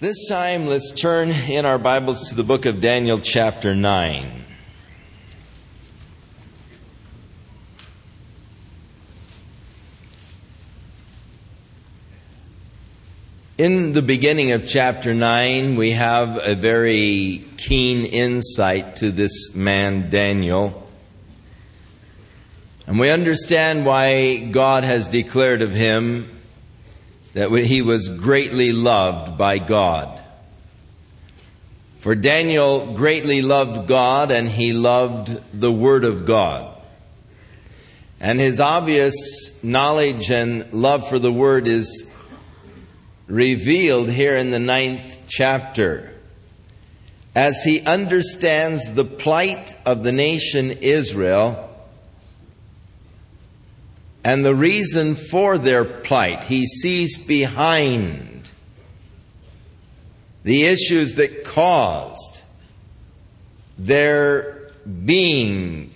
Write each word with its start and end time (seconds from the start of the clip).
This 0.00 0.28
time, 0.28 0.66
let's 0.66 0.92
turn 0.92 1.28
in 1.28 1.66
our 1.66 1.78
Bibles 1.78 2.30
to 2.30 2.34
the 2.34 2.42
book 2.42 2.64
of 2.64 2.80
Daniel, 2.80 3.20
chapter 3.20 3.74
9. 3.74 4.44
In 13.58 13.92
the 13.92 14.00
beginning 14.00 14.52
of 14.52 14.66
chapter 14.66 15.12
9, 15.12 15.76
we 15.76 15.90
have 15.90 16.40
a 16.42 16.54
very 16.54 17.44
keen 17.58 18.06
insight 18.06 18.96
to 18.96 19.10
this 19.10 19.54
man, 19.54 20.08
Daniel. 20.08 20.88
And 22.86 22.98
we 22.98 23.10
understand 23.10 23.84
why 23.84 24.38
God 24.38 24.82
has 24.84 25.08
declared 25.08 25.60
of 25.60 25.72
him 25.72 26.39
that 27.34 27.50
he 27.50 27.82
was 27.82 28.08
greatly 28.08 28.72
loved 28.72 29.38
by 29.38 29.58
God. 29.58 30.20
For 32.00 32.14
Daniel 32.14 32.94
greatly 32.94 33.42
loved 33.42 33.86
God 33.86 34.30
and 34.30 34.48
he 34.48 34.72
loved 34.72 35.40
the 35.52 35.70
Word 35.70 36.04
of 36.04 36.24
God. 36.24 36.76
And 38.18 38.40
his 38.40 38.58
obvious 38.58 39.62
knowledge 39.62 40.30
and 40.30 40.72
love 40.72 41.08
for 41.08 41.18
the 41.18 41.32
Word 41.32 41.68
is 41.68 42.10
revealed 43.26 44.10
here 44.10 44.36
in 44.36 44.50
the 44.50 44.58
ninth 44.58 45.20
chapter. 45.28 46.12
As 47.34 47.62
he 47.62 47.80
understands 47.82 48.92
the 48.92 49.04
plight 49.04 49.76
of 49.86 50.02
the 50.02 50.12
nation 50.12 50.70
Israel, 50.70 51.69
and 54.22 54.44
the 54.44 54.54
reason 54.54 55.14
for 55.14 55.58
their 55.58 55.84
plight. 55.84 56.44
He 56.44 56.66
sees 56.66 57.16
behind 57.16 58.50
the 60.42 60.64
issues 60.64 61.14
that 61.14 61.44
caused 61.44 62.42
their 63.78 64.72
being 65.04 65.90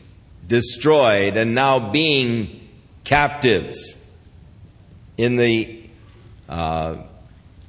destroyed 0.47 1.37
and 1.37 1.55
now 1.55 1.91
being 1.91 2.69
captives 3.05 3.97
in 5.17 5.37
the 5.37 5.83
uh, 6.49 6.97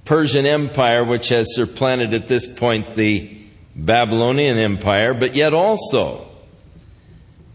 Persian 0.03 0.45
Empire, 0.45 1.03
which 1.03 1.30
has 1.30 1.53
supplanted 1.56 2.14
at 2.14 2.28
this 2.28 2.47
point 2.47 2.95
the 2.95 3.31
Babylonian 3.75 4.58
Empire, 4.58 5.14
but 5.14 5.36
yet 5.36 5.53
also 5.53 6.25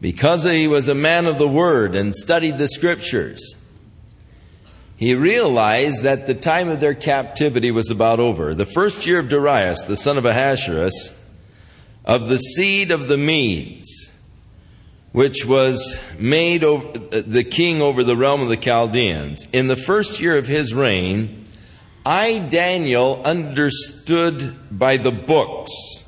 because 0.00 0.44
he 0.44 0.66
was 0.66 0.88
a 0.88 0.94
man 0.94 1.26
of 1.26 1.38
the 1.38 1.48
Word 1.48 1.94
and 1.94 2.14
studied 2.14 2.58
the 2.58 2.68
Scriptures, 2.68 3.56
he 4.96 5.14
realized 5.14 6.02
that 6.02 6.26
the 6.26 6.34
time 6.34 6.68
of 6.68 6.80
their 6.80 6.94
captivity 6.94 7.70
was 7.70 7.90
about 7.90 8.20
over. 8.20 8.54
The 8.54 8.66
first 8.66 9.06
year 9.06 9.18
of 9.18 9.28
Darius, 9.28 9.84
the 9.84 9.96
son 9.96 10.18
of 10.18 10.26
Ahasuerus, 10.26 11.16
of 12.04 12.28
the 12.28 12.38
seed 12.38 12.90
of 12.90 13.08
the 13.08 13.16
Medes, 13.16 14.10
which 15.12 15.44
was 15.44 15.98
made 16.18 16.60
the 16.60 17.46
king 17.50 17.82
over 17.82 18.04
the 18.04 18.16
realm 18.16 18.42
of 18.42 18.48
the 18.48 18.56
Chaldeans, 18.56 19.46
in 19.52 19.68
the 19.68 19.76
first 19.76 20.20
year 20.20 20.36
of 20.36 20.46
his 20.46 20.72
reign, 20.72 21.46
I, 22.04 22.38
Daniel, 22.38 23.20
understood 23.24 24.56
by 24.70 24.96
the 24.96 25.12
books 25.12 25.99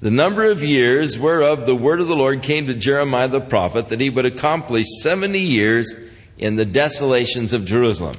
the 0.00 0.10
number 0.10 0.44
of 0.44 0.62
years 0.62 1.18
whereof 1.18 1.66
the 1.66 1.76
word 1.76 2.00
of 2.00 2.08
the 2.08 2.16
Lord 2.16 2.42
came 2.42 2.66
to 2.66 2.74
Jeremiah 2.74 3.28
the 3.28 3.40
prophet 3.40 3.88
that 3.88 4.00
he 4.00 4.08
would 4.08 4.24
accomplish 4.24 4.86
70 5.02 5.38
years 5.38 5.94
in 6.38 6.56
the 6.56 6.64
desolations 6.64 7.52
of 7.52 7.66
Jerusalem. 7.66 8.16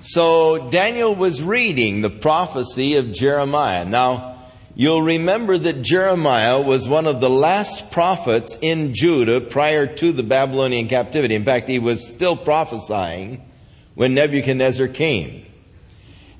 So 0.00 0.70
Daniel 0.70 1.14
was 1.14 1.42
reading 1.42 2.02
the 2.02 2.10
prophecy 2.10 2.96
of 2.96 3.12
Jeremiah. 3.12 3.86
Now, 3.86 4.38
you'll 4.74 5.02
remember 5.02 5.56
that 5.56 5.82
Jeremiah 5.82 6.60
was 6.60 6.86
one 6.86 7.06
of 7.06 7.20
the 7.20 7.30
last 7.30 7.90
prophets 7.90 8.58
in 8.60 8.94
Judah 8.94 9.40
prior 9.40 9.86
to 9.86 10.12
the 10.12 10.22
Babylonian 10.22 10.88
captivity. 10.88 11.34
In 11.34 11.44
fact, 11.44 11.68
he 11.68 11.78
was 11.78 12.06
still 12.06 12.36
prophesying 12.36 13.46
when 13.94 14.12
Nebuchadnezzar 14.14 14.88
came. 14.88 15.46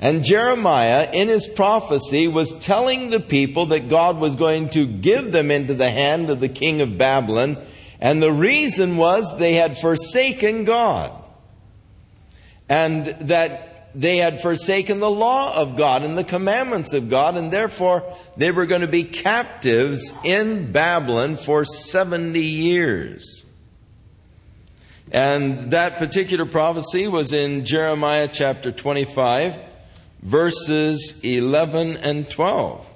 And 0.00 0.24
Jeremiah, 0.24 1.10
in 1.12 1.28
his 1.28 1.46
prophecy, 1.46 2.26
was 2.26 2.54
telling 2.54 3.10
the 3.10 3.20
people 3.20 3.66
that 3.66 3.90
God 3.90 4.18
was 4.18 4.34
going 4.34 4.70
to 4.70 4.86
give 4.86 5.30
them 5.30 5.50
into 5.50 5.74
the 5.74 5.90
hand 5.90 6.30
of 6.30 6.40
the 6.40 6.48
king 6.48 6.80
of 6.80 6.96
Babylon. 6.96 7.58
And 8.00 8.22
the 8.22 8.32
reason 8.32 8.96
was 8.96 9.36
they 9.38 9.54
had 9.54 9.76
forsaken 9.76 10.64
God. 10.64 11.12
And 12.66 13.06
that 13.28 13.90
they 13.94 14.16
had 14.16 14.40
forsaken 14.40 15.00
the 15.00 15.10
law 15.10 15.54
of 15.54 15.76
God 15.76 16.02
and 16.02 16.16
the 16.16 16.24
commandments 16.24 16.94
of 16.94 17.10
God. 17.10 17.36
And 17.36 17.52
therefore, 17.52 18.02
they 18.38 18.52
were 18.52 18.64
going 18.64 18.80
to 18.80 18.88
be 18.88 19.04
captives 19.04 20.14
in 20.24 20.72
Babylon 20.72 21.36
for 21.36 21.66
70 21.66 22.40
years. 22.40 23.44
And 25.12 25.72
that 25.72 25.98
particular 25.98 26.46
prophecy 26.46 27.06
was 27.06 27.34
in 27.34 27.66
Jeremiah 27.66 28.28
chapter 28.32 28.72
25 28.72 29.69
verses 30.22 31.20
11 31.22 31.96
and 31.96 32.28
12. 32.28 32.86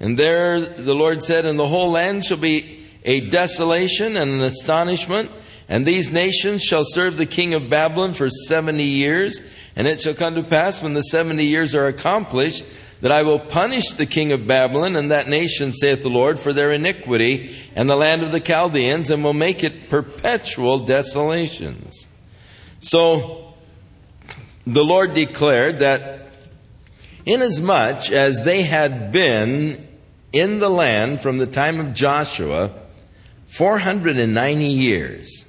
And 0.00 0.18
there 0.18 0.60
the 0.60 0.94
Lord 0.94 1.22
said, 1.22 1.46
And 1.46 1.58
the 1.58 1.68
whole 1.68 1.90
land 1.90 2.24
shall 2.24 2.36
be 2.36 2.86
a 3.04 3.20
desolation 3.20 4.16
and 4.16 4.30
an 4.30 4.40
astonishment, 4.42 5.30
and 5.68 5.86
these 5.86 6.12
nations 6.12 6.62
shall 6.62 6.84
serve 6.84 7.16
the 7.16 7.26
king 7.26 7.54
of 7.54 7.70
Babylon 7.70 8.12
for 8.12 8.28
seventy 8.28 8.84
years. 8.84 9.40
And 9.76 9.86
it 9.86 10.00
shall 10.00 10.14
come 10.14 10.34
to 10.34 10.42
pass 10.42 10.82
when 10.82 10.94
the 10.94 11.02
seventy 11.02 11.46
years 11.46 11.74
are 11.74 11.86
accomplished, 11.86 12.64
that 13.00 13.12
I 13.12 13.22
will 13.22 13.38
punish 13.38 13.90
the 13.92 14.06
king 14.06 14.30
of 14.32 14.46
Babylon 14.46 14.94
and 14.94 15.10
that 15.10 15.28
nation, 15.28 15.72
saith 15.72 16.02
the 16.02 16.10
Lord, 16.10 16.38
for 16.38 16.52
their 16.52 16.72
iniquity, 16.72 17.56
and 17.74 17.88
the 17.88 17.96
land 17.96 18.22
of 18.22 18.30
the 18.30 18.40
Chaldeans, 18.40 19.10
and 19.10 19.24
will 19.24 19.32
make 19.32 19.64
it 19.64 19.88
perpetual 19.88 20.80
desolations. 20.80 22.06
So, 22.80 23.54
the 24.66 24.84
Lord 24.84 25.14
declared 25.14 25.80
that 25.80 26.23
Inasmuch 27.26 28.10
as 28.10 28.44
they 28.44 28.62
had 28.62 29.12
been 29.12 29.88
in 30.32 30.58
the 30.58 30.68
land 30.68 31.20
from 31.20 31.38
the 31.38 31.46
time 31.46 31.80
of 31.80 31.94
Joshua 31.94 32.72
490 33.46 34.64
years. 34.64 35.46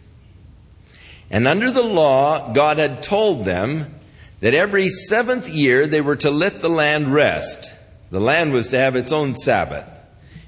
And 1.29 1.47
under 1.47 1.71
the 1.71 1.83
law, 1.83 2.53
God 2.53 2.77
had 2.77 3.01
told 3.01 3.45
them 3.45 3.93
that 4.41 4.53
every 4.53 4.87
seventh 4.87 5.49
year 5.49 5.87
they 5.87 6.01
were 6.01 6.15
to 6.17 6.29
let 6.29 6.61
the 6.61 6.69
land 6.69 7.13
rest. 7.13 7.73
The 8.11 8.19
land 8.19 8.53
was 8.53 8.67
to 8.69 8.77
have 8.77 8.95
its 8.95 9.11
own 9.11 9.35
Sabbath. 9.35 9.89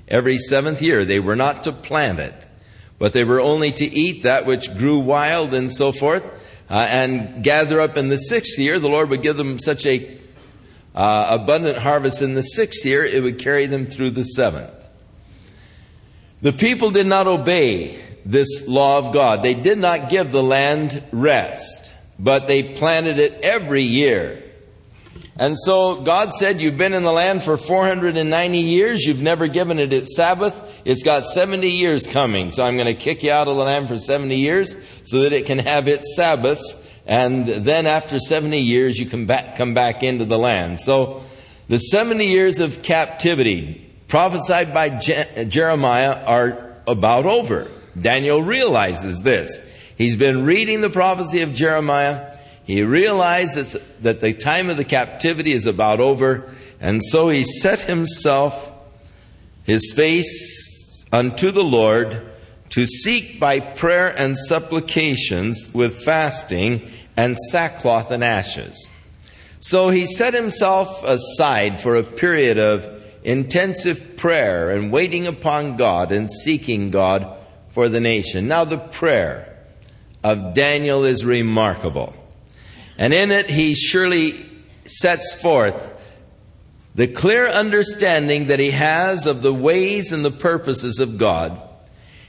Every 0.08 0.38
seventh 0.38 0.82
year 0.82 1.04
they 1.04 1.20
were 1.20 1.36
not 1.36 1.64
to 1.64 1.72
plant 1.72 2.20
it, 2.20 2.34
but 3.00 3.14
they 3.14 3.24
were 3.24 3.42
only 3.42 3.72
to 3.74 3.86
eat 3.86 4.24
that 4.24 4.46
which 4.46 4.78
grew 4.78 5.00
wild 5.00 5.54
and 5.54 5.72
so 5.72 5.92
forth, 5.92 6.24
uh, 6.70 6.86
and 6.90 7.44
gather 7.44 7.82
up 7.82 7.98
in 7.98 8.10
the 8.10 8.18
sixth 8.18 8.60
year. 8.60 8.80
The 8.80 8.88
Lord 8.88 9.10
would 9.10 9.24
give 9.24 9.38
them 9.38 9.60
such 9.60 9.86
a 9.86 10.17
uh, 10.98 11.28
abundant 11.40 11.78
harvest 11.78 12.24
in 12.24 12.34
the 12.34 12.42
sixth 12.42 12.84
year, 12.84 13.06
it 13.06 13.22
would 13.22 13.38
carry 13.38 13.68
them 13.68 13.86
through 13.86 14.10
the 14.10 14.24
seventh. 14.24 14.74
The 16.42 16.52
people 16.52 16.90
did 16.90 17.06
not 17.06 17.28
obey 17.28 18.02
this 18.26 18.68
law 18.68 18.98
of 18.98 19.14
God. 19.14 19.44
They 19.44 19.54
did 19.54 19.78
not 19.78 20.10
give 20.10 20.32
the 20.32 20.42
land 20.42 21.04
rest, 21.12 21.94
but 22.18 22.48
they 22.48 22.64
planted 22.64 23.20
it 23.20 23.42
every 23.44 23.84
year. 23.84 24.44
And 25.36 25.56
so 25.56 26.02
God 26.02 26.34
said, 26.34 26.60
You've 26.60 26.80
been 26.80 26.94
in 26.94 27.04
the 27.04 27.12
land 27.12 27.44
for 27.44 27.58
490 27.58 28.58
years. 28.58 29.06
You've 29.06 29.22
never 29.22 29.48
given 29.48 29.78
it 29.78 29.94
its 29.94 30.16
Sabbath. 30.16 30.82
It's 30.84 31.04
got 31.04 31.26
70 31.26 31.70
years 31.70 32.08
coming. 32.08 32.50
So 32.50 32.64
I'm 32.64 32.76
going 32.76 32.88
to 32.88 32.96
kick 32.96 33.22
you 33.22 33.32
out 33.32 33.48
of 33.48 33.56
the 33.56 33.64
land 33.64 33.88
for 33.88 34.00
70 34.00 34.36
years 34.36 34.76
so 35.04 35.22
that 35.22 35.32
it 35.32 35.46
can 35.46 35.60
have 35.60 35.88
its 35.88 36.16
Sabbaths 36.16 36.76
and 37.08 37.48
then 37.48 37.88
after 37.88 38.20
70 38.20 38.60
years, 38.60 39.00
you 39.00 39.10
come 39.10 39.26
back, 39.26 39.56
come 39.56 39.74
back 39.74 40.04
into 40.04 40.26
the 40.26 40.38
land. 40.38 40.80
So 40.82 41.24
the 41.70 41.80
70 41.80 42.26
years 42.26 42.60
of 42.60 42.82
captivity 42.84 43.90
prophesied 44.10 44.74
by 44.74 44.90
Je- 44.90 45.46
Jeremiah 45.46 46.22
are 46.26 46.76
about 46.86 47.26
over. 47.26 47.72
Daniel 48.00 48.44
realizes 48.44 49.22
this. 49.22 49.58
He's 49.98 50.18
been 50.18 50.46
reading 50.46 50.82
the 50.82 50.90
prophecy 50.90 51.42
of 51.42 51.54
Jeremiah. 51.54 52.38
He 52.66 52.84
realizes 52.84 53.78
that 54.02 54.20
the 54.20 54.34
time 54.34 54.70
of 54.70 54.76
the 54.76 54.86
captivity 54.86 55.54
is 55.54 55.66
about 55.66 56.02
over. 56.02 56.54
And 56.82 57.02
so 57.04 57.30
he 57.30 57.46
set 57.46 57.80
himself, 57.80 58.70
his 59.64 59.94
face 59.96 61.06
unto 61.14 61.52
the 61.52 61.64
Lord, 61.64 62.22
to 62.70 62.86
seek 62.86 63.40
by 63.40 63.60
prayer 63.60 64.08
and 64.08 64.38
supplications 64.38 65.74
with 65.74 66.04
fasting 66.04 66.92
and 67.18 67.36
sackcloth 67.36 68.12
and 68.12 68.24
ashes. 68.24 68.88
So 69.60 69.90
he 69.90 70.06
set 70.06 70.34
himself 70.34 71.04
aside 71.04 71.82
for 71.82 71.96
a 71.96 72.04
period 72.04 72.60
of 72.60 73.04
intensive 73.24 74.16
prayer 74.16 74.72
and 74.72 74.92
waiting 74.92 75.28
upon 75.28 75.76
God 75.76 76.12
and 76.12 76.30
seeking 76.32 76.92
God 76.92 77.36
for 77.72 77.90
the 77.90 78.00
nation. 78.00 78.48
Now, 78.48 78.64
the 78.64 78.78
prayer 78.78 79.58
of 80.24 80.54
Daniel 80.54 81.04
is 81.04 81.26
remarkable. 81.26 82.16
And 82.98 83.14
in 83.14 83.32
it, 83.32 83.50
he 83.50 83.74
surely 83.74 84.46
sets 84.86 85.36
forth 85.36 85.94
the 86.96 87.08
clear 87.08 87.48
understanding 87.48 88.48
that 88.48 88.60
he 88.60 88.72
has 88.72 89.26
of 89.26 89.42
the 89.42 89.54
ways 89.54 90.12
and 90.12 90.24
the 90.24 90.32
purposes 90.32 91.00
of 91.00 91.18
God. 91.18 91.62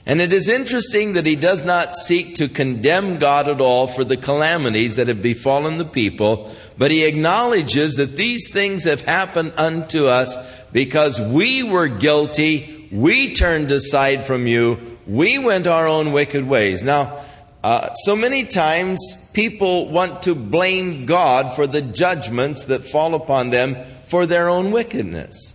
And 0.09 0.23
it 0.23 0.33
is 0.33 0.49
interesting 0.49 1.13
that 1.13 1.27
he 1.27 1.37
does 1.37 1.67
not 1.67 1.95
seek 1.95 2.37
to 2.37 2.49
condemn 2.49 3.19
God 3.19 3.47
at 3.47 3.61
all 3.61 3.87
for 3.87 4.05
the 4.05 4.17
calamities 4.17 4.97
that 4.97 5.09
have 5.09 5.21
befallen 5.21 5.77
the 5.77 5.85
people, 5.85 6.51
but 6.79 6.91
he 6.91 7.05
acknowledges 7.05 7.97
that 7.97 8.17
these 8.17 8.51
things 8.51 8.85
have 8.85 9.03
happened 9.03 9.53
unto 9.59 10.07
us 10.07 10.35
because 10.73 11.21
we 11.21 11.63
were 11.63 11.89
guilty, 11.89 12.89
we 12.91 13.35
turned 13.35 13.71
aside 13.71 14.25
from 14.25 14.47
you, 14.47 14.79
we 15.07 15.39
went 15.39 15.67
our 15.67 15.87
own 15.87 16.13
wicked 16.13 16.49
ways. 16.49 16.83
Now, 16.83 17.23
uh, 17.63 17.93
so 17.93 18.17
many 18.17 18.47
times 18.47 18.99
people 19.35 19.91
want 19.91 20.23
to 20.23 20.35
blame 20.35 21.05
God 21.05 21.55
for 21.55 21.67
the 21.67 21.83
judgments 21.83 22.65
that 22.65 22.83
fall 22.83 23.15
upon 23.15 23.51
them 23.51 23.77
for 24.07 24.25
their 24.25 24.49
own 24.49 24.71
wickedness. 24.71 25.53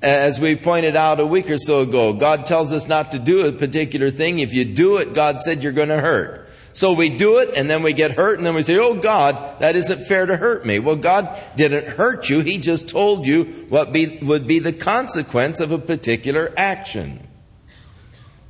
As 0.00 0.38
we 0.38 0.54
pointed 0.54 0.94
out 0.94 1.18
a 1.18 1.26
week 1.26 1.50
or 1.50 1.58
so 1.58 1.80
ago, 1.80 2.12
God 2.12 2.46
tells 2.46 2.72
us 2.72 2.86
not 2.86 3.12
to 3.12 3.18
do 3.18 3.46
a 3.46 3.52
particular 3.52 4.10
thing. 4.10 4.38
If 4.38 4.54
you 4.54 4.64
do 4.64 4.98
it, 4.98 5.12
God 5.12 5.42
said 5.42 5.62
you're 5.62 5.72
going 5.72 5.88
to 5.88 6.00
hurt. 6.00 6.48
So 6.72 6.92
we 6.92 7.08
do 7.08 7.38
it 7.38 7.56
and 7.56 7.68
then 7.68 7.82
we 7.82 7.92
get 7.92 8.12
hurt 8.12 8.38
and 8.38 8.46
then 8.46 8.54
we 8.54 8.62
say, 8.62 8.78
Oh 8.78 8.94
God, 8.94 9.58
that 9.58 9.74
isn't 9.74 10.02
fair 10.02 10.26
to 10.26 10.36
hurt 10.36 10.64
me. 10.64 10.78
Well, 10.78 10.94
God 10.94 11.28
didn't 11.56 11.88
hurt 11.88 12.30
you. 12.30 12.40
He 12.40 12.58
just 12.58 12.88
told 12.88 13.26
you 13.26 13.44
what 13.68 13.92
be, 13.92 14.18
would 14.18 14.46
be 14.46 14.60
the 14.60 14.72
consequence 14.72 15.58
of 15.58 15.72
a 15.72 15.78
particular 15.78 16.52
action. 16.56 17.26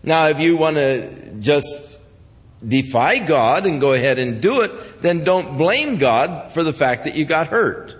Now, 0.03 0.27
if 0.29 0.41
you 0.41 0.59
want 0.59 0.77
to 0.77 1.33
just 1.39 1.99
defy 2.67 3.19
God 3.19 3.67
and 3.67 3.81
go 3.81 3.95
ahead 3.95 4.19
and 4.19 4.43
do 4.43 4.61
it, 4.61 5.01
then 5.01 5.25
don't 5.25 5.57
blame 5.57 5.97
God 5.97 6.53
for 6.53 6.63
the 6.63 6.73
fact 6.73 7.05
that 7.05 7.15
you 7.15 7.25
got 7.25 7.47
hurt. 7.47 7.98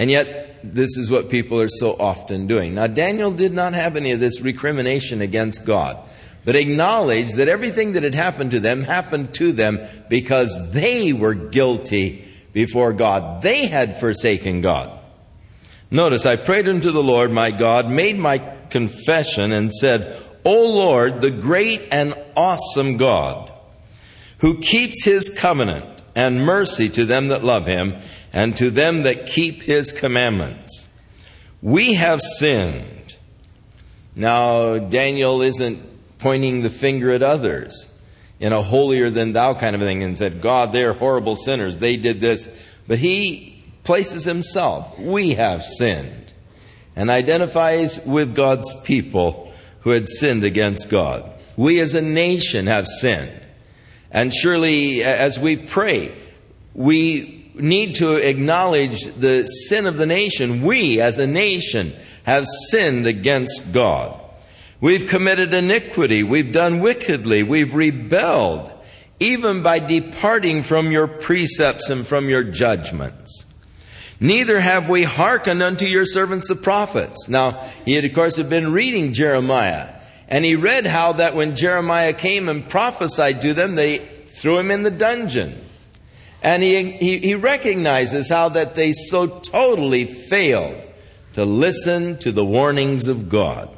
And 0.00 0.10
yet, 0.10 0.56
this 0.64 0.96
is 0.96 1.10
what 1.10 1.28
people 1.28 1.60
are 1.60 1.68
so 1.68 1.92
often 1.92 2.46
doing. 2.46 2.74
Now, 2.74 2.86
Daniel 2.86 3.30
did 3.30 3.52
not 3.52 3.74
have 3.74 3.96
any 3.96 4.12
of 4.12 4.18
this 4.18 4.40
recrimination 4.40 5.20
against 5.20 5.66
God, 5.66 5.98
but 6.42 6.56
acknowledged 6.56 7.36
that 7.36 7.48
everything 7.48 7.92
that 7.92 8.02
had 8.02 8.14
happened 8.14 8.52
to 8.52 8.60
them 8.60 8.82
happened 8.82 9.34
to 9.34 9.52
them 9.52 9.78
because 10.08 10.72
they 10.72 11.12
were 11.12 11.34
guilty 11.34 12.24
before 12.54 12.94
God. 12.94 13.42
They 13.42 13.66
had 13.66 14.00
forsaken 14.00 14.62
God. 14.62 14.98
Notice, 15.90 16.24
I 16.24 16.36
prayed 16.36 16.66
unto 16.66 16.92
the 16.92 17.02
Lord 17.02 17.30
my 17.30 17.50
God, 17.50 17.90
made 17.90 18.18
my 18.18 18.38
confession, 18.70 19.52
and 19.52 19.70
said, 19.70 20.18
O 20.46 20.72
Lord, 20.72 21.20
the 21.20 21.30
great 21.30 21.88
and 21.92 22.14
awesome 22.34 22.96
God, 22.96 23.52
who 24.38 24.62
keeps 24.62 25.04
his 25.04 25.28
covenant 25.28 25.84
and 26.14 26.42
mercy 26.42 26.88
to 26.88 27.04
them 27.04 27.28
that 27.28 27.44
love 27.44 27.66
him 27.66 27.96
and 28.32 28.56
to 28.56 28.70
them 28.70 29.02
that 29.02 29.26
keep 29.26 29.62
his 29.62 29.92
commandments. 29.92 30.88
We 31.62 31.94
have 31.94 32.20
sinned. 32.20 33.16
Now, 34.14 34.78
Daniel 34.78 35.42
isn't 35.42 35.80
pointing 36.18 36.62
the 36.62 36.70
finger 36.70 37.10
at 37.10 37.22
others 37.22 37.92
in 38.38 38.52
a 38.52 38.62
holier 38.62 39.10
than 39.10 39.32
thou 39.32 39.54
kind 39.54 39.76
of 39.76 39.82
thing 39.82 40.02
and 40.02 40.16
said, 40.16 40.40
God, 40.40 40.72
they're 40.72 40.92
horrible 40.92 41.36
sinners. 41.36 41.78
They 41.78 41.96
did 41.96 42.20
this. 42.20 42.48
But 42.86 42.98
he 42.98 43.62
places 43.84 44.24
himself. 44.24 44.98
We 44.98 45.34
have 45.34 45.62
sinned. 45.64 46.32
And 46.96 47.10
identifies 47.10 48.04
with 48.04 48.34
God's 48.34 48.72
people 48.82 49.52
who 49.80 49.90
had 49.90 50.08
sinned 50.08 50.44
against 50.44 50.90
God. 50.90 51.30
We 51.56 51.80
as 51.80 51.94
a 51.94 52.02
nation 52.02 52.66
have 52.66 52.86
sinned. 52.86 53.40
And 54.10 54.34
surely, 54.34 55.02
as 55.02 55.38
we 55.38 55.56
pray, 55.56 56.12
we 56.74 57.39
need 57.60 57.94
to 57.96 58.16
acknowledge 58.16 59.04
the 59.14 59.44
sin 59.46 59.86
of 59.86 59.96
the 59.96 60.06
nation. 60.06 60.62
We, 60.62 61.00
as 61.00 61.18
a 61.18 61.26
nation, 61.26 61.94
have 62.24 62.46
sinned 62.70 63.06
against 63.06 63.72
God. 63.72 64.20
We've 64.80 65.06
committed 65.06 65.52
iniquity. 65.52 66.22
We've 66.22 66.52
done 66.52 66.80
wickedly. 66.80 67.42
We've 67.42 67.74
rebelled, 67.74 68.72
even 69.18 69.62
by 69.62 69.78
departing 69.78 70.62
from 70.62 70.90
your 70.90 71.06
precepts 71.06 71.90
and 71.90 72.06
from 72.06 72.28
your 72.28 72.44
judgments. 72.44 73.44
Neither 74.20 74.60
have 74.60 74.90
we 74.90 75.02
hearkened 75.02 75.62
unto 75.62 75.86
your 75.86 76.04
servants 76.04 76.48
the 76.48 76.56
prophets. 76.56 77.28
Now, 77.28 77.52
he 77.84 77.94
had, 77.94 78.04
of 78.04 78.14
course, 78.14 78.36
had 78.36 78.50
been 78.50 78.72
reading 78.72 79.14
Jeremiah, 79.14 79.94
and 80.28 80.44
he 80.44 80.56
read 80.56 80.86
how 80.86 81.14
that 81.14 81.34
when 81.34 81.56
Jeremiah 81.56 82.12
came 82.12 82.48
and 82.48 82.68
prophesied 82.68 83.40
to 83.42 83.54
them, 83.54 83.74
they 83.74 83.98
threw 83.98 84.58
him 84.58 84.70
in 84.70 84.82
the 84.82 84.90
dungeon. 84.90 85.58
And 86.42 86.62
he, 86.62 86.92
he, 86.92 87.18
he, 87.18 87.34
recognizes 87.34 88.30
how 88.30 88.48
that 88.50 88.74
they 88.74 88.92
so 88.92 89.26
totally 89.26 90.06
failed 90.06 90.82
to 91.34 91.44
listen 91.44 92.18
to 92.18 92.32
the 92.32 92.44
warnings 92.44 93.08
of 93.08 93.28
God. 93.28 93.68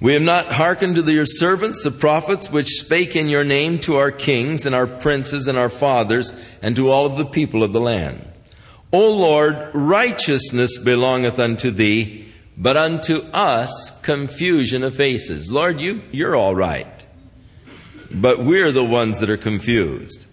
We 0.00 0.12
have 0.12 0.22
not 0.22 0.52
hearkened 0.52 0.96
to 0.96 1.12
your 1.12 1.24
servants, 1.24 1.82
the 1.82 1.90
prophets, 1.90 2.50
which 2.50 2.68
spake 2.68 3.16
in 3.16 3.28
your 3.28 3.44
name 3.44 3.78
to 3.80 3.96
our 3.96 4.10
kings 4.10 4.66
and 4.66 4.74
our 4.74 4.86
princes 4.86 5.48
and 5.48 5.56
our 5.56 5.70
fathers 5.70 6.34
and 6.60 6.76
to 6.76 6.90
all 6.90 7.06
of 7.06 7.16
the 7.16 7.24
people 7.24 7.62
of 7.62 7.72
the 7.72 7.80
land. 7.80 8.22
O 8.92 9.10
Lord, 9.14 9.70
righteousness 9.72 10.76
belongeth 10.76 11.38
unto 11.38 11.70
thee, 11.70 12.32
but 12.58 12.76
unto 12.76 13.20
us 13.32 13.98
confusion 14.02 14.84
of 14.84 14.94
faces. 14.94 15.50
Lord, 15.50 15.80
you, 15.80 16.02
you're 16.12 16.36
all 16.36 16.54
right. 16.54 17.06
But 18.10 18.40
we're 18.40 18.70
the 18.70 18.84
ones 18.84 19.20
that 19.20 19.30
are 19.30 19.38
confused 19.38 20.26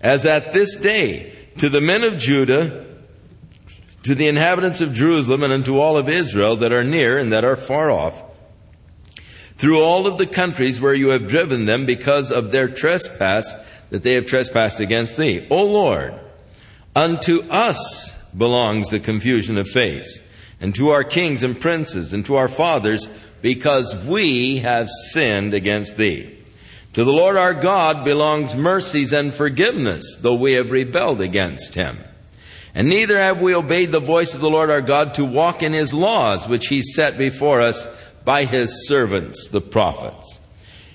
as 0.00 0.26
at 0.26 0.52
this 0.52 0.76
day, 0.76 1.32
to 1.58 1.68
the 1.68 1.80
men 1.80 2.04
of 2.04 2.18
Judah, 2.18 2.86
to 4.02 4.14
the 4.14 4.28
inhabitants 4.28 4.80
of 4.80 4.94
Jerusalem, 4.94 5.42
and 5.42 5.52
unto 5.52 5.78
all 5.78 5.96
of 5.96 6.08
Israel 6.08 6.56
that 6.56 6.72
are 6.72 6.84
near 6.84 7.18
and 7.18 7.32
that 7.32 7.44
are 7.44 7.56
far 7.56 7.90
off, 7.90 8.22
through 9.56 9.82
all 9.82 10.06
of 10.06 10.18
the 10.18 10.26
countries 10.26 10.80
where 10.80 10.94
you 10.94 11.08
have 11.08 11.26
driven 11.26 11.64
them 11.64 11.86
because 11.86 12.30
of 12.30 12.52
their 12.52 12.68
trespass 12.68 13.54
that 13.90 14.02
they 14.02 14.12
have 14.12 14.26
trespassed 14.26 14.80
against 14.80 15.16
thee. 15.16 15.46
O 15.50 15.64
Lord, 15.64 16.14
unto 16.94 17.42
us 17.50 18.22
belongs 18.36 18.90
the 18.90 19.00
confusion 19.00 19.56
of 19.56 19.66
face, 19.66 20.20
and 20.60 20.74
to 20.74 20.90
our 20.90 21.04
kings 21.04 21.42
and 21.42 21.58
princes, 21.58 22.12
and 22.12 22.24
to 22.26 22.36
our 22.36 22.48
fathers, 22.48 23.08
because 23.42 23.96
we 24.04 24.58
have 24.58 24.88
sinned 25.10 25.54
against 25.54 25.96
thee. 25.96 26.35
To 26.96 27.04
the 27.04 27.12
Lord 27.12 27.36
our 27.36 27.52
God 27.52 28.06
belongs 28.06 28.56
mercies 28.56 29.12
and 29.12 29.34
forgiveness, 29.34 30.16
though 30.22 30.34
we 30.34 30.54
have 30.54 30.70
rebelled 30.70 31.20
against 31.20 31.74
him. 31.74 31.98
And 32.74 32.88
neither 32.88 33.18
have 33.18 33.38
we 33.38 33.54
obeyed 33.54 33.92
the 33.92 34.00
voice 34.00 34.34
of 34.34 34.40
the 34.40 34.48
Lord 34.48 34.70
our 34.70 34.80
God 34.80 35.12
to 35.14 35.24
walk 35.26 35.62
in 35.62 35.74
his 35.74 35.92
laws, 35.92 36.48
which 36.48 36.68
he 36.68 36.80
set 36.80 37.18
before 37.18 37.60
us 37.60 37.86
by 38.24 38.46
his 38.46 38.88
servants, 38.88 39.50
the 39.50 39.60
prophets. 39.60 40.40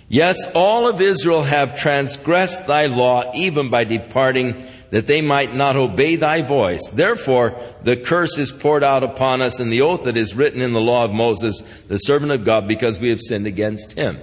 Yes, 0.10 0.38
all 0.56 0.88
of 0.88 1.02
Israel 1.02 1.44
have 1.44 1.78
transgressed 1.78 2.66
thy 2.66 2.88
law, 2.88 3.32
even 3.36 3.70
by 3.70 3.84
departing, 3.84 4.66
that 4.90 5.06
they 5.06 5.22
might 5.22 5.54
not 5.54 5.76
obey 5.76 6.16
thy 6.16 6.42
voice. 6.42 6.90
Therefore, 6.92 7.56
the 7.84 7.96
curse 7.96 8.40
is 8.40 8.52
poured 8.52 8.84
out 8.84 9.04
upon 9.04 9.44
us, 9.44 9.60
and 9.60 9.72
the 9.72 9.82
oath 9.82 10.06
that 10.06 10.18
is 10.18 10.34
written 10.34 10.64
in 10.64 10.74
the 10.74 10.82
law 10.82 11.06
of 11.06 11.14
Moses, 11.14 11.62
the 11.90 12.00
servant 12.00 12.32
of 12.32 12.44
God, 12.44 12.68
because 12.68 13.00
we 13.00 13.10
have 13.10 13.22
sinned 13.22 13.46
against 13.46 13.92
him. 13.92 14.18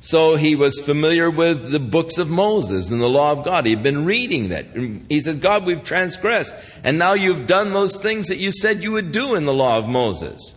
So 0.00 0.36
he 0.36 0.54
was 0.54 0.80
familiar 0.80 1.28
with 1.28 1.72
the 1.72 1.80
books 1.80 2.18
of 2.18 2.30
Moses 2.30 2.90
and 2.90 3.00
the 3.00 3.08
law 3.08 3.32
of 3.32 3.44
God. 3.44 3.66
He'd 3.66 3.82
been 3.82 4.04
reading 4.04 4.50
that. 4.50 4.66
He 5.08 5.20
says, 5.20 5.36
God, 5.36 5.66
we've 5.66 5.82
transgressed. 5.82 6.54
And 6.84 6.98
now 6.98 7.14
you've 7.14 7.48
done 7.48 7.72
those 7.72 7.96
things 7.96 8.28
that 8.28 8.38
you 8.38 8.52
said 8.52 8.82
you 8.82 8.92
would 8.92 9.10
do 9.10 9.34
in 9.34 9.44
the 9.44 9.52
law 9.52 9.76
of 9.76 9.88
Moses. 9.88 10.54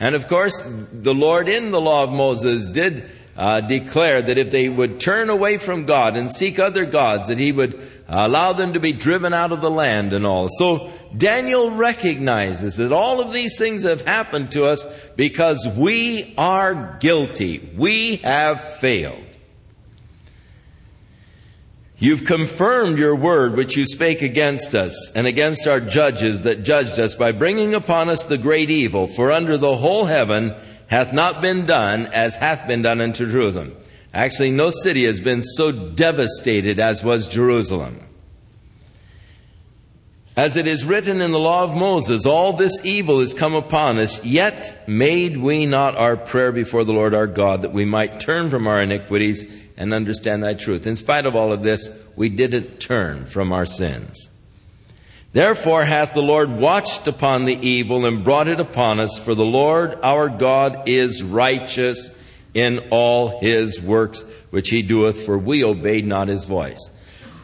And 0.00 0.14
of 0.14 0.26
course, 0.26 0.62
the 0.92 1.14
Lord 1.14 1.48
in 1.48 1.70
the 1.70 1.80
law 1.80 2.02
of 2.02 2.10
Moses 2.10 2.66
did 2.66 3.10
uh, 3.36 3.60
declare 3.60 4.22
that 4.22 4.38
if 4.38 4.50
they 4.50 4.68
would 4.68 5.00
turn 5.00 5.30
away 5.30 5.58
from 5.58 5.84
God 5.84 6.16
and 6.16 6.30
seek 6.30 6.58
other 6.58 6.84
gods, 6.84 7.28
that 7.28 7.38
he 7.38 7.52
would 7.52 7.80
allow 8.08 8.52
them 8.52 8.72
to 8.72 8.80
be 8.80 8.92
driven 8.92 9.32
out 9.32 9.52
of 9.52 9.60
the 9.60 9.70
land 9.70 10.12
and 10.12 10.26
all. 10.26 10.48
So 10.48 10.90
Daniel 11.16 11.70
recognizes 11.70 12.76
that 12.76 12.92
all 12.92 13.20
of 13.20 13.32
these 13.32 13.58
things 13.58 13.82
have 13.82 14.00
happened 14.02 14.52
to 14.52 14.64
us 14.64 14.86
because 15.16 15.68
we 15.76 16.34
are 16.38 16.96
guilty. 17.00 17.70
We 17.76 18.16
have 18.16 18.62
failed. 18.78 19.18
You've 21.98 22.24
confirmed 22.24 22.98
your 22.98 23.14
word 23.14 23.54
which 23.54 23.76
you 23.76 23.86
spake 23.86 24.22
against 24.22 24.74
us 24.74 25.12
and 25.14 25.24
against 25.26 25.68
our 25.68 25.78
judges 25.78 26.42
that 26.42 26.64
judged 26.64 26.98
us 26.98 27.14
by 27.14 27.30
bringing 27.30 27.74
upon 27.74 28.08
us 28.08 28.24
the 28.24 28.38
great 28.38 28.70
evil, 28.70 29.06
for 29.06 29.30
under 29.30 29.56
the 29.56 29.76
whole 29.76 30.06
heaven 30.06 30.52
hath 30.88 31.12
not 31.12 31.40
been 31.40 31.64
done 31.64 32.06
as 32.06 32.34
hath 32.34 32.66
been 32.66 32.82
done 32.82 33.00
unto 33.00 33.30
Jerusalem. 33.30 33.76
Actually, 34.12 34.50
no 34.50 34.70
city 34.70 35.04
has 35.04 35.20
been 35.20 35.42
so 35.42 35.70
devastated 35.70 36.80
as 36.80 37.04
was 37.04 37.28
Jerusalem. 37.28 38.00
As 40.34 40.56
it 40.56 40.66
is 40.66 40.86
written 40.86 41.20
in 41.20 41.30
the 41.30 41.38
law 41.38 41.62
of 41.62 41.76
Moses, 41.76 42.24
all 42.24 42.54
this 42.54 42.82
evil 42.84 43.20
is 43.20 43.34
come 43.34 43.54
upon 43.54 43.98
us, 43.98 44.24
yet 44.24 44.88
made 44.88 45.36
we 45.36 45.66
not 45.66 45.94
our 45.94 46.16
prayer 46.16 46.52
before 46.52 46.84
the 46.84 46.94
Lord 46.94 47.14
our 47.14 47.26
God 47.26 47.62
that 47.62 47.72
we 47.72 47.84
might 47.84 48.18
turn 48.18 48.48
from 48.48 48.66
our 48.66 48.80
iniquities 48.80 49.44
and 49.76 49.92
understand 49.92 50.42
thy 50.42 50.54
truth. 50.54 50.86
In 50.86 50.96
spite 50.96 51.26
of 51.26 51.36
all 51.36 51.52
of 51.52 51.62
this, 51.62 51.90
we 52.16 52.30
didn't 52.30 52.80
turn 52.80 53.26
from 53.26 53.52
our 53.52 53.66
sins. 53.66 54.30
Therefore 55.34 55.84
hath 55.84 56.14
the 56.14 56.22
Lord 56.22 56.50
watched 56.50 57.06
upon 57.06 57.44
the 57.44 57.58
evil 57.66 58.06
and 58.06 58.24
brought 58.24 58.48
it 58.48 58.60
upon 58.60 59.00
us, 59.00 59.18
for 59.18 59.34
the 59.34 59.44
Lord 59.44 59.98
our 60.02 60.30
God 60.30 60.88
is 60.88 61.22
righteous 61.22 62.18
in 62.54 62.78
all 62.90 63.38
his 63.40 63.82
works 63.82 64.24
which 64.48 64.70
he 64.70 64.80
doeth, 64.80 65.26
for 65.26 65.36
we 65.36 65.62
obeyed 65.62 66.06
not 66.06 66.28
his 66.28 66.44
voice. 66.44 66.90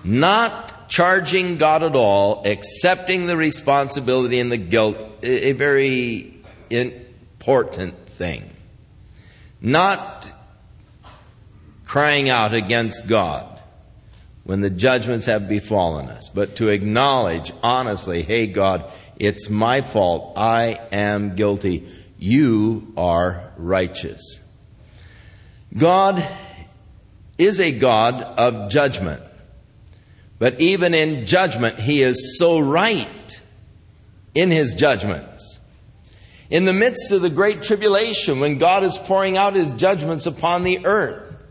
Not 0.05 0.75
charging 0.89 1.57
God 1.57 1.83
at 1.83 1.95
all, 1.95 2.43
accepting 2.47 3.27
the 3.27 3.37
responsibility 3.37 4.41
and 4.41 4.51
the 4.51 4.57
guilt, 4.57 4.97
a 5.23 5.53
very 5.53 6.35
important 6.71 8.09
thing. 8.09 8.51
Not 9.61 10.31
crying 11.85 12.29
out 12.29 12.55
against 12.55 13.07
God 13.07 13.61
when 14.45 14.61
the 14.61 14.71
judgments 14.71 15.27
have 15.27 15.49
befallen 15.49 16.09
us, 16.09 16.31
but 16.31 16.57
to 16.57 16.69
acknowledge 16.69 17.53
honestly, 17.63 18.23
hey 18.23 18.47
God, 18.47 18.91
it's 19.17 19.51
my 19.51 19.83
fault. 19.83 20.35
I 20.37 20.81
am 20.91 21.35
guilty. 21.35 21.89
You 22.19 22.93
are 22.97 23.53
righteous. 23.57 24.41
God 25.77 26.25
is 27.37 27.61
a 27.61 27.73
God 27.73 28.23
of 28.23 28.71
judgment. 28.71 29.23
But 30.39 30.61
even 30.61 30.95
in 30.95 31.27
judgment, 31.27 31.79
He 31.79 32.03
is 32.03 32.39
so 32.39 32.59
right 32.59 33.41
in 34.35 34.51
His 34.51 34.75
judgments. 34.75 35.59
In 36.51 36.65
the 36.65 36.73
midst 36.73 37.11
of 37.11 37.23
the 37.23 37.31
great 37.31 37.63
tribulation, 37.63 38.41
when 38.41 38.59
God 38.59 38.85
is 38.85 38.99
pouring 38.99 39.37
out 39.37 39.55
His 39.55 39.73
judgments 39.75 40.27
upon 40.27 40.65
the 40.65 40.87
earth, 40.87 41.45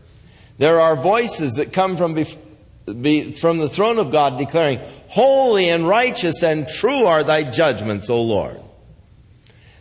there 0.58 0.80
are 0.80 0.96
voices 0.96 1.54
that 1.54 1.72
come 1.72 1.96
from, 1.96 2.14
be, 2.14 3.32
from 3.32 3.58
the 3.58 3.68
throne 3.68 3.98
of 3.98 4.10
God 4.10 4.38
declaring, 4.38 4.80
Holy 5.08 5.68
and 5.68 5.86
righteous 5.86 6.42
and 6.42 6.68
true 6.68 7.06
are 7.06 7.22
thy 7.22 7.44
judgments, 7.44 8.10
O 8.10 8.22
Lord. 8.22 8.60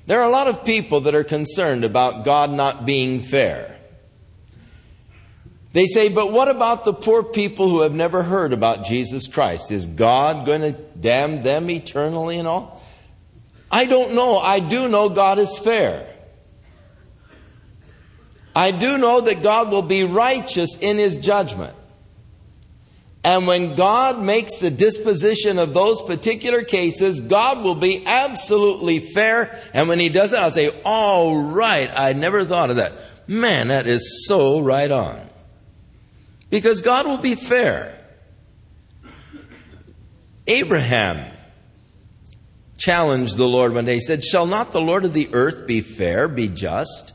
There 0.06 0.22
are 0.22 0.28
a 0.28 0.32
lot 0.32 0.48
of 0.48 0.64
people 0.64 1.02
that 1.02 1.16
are 1.16 1.24
concerned 1.24 1.84
about 1.84 2.24
God 2.24 2.52
not 2.52 2.86
being 2.86 3.22
fair. 3.22 3.77
They 5.78 5.86
say, 5.86 6.10
but 6.10 6.32
what 6.32 6.48
about 6.48 6.86
the 6.86 6.94
poor 6.94 7.22
people 7.22 7.70
who 7.70 7.82
have 7.82 7.94
never 7.94 8.24
heard 8.24 8.52
about 8.52 8.84
Jesus 8.84 9.28
Christ? 9.28 9.72
Is 9.72 9.86
God 9.86 10.44
going 10.44 10.62
to 10.62 10.72
damn 10.72 11.44
them 11.44 11.70
eternally 11.70 12.40
and 12.40 12.48
all? 12.48 12.82
I 13.70 13.86
don't 13.86 14.16
know. 14.16 14.40
I 14.40 14.60
do 14.60 14.88
know 14.90 15.08
God 15.08 15.38
is 15.38 15.60
fair. 15.60 16.12
I 18.56 18.72
do 18.72 18.98
know 18.98 19.22
that 19.22 19.44
God 19.44 19.70
will 19.70 19.84
be 19.84 20.04
righteous 20.04 20.76
in 20.78 20.98
his 20.98 21.20
judgment. 21.20 21.76
And 23.24 23.46
when 23.46 23.76
God 23.76 24.20
makes 24.20 24.58
the 24.58 24.72
disposition 24.72 25.60
of 25.60 25.76
those 25.76 26.02
particular 26.02 26.64
cases, 26.64 27.22
God 27.22 27.64
will 27.64 27.76
be 27.76 28.04
absolutely 28.04 28.98
fair. 28.98 29.56
And 29.76 29.88
when 29.88 30.00
he 30.00 30.10
does 30.10 30.34
it, 30.34 30.40
I'll 30.40 30.50
say, 30.50 30.72
all 30.84 31.40
right, 31.40 31.92
I 31.94 32.14
never 32.14 32.44
thought 32.44 32.72
of 32.72 32.78
that. 32.78 32.96
Man, 33.28 33.68
that 33.68 33.86
is 33.86 34.26
so 34.28 34.60
right 34.60 34.90
on. 34.90 35.27
Because 36.50 36.82
God 36.82 37.06
will 37.06 37.18
be 37.18 37.36
fair. 37.36 37.94
Abraham 40.48 41.34
challenged 42.78 43.38
the 43.38 43.48
Lord 43.48 43.74
one 43.74 43.86
day. 43.86 43.96
He 43.96 44.02
said, 44.02 44.24
Shall 44.24 44.46
not 44.46 44.72
the 44.72 44.82
Lord 44.82 45.04
of 45.04 45.14
the 45.14 45.30
earth 45.34 45.68
be 45.68 45.82
fair, 45.82 46.28
be 46.28 46.48
just? 46.48 47.14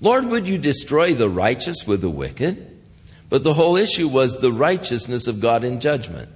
Lord, 0.00 0.26
would 0.26 0.46
you 0.46 0.58
destroy 0.58 1.14
the 1.14 1.28
righteous 1.28 1.86
with 1.86 2.00
the 2.00 2.10
wicked? 2.10 2.68
But 3.30 3.44
the 3.44 3.54
whole 3.54 3.76
issue 3.76 4.08
was 4.08 4.40
the 4.40 4.52
righteousness 4.52 5.26
of 5.26 5.40
God 5.40 5.64
in 5.64 5.80
judgment. 5.80 6.28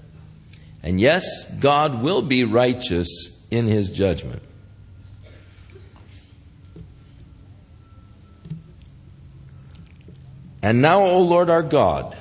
And 0.83 1.01
yes, 1.01 1.51
God 1.61 2.01
will 2.01 2.23
be 2.23 2.45
righteous 2.45 3.45
in 3.51 3.67
his 3.67 3.91
judgment. 3.91 4.43
And 10.67 10.83
now, 10.83 11.05
O 11.05 11.21
Lord 11.21 11.49
our 11.49 11.63
God, 11.63 12.17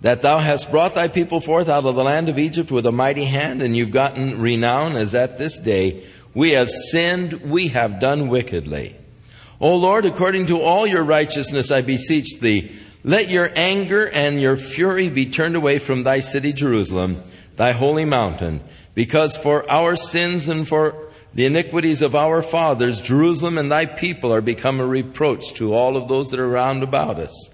that 0.00 0.22
thou 0.22 0.38
hast 0.38 0.70
brought 0.70 0.94
thy 0.94 1.08
people 1.08 1.40
forth 1.40 1.68
out 1.68 1.84
of 1.84 1.96
the 1.96 2.04
land 2.04 2.28
of 2.28 2.38
Egypt 2.38 2.70
with 2.70 2.86
a 2.86 2.92
mighty 2.92 3.24
hand, 3.24 3.62
and 3.62 3.76
you've 3.76 3.90
gotten 3.90 4.40
renown 4.40 4.94
as 4.94 5.12
at 5.12 5.36
this 5.36 5.58
day. 5.58 6.04
We 6.34 6.52
have 6.52 6.70
sinned, 6.70 7.50
we 7.50 7.66
have 7.66 7.98
done 7.98 8.28
wickedly. 8.28 8.94
O 9.60 9.74
Lord, 9.74 10.04
according 10.04 10.46
to 10.46 10.60
all 10.60 10.86
your 10.86 11.02
righteousness, 11.02 11.72
I 11.72 11.80
beseech 11.80 12.38
thee, 12.38 12.70
let 13.02 13.28
your 13.28 13.50
anger 13.56 14.08
and 14.08 14.40
your 14.40 14.56
fury 14.56 15.08
be 15.08 15.26
turned 15.26 15.56
away 15.56 15.80
from 15.80 16.04
thy 16.04 16.20
city 16.20 16.52
Jerusalem, 16.52 17.24
thy 17.56 17.72
holy 17.72 18.04
mountain, 18.04 18.60
because 18.94 19.36
for 19.36 19.68
our 19.68 19.96
sins 19.96 20.48
and 20.48 20.68
for 20.68 21.05
the 21.36 21.44
iniquities 21.44 22.00
of 22.00 22.14
our 22.14 22.40
fathers, 22.40 23.02
Jerusalem 23.02 23.58
and 23.58 23.70
thy 23.70 23.84
people 23.84 24.32
are 24.32 24.40
become 24.40 24.80
a 24.80 24.86
reproach 24.86 25.52
to 25.56 25.74
all 25.74 25.94
of 25.94 26.08
those 26.08 26.30
that 26.30 26.40
are 26.40 26.48
round 26.48 26.82
about 26.82 27.18
us. 27.18 27.50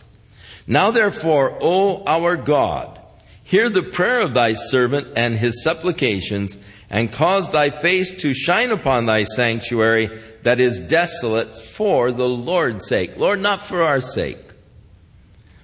Now 0.69 0.93
therefore, 0.93 1.59
O 1.61 2.05
our 2.05 2.37
God, 2.37 3.01
hear 3.43 3.69
the 3.69 3.83
prayer 3.83 4.21
of 4.21 4.35
thy 4.35 4.55
servant 4.55 5.09
and 5.17 5.35
his 5.35 5.65
supplications, 5.65 6.57
and 6.91 7.11
cause 7.11 7.51
thy 7.51 7.71
face 7.71 8.15
to 8.23 8.33
shine 8.33 8.71
upon 8.71 9.07
thy 9.07 9.25
sanctuary 9.25 10.17
that 10.45 10.61
is 10.61 10.79
desolate 10.79 11.53
for 11.53 12.13
the 12.13 12.29
Lord's 12.29 12.87
sake. 12.87 13.19
Lord, 13.19 13.41
not 13.41 13.65
for 13.65 13.83
our 13.83 14.01
sake, 14.01 14.39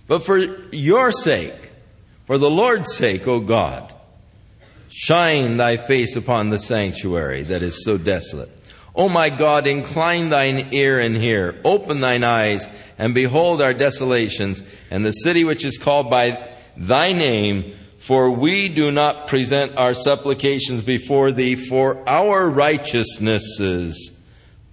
but 0.08 0.24
for 0.24 0.38
your 0.72 1.12
sake, 1.12 1.70
for 2.26 2.36
the 2.36 2.50
Lord's 2.50 2.92
sake, 2.96 3.28
O 3.28 3.38
God. 3.38 3.94
Shine 5.00 5.58
thy 5.58 5.76
face 5.76 6.16
upon 6.16 6.50
the 6.50 6.58
sanctuary 6.58 7.44
that 7.44 7.62
is 7.62 7.84
so 7.84 7.98
desolate. 7.98 8.50
O 8.96 9.08
my 9.08 9.30
God, 9.30 9.68
incline 9.68 10.28
thine 10.28 10.70
ear 10.72 10.98
and 10.98 11.14
hear. 11.14 11.60
Open 11.64 12.00
thine 12.00 12.24
eyes 12.24 12.68
and 12.98 13.14
behold 13.14 13.62
our 13.62 13.72
desolations 13.72 14.64
and 14.90 15.06
the 15.06 15.12
city 15.12 15.44
which 15.44 15.64
is 15.64 15.78
called 15.78 16.10
by 16.10 16.52
thy 16.76 17.12
name. 17.12 17.76
For 18.00 18.28
we 18.28 18.68
do 18.68 18.90
not 18.90 19.28
present 19.28 19.76
our 19.76 19.94
supplications 19.94 20.82
before 20.82 21.30
thee 21.30 21.54
for 21.54 22.02
our 22.08 22.50
righteousnesses, 22.50 24.10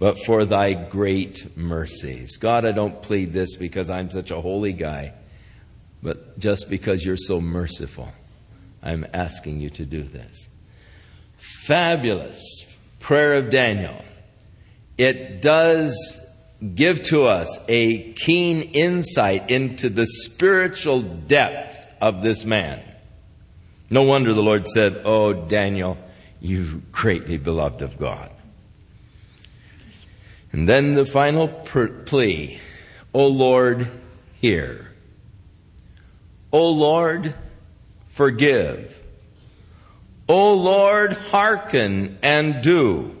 but 0.00 0.18
for 0.18 0.44
thy 0.44 0.72
great 0.72 1.56
mercies. 1.56 2.36
God, 2.36 2.64
I 2.64 2.72
don't 2.72 3.00
plead 3.00 3.32
this 3.32 3.56
because 3.56 3.90
I'm 3.90 4.10
such 4.10 4.32
a 4.32 4.40
holy 4.40 4.72
guy, 4.72 5.12
but 6.02 6.36
just 6.40 6.68
because 6.68 7.06
you're 7.06 7.16
so 7.16 7.40
merciful. 7.40 8.12
I'm 8.86 9.04
asking 9.12 9.60
you 9.60 9.68
to 9.70 9.84
do 9.84 10.04
this. 10.04 10.48
Fabulous 11.36 12.40
prayer 13.00 13.34
of 13.34 13.50
Daniel. 13.50 14.04
It 14.96 15.42
does 15.42 16.24
give 16.76 17.02
to 17.04 17.24
us 17.24 17.58
a 17.68 18.12
keen 18.12 18.62
insight 18.74 19.50
into 19.50 19.88
the 19.88 20.06
spiritual 20.06 21.02
depth 21.02 21.84
of 22.00 22.22
this 22.22 22.44
man. 22.44 22.80
No 23.90 24.02
wonder 24.04 24.32
the 24.32 24.42
Lord 24.42 24.68
said, 24.68 25.02
Oh, 25.04 25.32
Daniel, 25.32 25.98
you 26.40 26.82
greatly 26.92 27.38
beloved 27.38 27.82
of 27.82 27.98
God. 27.98 28.30
And 30.52 30.68
then 30.68 30.94
the 30.94 31.04
final 31.04 31.48
plea, 31.48 32.60
O 33.12 33.26
Lord, 33.26 33.90
hear. 34.40 34.92
O 36.52 36.70
Lord, 36.70 37.34
forgive. 38.16 38.98
O 40.26 40.54
Lord, 40.54 41.12
hearken 41.12 42.18
and 42.22 42.62
do. 42.62 43.14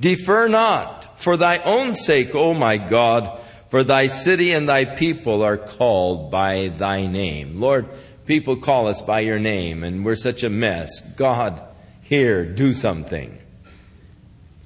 Defer 0.00 0.46
not 0.46 1.18
for 1.18 1.36
thy 1.36 1.58
own 1.58 1.94
sake, 1.94 2.32
O 2.34 2.54
my 2.54 2.78
God, 2.78 3.40
for 3.68 3.82
thy 3.82 4.06
city 4.06 4.52
and 4.52 4.68
thy 4.68 4.84
people 4.84 5.42
are 5.42 5.56
called 5.56 6.30
by 6.30 6.68
thy 6.68 7.06
name. 7.06 7.60
Lord, 7.60 7.88
people 8.26 8.54
call 8.54 8.86
us 8.86 9.02
by 9.02 9.20
your 9.20 9.40
name 9.40 9.82
and 9.82 10.04
we're 10.04 10.14
such 10.14 10.44
a 10.44 10.50
mess. 10.50 11.00
God, 11.16 11.60
here, 12.02 12.44
do 12.44 12.74
something 12.74 13.36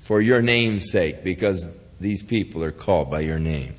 for 0.02 0.20
your 0.20 0.42
name's 0.42 0.90
sake 0.90 1.25
because 1.25 1.66
these 1.99 2.23
people 2.23 2.62
are 2.62 2.73
called 2.73 3.11
by 3.11 3.20
your 3.20 3.38
name. 3.38 3.75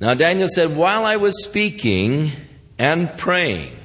Now 0.00 0.14
Daniel 0.14 0.48
said, 0.48 0.74
while 0.74 1.04
I 1.04 1.16
was 1.16 1.44
speaking, 1.44 2.32
and 2.78 3.16
praying. 3.16 3.76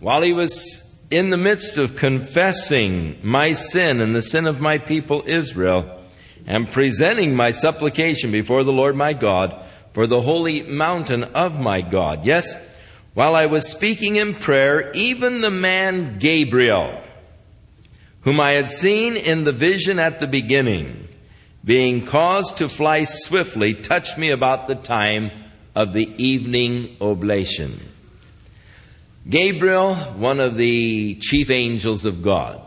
While 0.00 0.22
he 0.22 0.32
was 0.32 0.88
in 1.10 1.30
the 1.30 1.36
midst 1.36 1.76
of 1.76 1.96
confessing 1.96 3.18
my 3.22 3.52
sin 3.52 4.00
and 4.00 4.14
the 4.14 4.22
sin 4.22 4.46
of 4.46 4.60
my 4.60 4.78
people 4.78 5.22
Israel, 5.26 6.00
and 6.46 6.70
presenting 6.70 7.36
my 7.36 7.50
supplication 7.50 8.32
before 8.32 8.64
the 8.64 8.72
Lord 8.72 8.96
my 8.96 9.12
God 9.12 9.54
for 9.92 10.06
the 10.06 10.22
holy 10.22 10.62
mountain 10.62 11.24
of 11.24 11.60
my 11.60 11.82
God. 11.82 12.24
Yes, 12.24 12.56
while 13.14 13.34
I 13.34 13.46
was 13.46 13.68
speaking 13.68 14.16
in 14.16 14.34
prayer, 14.34 14.90
even 14.92 15.40
the 15.40 15.50
man 15.50 16.18
Gabriel, 16.18 16.98
whom 18.22 18.40
I 18.40 18.52
had 18.52 18.70
seen 18.70 19.16
in 19.16 19.44
the 19.44 19.52
vision 19.52 19.98
at 19.98 20.18
the 20.18 20.26
beginning, 20.26 21.08
being 21.64 22.06
caused 22.06 22.56
to 22.56 22.68
fly 22.68 23.04
swiftly, 23.04 23.74
touched 23.74 24.16
me 24.16 24.30
about 24.30 24.66
the 24.66 24.74
time 24.74 25.30
of 25.74 25.92
the 25.92 26.08
evening 26.22 26.96
oblation. 27.00 27.80
Gabriel, 29.28 29.94
one 29.94 30.40
of 30.40 30.56
the 30.56 31.14
chief 31.16 31.50
angels 31.50 32.04
of 32.04 32.22
God, 32.22 32.60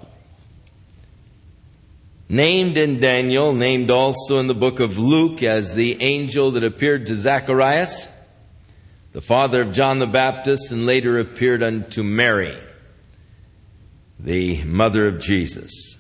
named 2.30 2.78
in 2.78 3.00
Daniel, 3.00 3.54
named 3.54 3.92
also 3.92 4.40
in 4.40 4.48
the 4.48 4.56
book 4.56 4.80
of 4.80 4.98
Luke 4.98 5.44
as 5.44 5.76
the 5.76 6.02
angel 6.02 6.52
that 6.52 6.64
appeared 6.64 7.08
to 7.08 7.16
Zacharias, 7.16 8.12
the 9.12 9.22
father 9.22 9.62
of 9.62 9.74
John 9.74 10.00
the 10.00 10.08
Baptist, 10.08 10.72
and 10.72 10.86
later 10.86 11.20
appeared 11.20 11.62
unto 11.62 12.04
Mary, 12.04 12.58
the 14.20 14.64
mother 14.64 15.08
of 15.08 15.20
Jesus. 15.20 15.98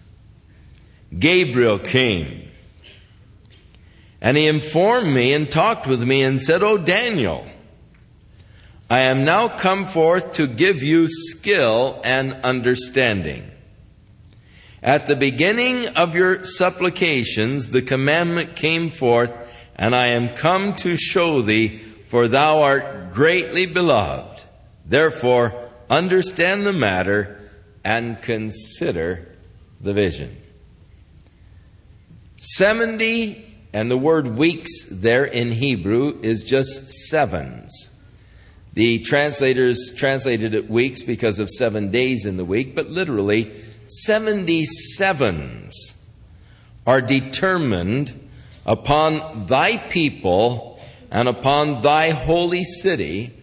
Gabriel 1.17 1.79
came 1.79 2.49
and 4.25 4.35
he 4.37 4.47
informed 4.47 5.13
me 5.13 5.33
and 5.33 5.51
talked 5.51 5.85
with 5.85 6.01
me 6.01 6.23
and 6.23 6.41
said, 6.41 6.63
O 6.63 6.79
Daniel, 6.79 7.45
I 8.89 9.01
am 9.01 9.23
now 9.23 9.47
come 9.47 9.85
forth 9.85 10.33
to 10.33 10.47
give 10.47 10.81
you 10.81 11.07
skill 11.07 12.01
and 12.03 12.33
understanding. 12.43 13.51
At 14.81 15.05
the 15.05 15.15
beginning 15.15 15.89
of 15.89 16.15
your 16.15 16.43
supplications, 16.43 17.69
the 17.69 17.83
commandment 17.83 18.55
came 18.55 18.89
forth, 18.89 19.37
and 19.75 19.93
I 19.93 20.07
am 20.07 20.29
come 20.29 20.75
to 20.77 20.97
show 20.97 21.43
thee, 21.43 21.77
for 22.05 22.27
thou 22.27 22.63
art 22.63 23.13
greatly 23.13 23.67
beloved. 23.67 24.43
Therefore, 24.87 25.69
understand 25.87 26.65
the 26.65 26.73
matter 26.73 27.47
and 27.83 28.19
consider 28.23 29.35
the 29.79 29.93
vision. 29.93 30.35
70 32.37 33.44
and 33.75 33.91
the 33.91 33.97
word 33.97 34.37
weeks 34.37 34.85
there 34.89 35.25
in 35.25 35.51
Hebrew 35.51 36.17
is 36.21 36.45
just 36.45 36.89
sevens. 37.09 37.89
The 38.73 38.99
translators 38.99 39.93
translated 39.97 40.55
it 40.55 40.69
weeks 40.69 41.03
because 41.03 41.39
of 41.39 41.49
seven 41.49 41.91
days 41.91 42.25
in 42.25 42.37
the 42.37 42.45
week, 42.45 42.73
but 42.73 42.89
literally, 42.89 43.51
77s 44.07 45.73
are 46.87 47.01
determined 47.01 48.29
upon 48.65 49.47
thy 49.47 49.75
people 49.75 50.79
and 51.11 51.27
upon 51.27 51.81
thy 51.81 52.11
holy 52.11 52.63
city. 52.63 53.33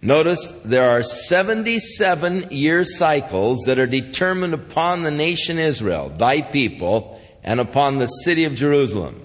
Notice 0.00 0.46
there 0.64 0.88
are 0.88 1.02
77 1.02 2.52
year 2.52 2.84
cycles 2.84 3.64
that 3.66 3.80
are 3.80 3.88
determined 3.88 4.54
upon 4.54 5.02
the 5.02 5.10
nation 5.10 5.58
Israel, 5.58 6.10
thy 6.10 6.42
people, 6.42 7.20
and 7.46 7.60
upon 7.60 7.98
the 7.98 8.06
city 8.06 8.44
of 8.44 8.56
Jerusalem. 8.56 9.22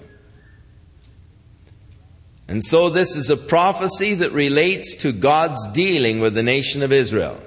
And 2.48 2.62
so, 2.62 2.88
this 2.88 3.16
is 3.16 3.30
a 3.30 3.36
prophecy 3.36 4.14
that 4.14 4.32
relates 4.32 4.96
to 4.96 5.12
God's 5.12 5.66
dealing 5.72 6.20
with 6.20 6.34
the 6.34 6.42
nation 6.42 6.82
of 6.82 6.92
Israel. 6.92 7.40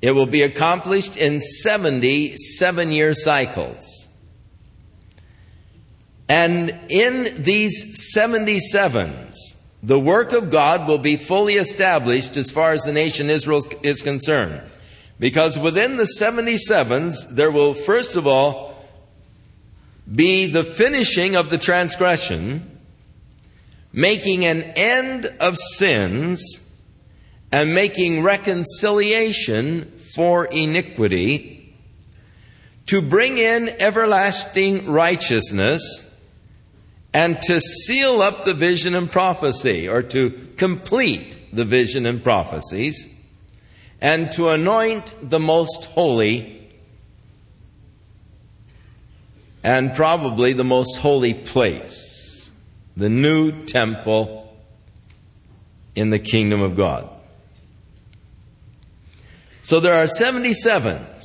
It 0.00 0.12
will 0.12 0.26
be 0.26 0.42
accomplished 0.42 1.16
in 1.16 1.40
70 1.40 2.36
seven 2.36 2.90
year 2.90 3.14
cycles. 3.14 4.08
And 6.28 6.78
in 6.88 7.42
these 7.42 8.12
77s, 8.16 9.34
the 9.82 9.98
work 9.98 10.32
of 10.32 10.50
God 10.50 10.86
will 10.86 10.98
be 10.98 11.16
fully 11.16 11.56
established 11.56 12.36
as 12.36 12.50
far 12.50 12.72
as 12.72 12.82
the 12.82 12.92
nation 12.92 13.30
Israel 13.30 13.62
is 13.82 14.00
concerned. 14.00 14.62
Because 15.18 15.58
within 15.58 15.96
the 15.96 16.08
77s, 16.20 17.30
there 17.30 17.50
will 17.50 17.74
first 17.74 18.14
of 18.14 18.26
all 18.26 18.69
be 20.14 20.46
the 20.46 20.64
finishing 20.64 21.36
of 21.36 21.50
the 21.50 21.58
transgression, 21.58 22.78
making 23.92 24.44
an 24.44 24.62
end 24.62 25.26
of 25.40 25.56
sins, 25.56 26.60
and 27.52 27.74
making 27.74 28.22
reconciliation 28.22 29.84
for 30.14 30.46
iniquity, 30.46 31.74
to 32.86 33.00
bring 33.00 33.38
in 33.38 33.68
everlasting 33.80 34.90
righteousness, 34.90 36.06
and 37.12 37.40
to 37.42 37.60
seal 37.60 38.22
up 38.22 38.44
the 38.44 38.54
vision 38.54 38.94
and 38.94 39.10
prophecy, 39.10 39.88
or 39.88 40.02
to 40.02 40.30
complete 40.56 41.36
the 41.52 41.64
vision 41.64 42.06
and 42.06 42.22
prophecies, 42.22 43.08
and 44.00 44.30
to 44.32 44.48
anoint 44.48 45.12
the 45.20 45.40
most 45.40 45.84
holy 45.86 46.59
and 49.62 49.94
probably 49.94 50.52
the 50.52 50.64
most 50.64 50.98
holy 50.98 51.34
place, 51.34 52.50
the 52.96 53.08
new 53.08 53.64
temple 53.64 54.56
in 55.94 56.10
the 56.10 56.18
kingdom 56.18 56.62
of 56.62 56.76
God. 56.76 57.08
So 59.62 59.80
there 59.80 59.94
are 59.94 60.06
77s 60.06 61.22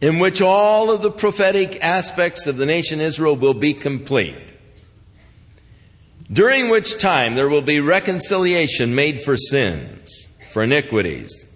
in 0.00 0.18
which 0.18 0.42
all 0.42 0.90
of 0.90 1.02
the 1.02 1.10
prophetic 1.10 1.82
aspects 1.82 2.46
of 2.46 2.56
the 2.56 2.66
nation 2.66 3.00
Israel 3.00 3.36
will 3.36 3.54
be 3.54 3.72
complete. 3.72 4.54
During 6.30 6.68
which 6.68 6.98
time 6.98 7.34
there 7.34 7.48
will 7.48 7.62
be 7.62 7.80
reconciliation 7.80 8.94
made 8.94 9.20
for 9.20 9.36
sins, 9.36 10.26
for 10.52 10.62
iniquities, 10.62 11.46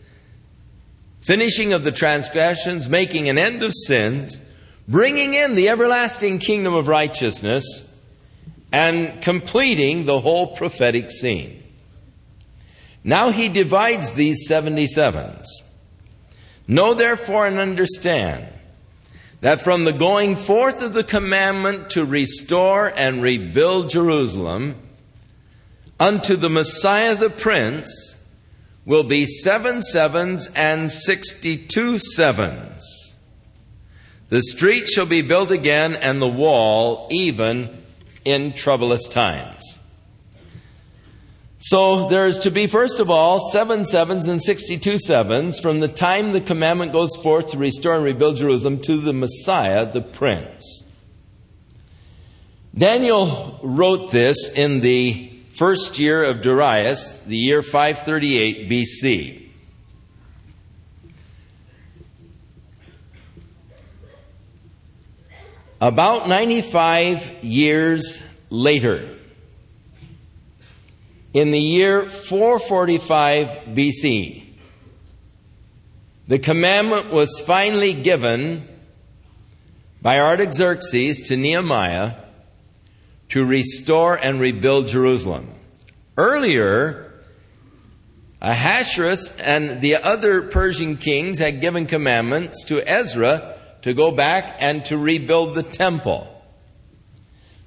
finishing 1.20 1.72
of 1.72 1.84
the 1.84 1.92
transgressions, 1.92 2.88
making 2.88 3.28
an 3.28 3.36
end 3.36 3.62
of 3.62 3.72
sins, 3.86 4.40
bringing 4.90 5.34
in 5.34 5.54
the 5.54 5.68
everlasting 5.68 6.40
kingdom 6.40 6.74
of 6.74 6.88
righteousness 6.88 7.86
and 8.72 9.22
completing 9.22 10.04
the 10.04 10.20
whole 10.20 10.48
prophetic 10.48 11.12
scene. 11.12 11.62
Now 13.04 13.30
he 13.30 13.48
divides 13.48 14.12
these 14.12 14.50
77s. 14.50 15.46
Know 16.66 16.92
therefore 16.94 17.46
and 17.46 17.58
understand 17.58 18.48
that 19.40 19.60
from 19.60 19.84
the 19.84 19.92
going 19.92 20.34
forth 20.34 20.82
of 20.82 20.92
the 20.92 21.04
commandment 21.04 21.90
to 21.90 22.04
restore 22.04 22.92
and 22.94 23.22
rebuild 23.22 23.90
Jerusalem 23.90 24.74
unto 26.00 26.34
the 26.34 26.50
Messiah 26.50 27.14
the 27.14 27.30
Prince 27.30 28.18
will 28.84 29.04
be 29.04 29.24
seven 29.24 29.80
sevens 29.80 30.48
and 30.56 30.90
sixty 30.90 31.56
two 31.56 31.98
sevens. 31.98 32.99
The 34.30 34.42
street 34.42 34.86
shall 34.88 35.06
be 35.06 35.22
built 35.22 35.50
again, 35.50 35.96
and 35.96 36.22
the 36.22 36.28
wall 36.28 37.08
even 37.10 37.82
in 38.24 38.52
troublous 38.52 39.08
times. 39.08 39.78
So 41.58 42.08
there 42.08 42.26
is 42.26 42.38
to 42.38 42.50
be, 42.50 42.66
first 42.66 43.00
of 43.00 43.10
all, 43.10 43.40
seven 43.50 43.84
sevens 43.84 44.28
and 44.28 44.40
62 44.40 44.98
sevens 44.98 45.58
from 45.60 45.80
the 45.80 45.88
time 45.88 46.32
the 46.32 46.40
commandment 46.40 46.92
goes 46.92 47.14
forth 47.16 47.50
to 47.50 47.58
restore 47.58 47.96
and 47.96 48.04
rebuild 48.04 48.36
Jerusalem 48.36 48.80
to 48.82 48.96
the 48.96 49.12
Messiah, 49.12 49.84
the 49.84 50.00
Prince. 50.00 50.84
Daniel 52.72 53.58
wrote 53.62 54.12
this 54.12 54.48
in 54.50 54.80
the 54.80 55.32
first 55.52 55.98
year 55.98 56.22
of 56.22 56.40
Darius, 56.40 57.24
the 57.24 57.36
year 57.36 57.62
538 57.62 58.70
BC. 58.70 59.39
About 65.80 66.28
95 66.28 67.42
years 67.42 68.22
later, 68.50 69.16
in 71.32 71.52
the 71.52 71.60
year 71.60 72.02
445 72.02 73.48
BC, 73.68 74.44
the 76.28 76.38
commandment 76.38 77.10
was 77.10 77.40
finally 77.40 77.94
given 77.94 78.68
by 80.02 80.20
Artaxerxes 80.20 81.20
to 81.28 81.36
Nehemiah 81.38 82.14
to 83.30 83.46
restore 83.46 84.16
and 84.16 84.38
rebuild 84.38 84.86
Jerusalem. 84.86 85.48
Earlier, 86.18 87.10
Ahasuerus 88.42 89.34
and 89.40 89.80
the 89.80 89.96
other 89.96 90.42
Persian 90.42 90.98
kings 90.98 91.38
had 91.38 91.62
given 91.62 91.86
commandments 91.86 92.64
to 92.66 92.86
Ezra 92.86 93.56
to 93.82 93.94
go 93.94 94.10
back 94.10 94.56
and 94.60 94.84
to 94.86 94.98
rebuild 94.98 95.54
the 95.54 95.62
temple. 95.62 96.26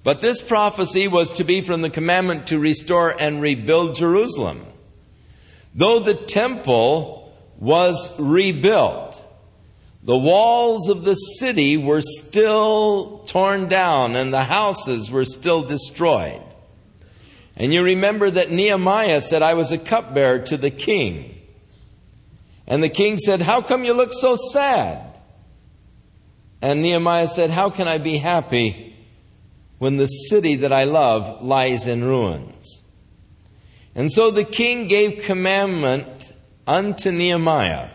But 0.03 0.21
this 0.21 0.41
prophecy 0.41 1.07
was 1.07 1.33
to 1.33 1.43
be 1.43 1.61
from 1.61 1.81
the 1.81 1.89
commandment 1.89 2.47
to 2.47 2.59
restore 2.59 3.09
and 3.19 3.41
rebuild 3.41 3.95
Jerusalem. 3.95 4.65
Though 5.73 5.99
the 5.99 6.13
temple 6.13 7.33
was 7.57 8.13
rebuilt, 8.19 9.21
the 10.03 10.17
walls 10.17 10.89
of 10.89 11.03
the 11.03 11.15
city 11.15 11.77
were 11.77 12.01
still 12.01 13.19
torn 13.25 13.69
down 13.69 14.17
and 14.17 14.33
the 14.33 14.43
houses 14.43 15.09
were 15.09 15.23
still 15.23 15.63
destroyed. 15.63 16.41
And 17.55 17.73
you 17.73 17.83
remember 17.83 18.29
that 18.29 18.51
Nehemiah 18.51 19.21
said, 19.21 19.41
I 19.41 19.53
was 19.53 19.71
a 19.71 19.77
cupbearer 19.77 20.39
to 20.39 20.57
the 20.57 20.71
king. 20.71 21.41
And 22.67 22.83
the 22.83 22.89
king 22.89 23.17
said, 23.17 23.41
How 23.41 23.61
come 23.61 23.85
you 23.85 23.93
look 23.93 24.11
so 24.11 24.35
sad? 24.35 25.12
And 26.63 26.81
Nehemiah 26.81 27.27
said, 27.27 27.49
How 27.49 27.69
can 27.69 27.89
I 27.89 27.97
be 27.97 28.15
happy 28.15 28.95
when 29.79 29.97
the 29.97 30.07
city 30.07 30.55
that 30.55 30.71
I 30.71 30.85
love 30.85 31.43
lies 31.43 31.87
in 31.87 32.05
ruins? 32.05 32.81
And 33.93 34.09
so 34.09 34.31
the 34.31 34.45
king 34.45 34.87
gave 34.87 35.23
commandment 35.23 36.31
unto 36.65 37.11
Nehemiah 37.11 37.89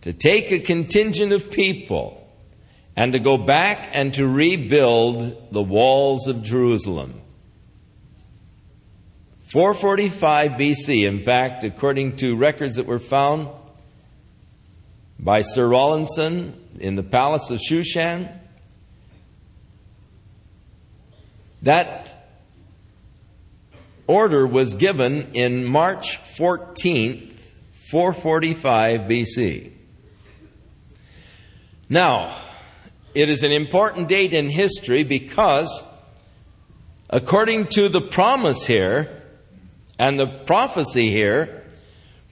to 0.00 0.14
take 0.14 0.50
a 0.50 0.58
contingent 0.58 1.32
of 1.32 1.50
people 1.50 2.26
and 2.96 3.12
to 3.12 3.18
go 3.18 3.36
back 3.36 3.90
and 3.92 4.14
to 4.14 4.26
rebuild 4.26 5.52
the 5.52 5.62
walls 5.62 6.28
of 6.28 6.42
Jerusalem. 6.42 7.20
445 9.42 10.52
BC, 10.52 11.06
in 11.06 11.20
fact, 11.20 11.62
according 11.62 12.16
to 12.16 12.36
records 12.36 12.76
that 12.76 12.86
were 12.86 12.98
found 12.98 13.48
by 15.18 15.42
Sir 15.42 15.68
Rawlinson 15.68 16.54
in 16.78 16.96
the 16.96 17.02
palace 17.02 17.50
of 17.50 17.58
Shushan, 17.58 18.32
that 21.62 22.06
order 24.06 24.46
was 24.46 24.74
given 24.74 25.32
in 25.32 25.64
March 25.64 26.18
14th, 26.18 27.32
445 27.90 29.00
BC. 29.02 29.72
Now, 31.88 32.36
it 33.14 33.28
is 33.28 33.42
an 33.42 33.52
important 33.52 34.08
date 34.08 34.34
in 34.34 34.50
history 34.50 35.02
because, 35.04 35.82
according 37.08 37.68
to 37.68 37.88
the 37.88 38.00
promise 38.00 38.66
here 38.66 39.22
and 39.98 40.18
the 40.18 40.26
prophecy 40.26 41.10
here, 41.10 41.65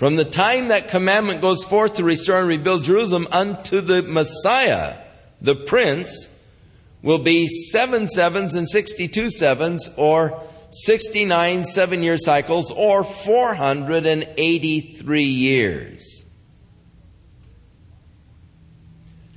from 0.04 0.16
the 0.16 0.24
time 0.26 0.68
that 0.68 0.88
commandment 0.88 1.40
goes 1.40 1.64
forth 1.64 1.94
to 1.94 2.04
restore 2.04 2.38
and 2.38 2.46
rebuild 2.46 2.82
Jerusalem 2.82 3.26
unto 3.32 3.80
the 3.80 4.02
Messiah, 4.02 4.98
the 5.40 5.56
Prince, 5.56 6.28
will 7.00 7.20
be 7.20 7.48
seven 7.48 8.06
sevens 8.06 8.54
and 8.54 8.68
62 8.68 9.30
sevens, 9.30 9.88
or 9.96 10.42
69 10.68 11.64
seven 11.64 12.02
year 12.02 12.18
cycles, 12.18 12.70
or 12.70 13.02
483 13.02 15.22
years. 15.22 16.26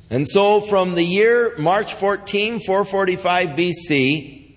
And 0.10 0.28
so 0.28 0.60
from 0.60 0.96
the 0.96 1.04
year 1.04 1.56
March 1.58 1.94
14, 1.94 2.60
445 2.60 3.50
BC, 3.52 4.54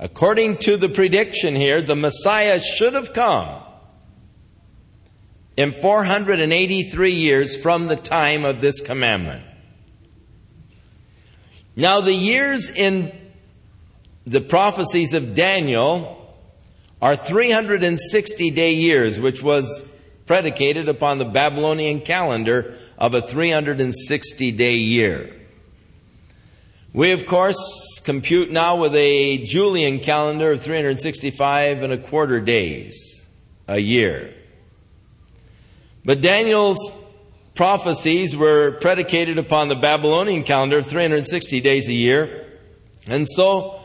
according 0.00 0.56
to 0.56 0.76
the 0.76 0.88
prediction 0.88 1.54
here, 1.54 1.80
the 1.80 1.94
Messiah 1.94 2.58
should 2.58 2.94
have 2.94 3.12
come 3.12 3.60
in 5.56 5.70
483 5.70 7.12
years 7.12 7.56
from 7.56 7.86
the 7.86 7.96
time 7.96 8.44
of 8.44 8.60
this 8.60 8.80
commandment. 8.80 9.44
Now, 11.76 12.00
the 12.00 12.14
years 12.14 12.70
in 12.70 13.12
the 14.26 14.40
prophecies 14.40 15.12
of 15.12 15.34
Daniel 15.34 16.34
are 17.02 17.16
360 17.16 18.50
day 18.50 18.74
years, 18.74 19.20
which 19.20 19.42
was 19.42 19.84
predicated 20.26 20.88
upon 20.88 21.18
the 21.18 21.24
Babylonian 21.24 22.00
calendar 22.00 22.74
of 22.96 23.14
a 23.14 23.20
360 23.20 24.52
day 24.52 24.76
year. 24.76 25.40
We, 26.92 27.10
of 27.10 27.26
course, 27.26 28.00
compute 28.04 28.50
now 28.52 28.76
with 28.76 28.94
a 28.94 29.38
Julian 29.38 29.98
calendar 29.98 30.52
of 30.52 30.62
365 30.62 31.82
and 31.82 31.92
a 31.92 31.98
quarter 31.98 32.40
days 32.40 33.26
a 33.66 33.80
year. 33.80 34.32
But 36.04 36.20
Daniel's 36.20 36.92
prophecies 37.54 38.36
were 38.36 38.72
predicated 38.80 39.38
upon 39.38 39.68
the 39.68 39.76
Babylonian 39.76 40.42
calendar 40.42 40.78
of 40.78 40.86
360 40.86 41.60
days 41.60 41.88
a 41.88 41.92
year. 41.92 42.46
And 43.06 43.26
so 43.28 43.80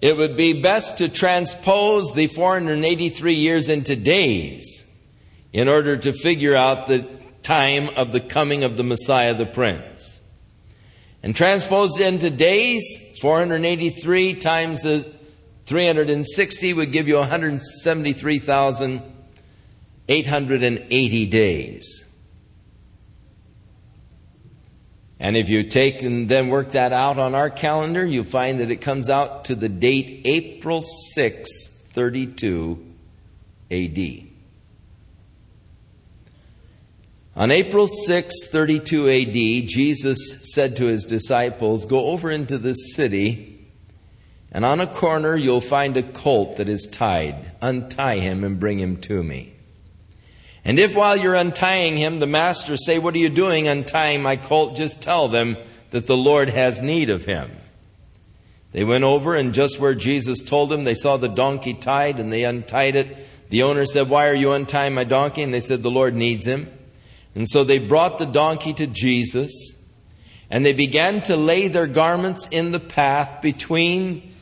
it 0.00 0.16
would 0.16 0.36
be 0.36 0.60
best 0.60 0.98
to 0.98 1.08
transpose 1.08 2.12
the 2.14 2.26
483 2.28 3.34
years 3.34 3.68
into 3.68 3.96
days 3.96 4.84
in 5.52 5.68
order 5.68 5.96
to 5.96 6.12
figure 6.12 6.54
out 6.54 6.86
the 6.86 7.08
time 7.42 7.88
of 7.96 8.12
the 8.12 8.20
coming 8.20 8.62
of 8.62 8.76
the 8.76 8.84
Messiah, 8.84 9.34
the 9.34 9.46
Prince. 9.46 10.20
And 11.22 11.34
transposed 11.34 11.98
into 11.98 12.30
days, 12.30 12.84
483 13.20 14.34
times 14.34 14.82
the 14.82 15.10
360 15.64 16.72
would 16.74 16.92
give 16.92 17.08
you 17.08 17.16
173,880 20.08 21.26
days. 21.26 22.06
And 25.18 25.36
if 25.36 25.48
you 25.48 25.64
take 25.64 26.02
and 26.02 26.28
then 26.28 26.48
work 26.48 26.72
that 26.72 26.92
out 26.92 27.18
on 27.18 27.34
our 27.34 27.48
calendar, 27.48 28.04
you'll 28.04 28.24
find 28.24 28.60
that 28.60 28.70
it 28.70 28.76
comes 28.76 29.08
out 29.08 29.46
to 29.46 29.54
the 29.54 29.68
date 29.68 30.22
April 30.26 30.82
6, 30.82 31.88
32 31.92 32.94
AD. 33.70 34.26
On 37.34 37.50
April 37.50 37.86
6, 37.86 38.48
32 38.48 39.08
AD, 39.08 39.68
Jesus 39.68 40.52
said 40.54 40.76
to 40.76 40.86
his 40.86 41.04
disciples, 41.04 41.86
Go 41.86 42.06
over 42.06 42.30
into 42.30 42.56
this 42.56 42.94
city, 42.94 43.68
and 44.52 44.64
on 44.64 44.80
a 44.80 44.86
corner 44.86 45.36
you'll 45.36 45.60
find 45.60 45.96
a 45.96 46.02
colt 46.02 46.56
that 46.58 46.68
is 46.68 46.88
tied. 46.90 47.52
Untie 47.60 48.20
him 48.20 48.44
and 48.44 48.60
bring 48.60 48.78
him 48.78 48.98
to 49.02 49.22
me. 49.22 49.55
And 50.66 50.80
if 50.80 50.96
while 50.96 51.16
you're 51.16 51.36
untying 51.36 51.96
him, 51.96 52.18
the 52.18 52.26
master 52.26 52.76
say, 52.76 52.98
What 52.98 53.14
are 53.14 53.18
you 53.18 53.28
doing 53.28 53.68
untying 53.68 54.20
my 54.20 54.34
colt? 54.34 54.74
Just 54.74 55.00
tell 55.00 55.28
them 55.28 55.56
that 55.90 56.08
the 56.08 56.16
Lord 56.16 56.50
has 56.50 56.82
need 56.82 57.08
of 57.08 57.24
him. 57.24 57.52
They 58.72 58.82
went 58.82 59.04
over, 59.04 59.36
and 59.36 59.54
just 59.54 59.78
where 59.78 59.94
Jesus 59.94 60.42
told 60.42 60.70
them, 60.70 60.82
they 60.82 60.94
saw 60.94 61.18
the 61.18 61.28
donkey 61.28 61.72
tied, 61.72 62.18
and 62.18 62.32
they 62.32 62.42
untied 62.42 62.96
it. 62.96 63.16
The 63.48 63.62
owner 63.62 63.86
said, 63.86 64.10
Why 64.10 64.26
are 64.26 64.34
you 64.34 64.50
untying 64.50 64.92
my 64.92 65.04
donkey? 65.04 65.44
And 65.44 65.54
they 65.54 65.60
said, 65.60 65.84
The 65.84 65.90
Lord 65.90 66.16
needs 66.16 66.48
him. 66.48 66.68
And 67.36 67.48
so 67.48 67.62
they 67.62 67.78
brought 67.78 68.18
the 68.18 68.26
donkey 68.26 68.72
to 68.72 68.88
Jesus, 68.88 69.76
and 70.50 70.66
they 70.66 70.72
began 70.72 71.22
to 71.22 71.36
lay 71.36 71.68
their 71.68 71.86
garments 71.86 72.48
in 72.48 72.72
the 72.72 72.80
path 72.80 73.40
between 73.40 74.34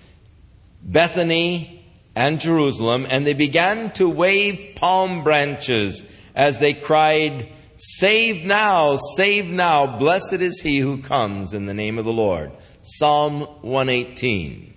Bethany 0.83 1.85
and 2.17 2.41
Jerusalem, 2.41 3.07
and 3.11 3.27
they 3.27 3.35
began 3.35 3.91
to 3.93 4.09
wave 4.09 4.75
palm 4.77 5.23
branches 5.23 6.03
as 6.35 6.59
they 6.59 6.75
cried, 6.75 7.49
Save 7.77 8.45
now, 8.45 8.97
save 9.17 9.51
now, 9.51 9.99
blessed 9.99 10.35
is 10.35 10.61
he 10.61 10.79
who 10.79 10.99
comes 10.99 11.55
in 11.55 11.67
the 11.67 11.75
name 11.75 11.99
of 11.99 12.05
the 12.05 12.13
Lord. 12.13 12.53
Psalm 12.83 13.41
118. 13.63 14.75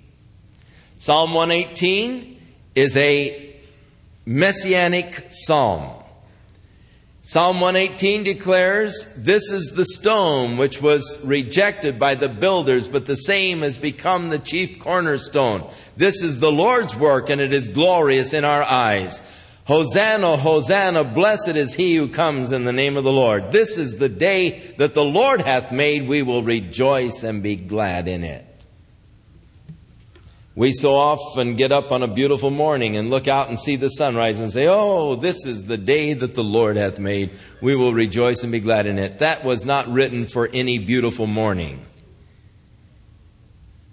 Psalm 0.98 1.34
118 1.34 2.42
is 2.74 2.98
a 2.98 3.56
messianic 4.26 5.28
psalm. 5.30 6.04
Psalm 7.22 7.60
118 7.60 8.24
declares, 8.24 9.14
This 9.18 9.52
is 9.52 9.74
the 9.76 9.86
stone 9.86 10.56
which 10.56 10.82
was 10.82 11.20
rejected 11.26 12.00
by 12.00 12.16
the 12.16 12.30
builders, 12.30 12.88
but 12.88 13.06
the 13.06 13.16
same 13.16 13.62
has 13.62 13.78
become 13.78 14.30
the 14.30 14.40
chief 14.40 14.80
cornerstone. 14.80 15.70
This 15.98 16.24
is 16.24 16.40
the 16.40 16.52
Lord's 16.52 16.96
work, 16.96 17.30
and 17.30 17.42
it 17.42 17.52
is 17.52 17.68
glorious 17.68 18.34
in 18.34 18.46
our 18.46 18.64
eyes. 18.64 19.22
Hosanna, 19.68 20.38
Hosanna, 20.38 21.04
blessed 21.04 21.58
is 21.58 21.74
he 21.74 21.96
who 21.96 22.08
comes 22.08 22.54
in 22.54 22.64
the 22.64 22.72
name 22.72 22.96
of 22.96 23.04
the 23.04 23.12
Lord. 23.12 23.52
This 23.52 23.78
is 23.78 23.98
the 23.98 24.08
day 24.08 24.60
that 24.78 24.94
the 24.94 25.04
Lord 25.04 25.42
hath 25.42 25.74
made. 25.74 26.08
We 26.08 26.24
will 26.24 26.42
rejoice 26.42 27.22
and 27.24 27.44
be 27.44 27.58
glad 27.58 28.08
in 28.08 28.24
it. 28.24 28.46
We 30.56 30.72
so 30.72 30.96
often 30.96 31.58
get 31.58 31.74
up 31.74 31.92
on 31.92 32.02
a 32.02 32.08
beautiful 32.08 32.50
morning 32.50 32.96
and 32.96 33.10
look 33.10 33.28
out 33.28 33.50
and 33.50 33.60
see 33.60 33.76
the 33.76 33.90
sunrise 33.90 34.40
and 34.40 34.54
say, 34.54 34.68
Oh, 34.70 35.16
this 35.16 35.46
is 35.46 35.66
the 35.66 35.78
day 35.78 36.14
that 36.14 36.34
the 36.34 36.46
Lord 36.46 36.78
hath 36.78 36.98
made. 36.98 37.32
We 37.62 37.76
will 37.76 37.94
rejoice 37.94 38.44
and 38.44 38.54
be 38.54 38.62
glad 38.62 38.86
in 38.86 38.98
it. 38.98 39.20
That 39.20 39.44
was 39.44 39.66
not 39.66 39.90
written 39.90 40.28
for 40.28 40.48
any 40.54 40.80
beautiful 40.80 41.28
morning. 41.28 41.86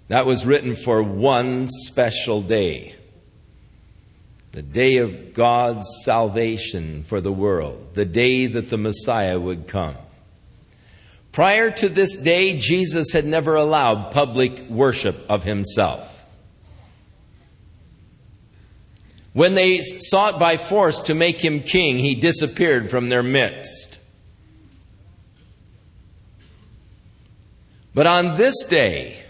That 0.07 0.25
was 0.25 0.45
written 0.45 0.73
for 0.77 1.03
one 1.03 1.67
special 1.67 2.41
day 2.41 2.95
the 4.55 4.61
day 4.61 4.97
of 4.97 5.33
God's 5.33 5.85
salvation 6.05 7.03
for 7.03 7.19
the 7.19 7.31
world, 7.31 7.89
the 7.93 8.05
day 8.05 8.45
that 8.45 8.69
the 8.69 8.77
Messiah 8.77 9.37
would 9.37 9.67
come. 9.67 9.97
Prior 11.33 11.69
to 11.71 11.89
this 11.89 12.15
day, 12.15 12.57
Jesus 12.57 13.11
had 13.11 13.25
never 13.25 13.55
allowed 13.55 14.13
public 14.13 14.69
worship 14.69 15.17
of 15.27 15.43
himself. 15.43 16.23
When 19.33 19.55
they 19.55 19.81
sought 19.81 20.39
by 20.39 20.55
force 20.55 21.01
to 21.01 21.13
make 21.13 21.41
him 21.41 21.59
king, 21.59 21.97
he 21.97 22.15
disappeared 22.15 22.89
from 22.89 23.09
their 23.09 23.23
midst. 23.23 23.99
But 27.93 28.07
on 28.07 28.37
this 28.37 28.63
day, 28.63 29.24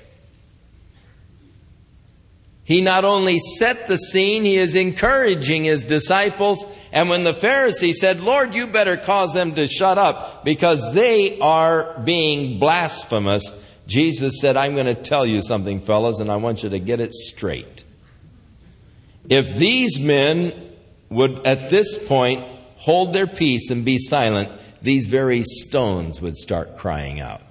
he 2.65 2.81
not 2.81 3.05
only 3.05 3.37
set 3.37 3.87
the 3.87 3.97
scene, 3.97 4.43
he 4.43 4.57
is 4.57 4.73
encouraging 4.73 5.65
his 5.65 5.83
disciples. 5.83 6.65
And 6.91 7.09
when 7.09 7.23
the 7.23 7.33
Pharisees 7.33 8.01
said, 8.01 8.21
Lord, 8.21 8.55
you 8.55 8.65
better 8.65 8.97
cause 8.97 9.33
them 9.33 9.53
to 9.53 9.67
shut 9.67 9.99
up 9.99 10.43
because 10.43 10.93
they 10.95 11.39
are 11.39 11.99
being 11.99 12.57
blasphemous, 12.57 13.53
Jesus 13.85 14.41
said, 14.41 14.57
I'm 14.57 14.73
going 14.73 14.87
to 14.87 14.95
tell 14.95 15.27
you 15.27 15.43
something, 15.43 15.79
fellas, 15.79 16.19
and 16.19 16.31
I 16.31 16.37
want 16.37 16.63
you 16.63 16.69
to 16.69 16.79
get 16.79 16.99
it 16.99 17.13
straight. 17.13 17.83
If 19.29 19.55
these 19.55 19.99
men 19.99 20.71
would 21.09 21.45
at 21.45 21.69
this 21.69 22.03
point 22.03 22.43
hold 22.77 23.13
their 23.13 23.27
peace 23.27 23.69
and 23.69 23.85
be 23.85 23.99
silent, 23.99 24.49
these 24.81 25.05
very 25.05 25.43
stones 25.43 26.19
would 26.19 26.35
start 26.35 26.77
crying 26.77 27.19
out. 27.19 27.41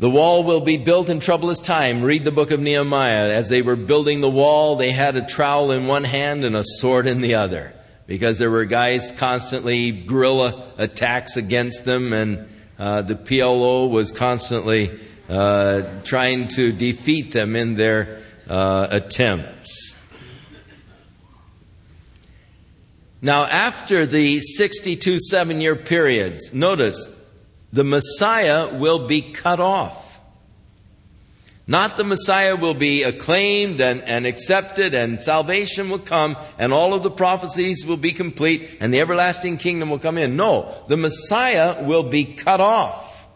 The 0.01 0.11
wall 0.11 0.43
will 0.43 0.63
be 0.63 0.79
built 0.79 1.09
in 1.09 1.21
troublous 1.21 1.61
time. 1.61 2.03
Read 2.03 2.25
the 2.25 2.33
book 2.33 2.51
of 2.51 2.59
Nehemiah. 2.59 3.31
As 3.31 3.49
they 3.49 3.63
were 3.63 3.77
building 3.77 4.21
the 4.21 4.29
wall, 4.29 4.75
they 4.75 4.91
had 4.91 5.15
a 5.15 5.25
trowel 5.25 5.71
in 5.71 5.87
one 5.87 6.03
hand 6.03 6.45
and 6.45 6.57
a 6.57 6.65
sword 6.65 7.07
in 7.07 7.21
the 7.21 7.37
other 7.37 7.73
because 8.09 8.38
there 8.38 8.51
were 8.51 8.64
guys 8.64 9.12
constantly 9.12 9.92
guerrilla 9.92 10.64
attacks 10.79 11.37
against 11.37 11.85
them, 11.85 12.14
and 12.14 12.49
uh, 12.79 13.03
the 13.03 13.14
PLO 13.14 13.88
was 13.88 14.11
constantly 14.11 14.99
uh, 15.29 15.83
trying 16.05 16.49
to 16.49 16.73
defeat 16.73 17.33
them 17.33 17.55
in 17.55 17.75
their 17.75 18.23
uh, 18.49 18.88
attempts. 18.90 19.94
Now, 23.21 23.44
after 23.44 24.07
the 24.07 24.40
62 24.40 25.21
seven 25.21 25.61
year 25.61 25.77
periods, 25.77 26.55
notice 26.55 27.14
the 27.75 27.85
Messiah 27.85 28.75
will 28.75 29.07
be 29.07 29.21
cut 29.21 29.61
off. 29.61 30.08
Not 31.70 31.98
the 31.98 32.04
Messiah 32.04 32.57
will 32.57 32.72
be 32.72 33.02
acclaimed 33.02 33.83
and, 33.83 34.00
and 34.02 34.26
accepted, 34.26 34.94
and 34.94 35.20
salvation 35.20 35.90
will 35.90 35.98
come, 35.98 36.38
and 36.59 36.72
all 36.72 36.94
of 36.94 37.02
the 37.02 37.11
prophecies 37.11 37.85
will 37.85 37.98
be 37.98 38.12
complete, 38.12 38.78
and 38.81 38.92
the 38.92 39.00
everlasting 39.00 39.59
kingdom 39.59 39.90
will 39.90 39.98
come 39.98 40.16
in. 40.16 40.35
No, 40.35 40.74
the 40.88 40.96
Messiah 40.96 41.85
will 41.85 42.04
be 42.04 42.24
cut 42.24 42.62
off. 42.62 43.26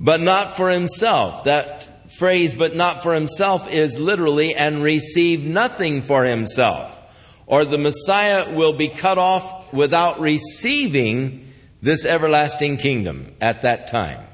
But 0.00 0.20
not 0.20 0.56
for 0.56 0.68
himself. 0.68 1.44
That 1.44 2.10
phrase, 2.18 2.56
but 2.56 2.74
not 2.74 3.00
for 3.00 3.14
himself, 3.14 3.70
is 3.70 4.00
literally, 4.00 4.56
and 4.56 4.82
receive 4.82 5.44
nothing 5.44 6.02
for 6.02 6.24
himself. 6.24 6.98
Or 7.46 7.64
the 7.64 7.78
Messiah 7.78 8.52
will 8.52 8.72
be 8.72 8.88
cut 8.88 9.16
off 9.16 9.72
without 9.72 10.18
receiving 10.18 11.48
this 11.80 12.04
everlasting 12.04 12.78
kingdom 12.78 13.36
at 13.40 13.62
that 13.62 13.86
time. 13.86 14.27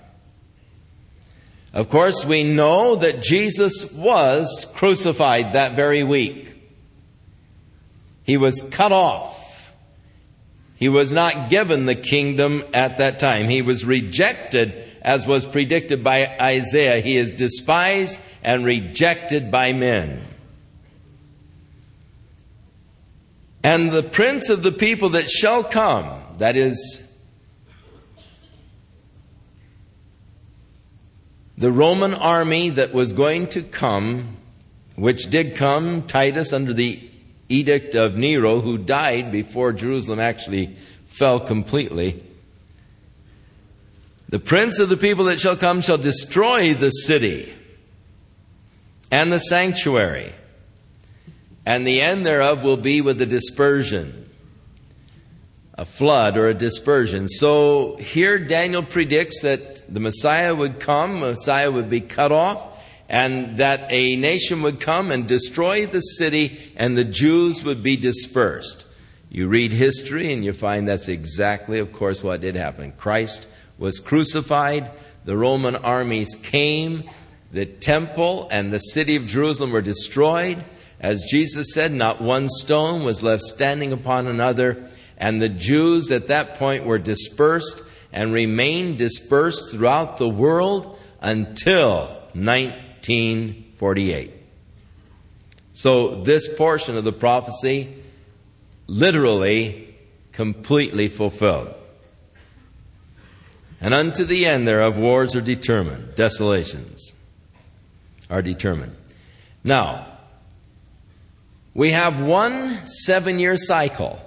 Of 1.75 1.89
course, 1.89 2.25
we 2.25 2.45
know 2.45 2.95
that 2.95 3.21
Jesus 3.21 3.93
was 3.93 4.67
crucified 4.75 5.55
that 5.55 5.75
very 5.75 6.05
week. 6.05 6.55
He 8.23 8.37
was 8.37 8.63
cut 8.71 8.93
off. 8.93 9.73
He 10.77 10.89
was 10.89 11.11
not 11.13 11.51
given 11.51 11.87
the 11.87 11.97
kingdom 11.97 12.63
at 12.73 12.99
that 12.99 13.19
time. 13.19 13.49
He 13.49 13.61
was 13.61 13.85
rejected, 13.85 14.85
as 15.03 15.27
was 15.27 15.47
predicted 15.47 16.05
by 16.05 16.37
Isaiah. 16.41 17.01
He 17.01 17.17
is 17.17 17.33
despised 17.33 18.21
and 18.45 18.65
rejected 18.65 19.51
by 19.51 19.73
men. 19.73 20.25
And 23.65 23.91
the 23.91 24.03
prince 24.05 24.49
of 24.49 24.63
the 24.63 24.73
people 24.73 25.09
that 25.11 25.29
shall 25.29 25.65
come, 25.65 26.23
that 26.39 26.55
is, 26.55 27.04
the 31.57 31.71
Roman 31.71 32.15
army 32.15 32.71
that 32.71 32.93
was 32.93 33.13
going 33.13 33.49
to 33.49 33.63
come, 33.63 34.37
which 34.97 35.31
did 35.31 35.57
come, 35.57 36.03
Titus, 36.03 36.53
under 36.53 36.73
the 36.73 37.01
edict 37.49 37.95
of 37.95 38.17
Nero, 38.17 38.61
who 38.61 38.79
died 38.79 39.31
before 39.31 39.73
Jerusalem 39.73 40.19
actually 40.19 40.77
fell 41.07 41.39
completely. 41.39 42.23
The 44.29 44.41
prince 44.41 44.79
of 44.79 44.89
the 44.89 44.97
people 44.97 45.27
that 45.27 45.39
shall 45.39 45.57
come 45.57 45.81
shall 45.81 45.99
destroy 45.99 46.75
the 46.75 46.91
city 46.91 47.55
and 49.11 49.33
the 49.33 49.39
sanctuary 49.39 50.33
and 51.67 51.87
the 51.87 52.01
end 52.01 52.27
thereof 52.27 52.63
will 52.63 52.77
be 52.77 53.01
with 53.01 53.21
a 53.21 53.27
dispersion, 53.27 54.29
a 55.75 55.85
flood 55.85 56.37
or 56.37 56.49
a 56.49 56.55
dispersion. 56.55 57.29
So 57.29 57.97
here 57.97 58.39
Daniel 58.39 58.83
predicts 58.83 59.43
that 59.43 59.74
the 59.95 60.01
Messiah 60.01 60.53
would 60.53 60.81
come, 60.81 61.21
Messiah 61.21 61.71
would 61.71 61.89
be 61.89 62.01
cut 62.01 62.33
off, 62.33 62.85
and 63.09 63.59
that 63.59 63.87
a 63.91 64.17
nation 64.17 64.63
would 64.63 64.81
come 64.81 65.13
and 65.13 65.29
destroy 65.29 65.87
the 65.87 66.01
city, 66.01 66.73
and 66.75 66.99
the 66.99 67.05
Jews 67.05 67.63
would 67.63 67.81
be 67.85 67.97
dispersed. 67.97 68.87
You 69.31 69.47
read 69.47 69.71
history 69.71 70.33
and 70.33 70.45
you 70.45 70.53
find 70.53 70.89
that's 70.89 71.09
exactly, 71.09 71.79
of 71.79 71.93
course, 71.93 72.25
what 72.25 72.41
did 72.41 72.57
happen. 72.57 72.93
Christ 72.97 73.47
was 73.79 74.01
crucified, 74.01 74.91
the 75.25 75.37
Roman 75.37 75.77
armies 75.77 76.35
came, 76.43 77.09
the 77.53 77.65
temple 77.65 78.49
and 78.51 78.73
the 78.73 78.81
city 78.81 79.15
of 79.15 79.27
Jerusalem 79.27 79.71
were 79.71 79.81
destroyed. 79.81 80.65
As 80.99 81.25
Jesus 81.31 81.73
said, 81.73 81.93
not 81.93 82.21
one 82.21 82.49
stone 82.49 83.05
was 83.05 83.23
left 83.23 83.43
standing 83.45 83.93
upon 83.93 84.27
another, 84.27 84.89
and 85.17 85.41
the 85.41 85.49
Jews 85.49 86.11
at 86.11 86.27
that 86.27 86.57
point 86.57 86.85
were 86.85 86.99
dispersed 86.99 87.81
and 88.15 88.33
remained 88.33 88.97
dispersed 88.97 89.73
throughout 89.73 90.17
the 90.19 90.29
world 90.29 90.99
until 91.21 92.07
1948. 92.33 94.31
So, 95.73 96.23
this 96.23 96.49
portion 96.55 96.97
of 96.97 97.03
the 97.03 97.13
prophecy 97.13 97.93
literally 98.87 99.97
completely 100.31 101.09
fulfilled. 101.09 101.75
And 103.81 103.93
unto 103.93 104.23
the 104.23 104.47
end 104.47 104.69
thereof, 104.69 104.97
wars 104.97 105.35
are 105.35 105.41
determined, 105.41 106.15
desolations 106.15 107.13
are 108.31 108.43
determined. 108.43 108.95
Now, 109.65 110.07
we 111.75 111.91
have 111.91 112.21
one 112.21 112.87
seven 112.87 113.41
year 113.41 113.57
cycle 113.57 114.21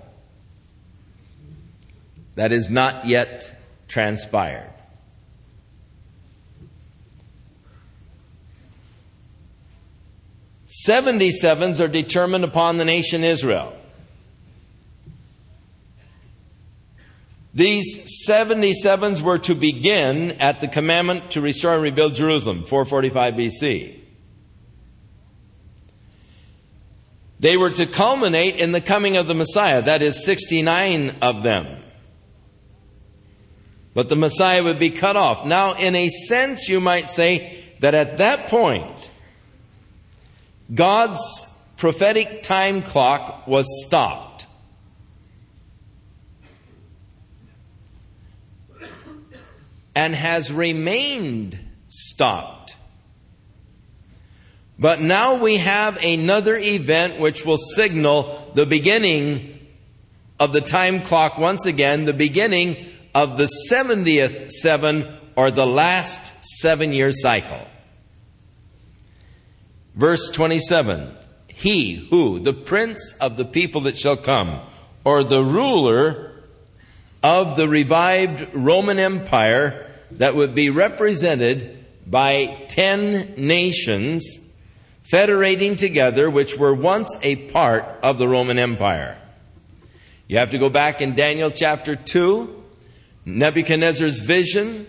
that 2.36 2.52
is 2.52 2.70
not 2.70 3.06
yet 3.08 3.57
transpired. 3.88 4.74
Seventy 10.66 11.32
sevens 11.32 11.80
are 11.80 11.88
determined 11.88 12.44
upon 12.44 12.78
the 12.78 12.86
nation 12.86 13.24
Israel. 13.24 13.74
These 17.58 18.28
77s 18.30 19.20
were 19.22 19.40
to 19.40 19.56
begin 19.56 20.34
at 20.34 20.62
the 20.62 20.68
commandment 20.68 21.32
to 21.32 21.42
restore 21.42 21.74
and 21.74 21.82
rebuild 21.82 22.14
Jerusalem, 22.14 22.64
445 22.64 23.34
BC. 23.34 24.00
They 27.40 27.58
were 27.58 27.72
to 27.72 27.88
culminate 27.88 28.58
in 28.58 28.74
the 28.74 28.82
coming 28.82 29.18
of 29.18 29.28
the 29.28 29.34
Messiah, 29.34 29.82
that 29.82 30.04
is, 30.04 30.24
69 30.24 31.16
of 31.20 31.42
them. 31.42 31.77
But 33.98 34.10
the 34.10 34.16
Messiah 34.16 34.64
would 34.64 34.78
be 34.78 34.92
cut 34.92 35.16
off. 35.16 35.44
Now, 35.44 35.74
in 35.74 35.96
a 35.96 36.08
sense, 36.08 36.70
you 36.70 36.80
might 36.80 37.08
say 37.08 37.64
that 37.80 37.96
at 37.96 38.20
that 38.20 38.46
point, 38.46 39.10
God's 40.72 41.20
prophetic 41.78 42.44
time 42.44 42.84
clock 42.84 43.48
was 43.48 43.66
stopped. 43.84 44.46
And 49.96 50.14
has 50.14 50.52
remained 50.52 51.58
stopped. 51.88 52.76
But 54.78 55.02
now 55.02 55.42
we 55.42 55.58
have 55.58 55.98
another 56.04 56.56
event 56.56 57.20
which 57.20 57.48
will 57.48 57.58
signal 57.58 58.52
the 58.54 58.68
beginning 58.68 59.58
of 60.40 60.54
the 60.54 60.62
time 60.62 61.02
clock 61.02 61.40
once 61.40 61.66
again, 61.66 62.06
the 62.06 62.14
beginning 62.14 62.78
of 63.18 63.36
the 63.36 63.50
70th 63.72 64.52
seven 64.52 65.12
or 65.36 65.50
the 65.50 65.66
last 65.66 66.36
seven 66.60 66.94
year 66.94 67.12
cycle. 67.12 67.66
Verse 69.96 70.30
27 70.30 71.18
He 71.48 71.96
who, 71.96 72.38
the 72.38 72.54
prince 72.54 73.16
of 73.20 73.36
the 73.36 73.44
people 73.44 73.82
that 73.82 73.98
shall 73.98 74.18
come, 74.18 74.60
or 75.04 75.24
the 75.24 75.44
ruler 75.44 76.44
of 77.24 77.58
the 77.58 77.68
revived 77.68 78.54
Roman 78.54 79.00
Empire 79.00 79.90
that 80.12 80.36
would 80.36 80.54
be 80.54 80.70
represented 80.70 81.86
by 82.06 82.66
ten 82.70 83.34
nations 83.36 84.38
federating 85.02 85.76
together, 85.76 86.30
which 86.30 86.56
were 86.56 86.76
once 86.76 87.18
a 87.24 87.48
part 87.48 87.84
of 88.04 88.20
the 88.20 88.28
Roman 88.28 88.60
Empire. 88.60 89.18
You 90.28 90.38
have 90.38 90.52
to 90.52 90.60
go 90.60 90.70
back 90.70 91.02
in 91.02 91.16
Daniel 91.16 91.50
chapter 91.50 91.96
2, 91.96 92.57
Nebuchadnezzar's 93.28 94.22
vision 94.22 94.88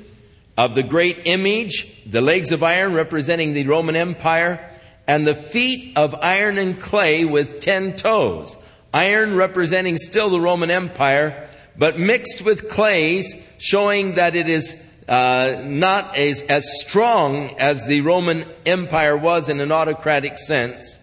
of 0.56 0.76
the 0.76 0.84
great 0.84 1.22
image, 1.24 2.04
the 2.06 2.20
legs 2.20 2.52
of 2.52 2.62
iron 2.62 2.94
representing 2.94 3.52
the 3.52 3.64
Roman 3.64 3.96
Empire, 3.96 4.64
and 5.08 5.26
the 5.26 5.34
feet 5.34 5.96
of 5.96 6.14
iron 6.22 6.56
and 6.56 6.80
clay 6.80 7.24
with 7.24 7.58
ten 7.58 7.96
toes. 7.96 8.56
Iron 8.94 9.34
representing 9.34 9.98
still 9.98 10.30
the 10.30 10.40
Roman 10.40 10.70
Empire, 10.70 11.48
but 11.76 11.98
mixed 11.98 12.42
with 12.42 12.68
clays, 12.68 13.36
showing 13.58 14.14
that 14.14 14.36
it 14.36 14.48
is 14.48 14.80
uh, 15.08 15.60
not 15.64 16.16
as, 16.16 16.42
as 16.42 16.80
strong 16.80 17.50
as 17.58 17.88
the 17.88 18.02
Roman 18.02 18.44
Empire 18.64 19.16
was 19.16 19.48
in 19.48 19.58
an 19.58 19.72
autocratic 19.72 20.38
sense, 20.38 20.96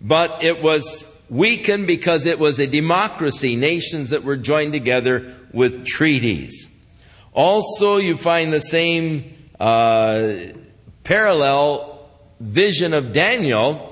but 0.00 0.44
it 0.44 0.62
was 0.62 1.04
weakened 1.28 1.88
because 1.88 2.26
it 2.26 2.38
was 2.38 2.60
a 2.60 2.66
democracy, 2.68 3.56
nations 3.56 4.10
that 4.10 4.22
were 4.22 4.36
joined 4.36 4.72
together 4.72 5.34
with 5.52 5.86
treaties. 5.86 6.68
Also, 7.32 7.96
you 7.96 8.16
find 8.16 8.52
the 8.52 8.60
same 8.60 9.36
uh, 9.58 10.32
parallel 11.04 12.08
vision 12.40 12.94
of 12.94 13.12
Daniel 13.12 13.86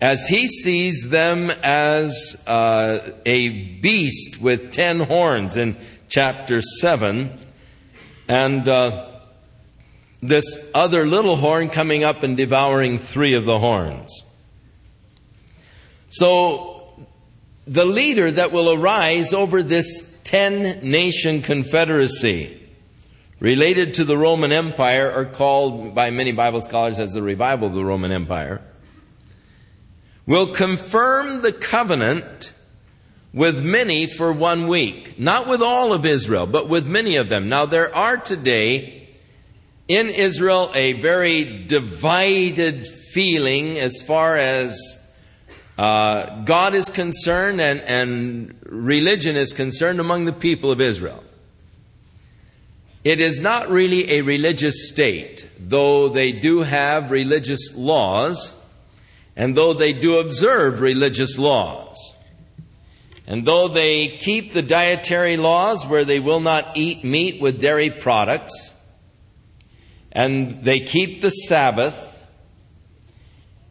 as 0.00 0.26
he 0.26 0.46
sees 0.46 1.08
them 1.08 1.50
as 1.62 2.42
uh, 2.46 2.98
a 3.24 3.48
beast 3.48 4.40
with 4.40 4.72
ten 4.72 5.00
horns 5.00 5.56
in 5.56 5.76
chapter 6.08 6.60
7, 6.60 7.32
and 8.28 8.68
uh, 8.68 9.08
this 10.20 10.68
other 10.74 11.06
little 11.06 11.36
horn 11.36 11.68
coming 11.70 12.04
up 12.04 12.22
and 12.22 12.36
devouring 12.36 12.98
three 12.98 13.34
of 13.34 13.44
the 13.44 13.58
horns. 13.58 14.24
So, 16.08 17.06
the 17.66 17.84
leader 17.84 18.30
that 18.30 18.52
will 18.52 18.72
arise 18.72 19.32
over 19.32 19.62
this 19.62 20.15
ten 20.26 20.80
nation 20.82 21.40
confederacy 21.40 22.60
related 23.38 23.94
to 23.94 24.04
the 24.04 24.18
Roman 24.18 24.50
Empire 24.50 25.08
are 25.12 25.24
called 25.24 25.94
by 25.94 26.10
many 26.10 26.32
Bible 26.32 26.60
scholars 26.60 26.98
as 26.98 27.12
the 27.12 27.22
revival 27.22 27.68
of 27.68 27.74
the 27.74 27.84
Roman 27.84 28.10
Empire, 28.10 28.60
will 30.26 30.48
confirm 30.48 31.42
the 31.42 31.52
covenant 31.52 32.52
with 33.32 33.64
many 33.64 34.08
for 34.08 34.32
one 34.32 34.66
week. 34.66 35.16
Not 35.16 35.46
with 35.46 35.62
all 35.62 35.92
of 35.92 36.04
Israel, 36.04 36.46
but 36.46 36.68
with 36.68 36.88
many 36.88 37.14
of 37.14 37.28
them. 37.28 37.48
Now, 37.48 37.64
there 37.64 37.94
are 37.94 38.16
today 38.16 39.08
in 39.86 40.08
Israel 40.08 40.72
a 40.74 40.94
very 40.94 41.66
divided 41.66 42.84
feeling 42.84 43.78
as 43.78 44.02
far 44.02 44.36
as 44.36 44.76
uh, 45.78 46.42
God 46.44 46.74
is 46.74 46.88
concerned 46.88 47.60
and, 47.60 47.80
and 47.82 48.58
religion 48.64 49.36
is 49.36 49.52
concerned 49.52 50.00
among 50.00 50.24
the 50.24 50.32
people 50.32 50.70
of 50.70 50.80
Israel. 50.80 51.22
It 53.04 53.20
is 53.20 53.40
not 53.40 53.68
really 53.68 54.10
a 54.10 54.22
religious 54.22 54.88
state, 54.88 55.48
though 55.60 56.08
they 56.08 56.32
do 56.32 56.62
have 56.62 57.10
religious 57.10 57.74
laws, 57.76 58.56
and 59.36 59.56
though 59.56 59.74
they 59.74 59.92
do 59.92 60.18
observe 60.18 60.80
religious 60.80 61.38
laws. 61.38 61.96
And 63.26 63.44
though 63.44 63.68
they 63.68 64.08
keep 64.08 64.52
the 64.52 64.62
dietary 64.62 65.36
laws 65.36 65.86
where 65.86 66.04
they 66.04 66.20
will 66.20 66.40
not 66.40 66.76
eat 66.76 67.04
meat 67.04 67.40
with 67.40 67.60
dairy 67.60 67.90
products, 67.90 68.74
and 70.10 70.64
they 70.64 70.80
keep 70.80 71.20
the 71.20 71.30
Sabbath, 71.30 72.20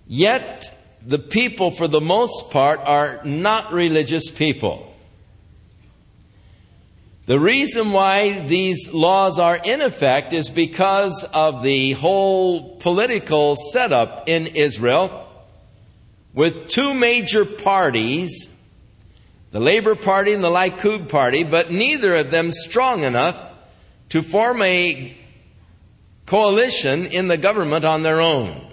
yet 0.07 0.71
the 1.05 1.19
people, 1.19 1.69
for 1.69 1.87
the 1.87 2.01
most 2.01 2.49
part, 2.49 2.79
are 2.79 3.21
not 3.23 3.71
religious 3.71 4.31
people. 4.31 4.91
The 7.27 7.39
reason 7.39 7.91
why 7.91 8.45
these 8.45 8.93
laws 8.93 9.39
are 9.39 9.57
in 9.63 9.81
effect 9.81 10.33
is 10.33 10.49
because 10.49 11.27
of 11.33 11.63
the 11.63 11.93
whole 11.93 12.75
political 12.77 13.55
setup 13.55 14.27
in 14.27 14.47
Israel 14.47 15.27
with 16.33 16.67
two 16.67 16.93
major 16.93 17.45
parties, 17.45 18.49
the 19.51 19.59
Labor 19.59 19.95
Party 19.95 20.33
and 20.33 20.43
the 20.43 20.49
Likud 20.49 21.09
Party, 21.09 21.43
but 21.43 21.71
neither 21.71 22.15
of 22.15 22.29
them 22.29 22.51
strong 22.51 23.03
enough 23.03 23.41
to 24.09 24.21
form 24.21 24.61
a 24.61 25.17
coalition 26.25 27.05
in 27.05 27.27
the 27.27 27.37
government 27.37 27.85
on 27.85 28.03
their 28.03 28.21
own. 28.21 28.71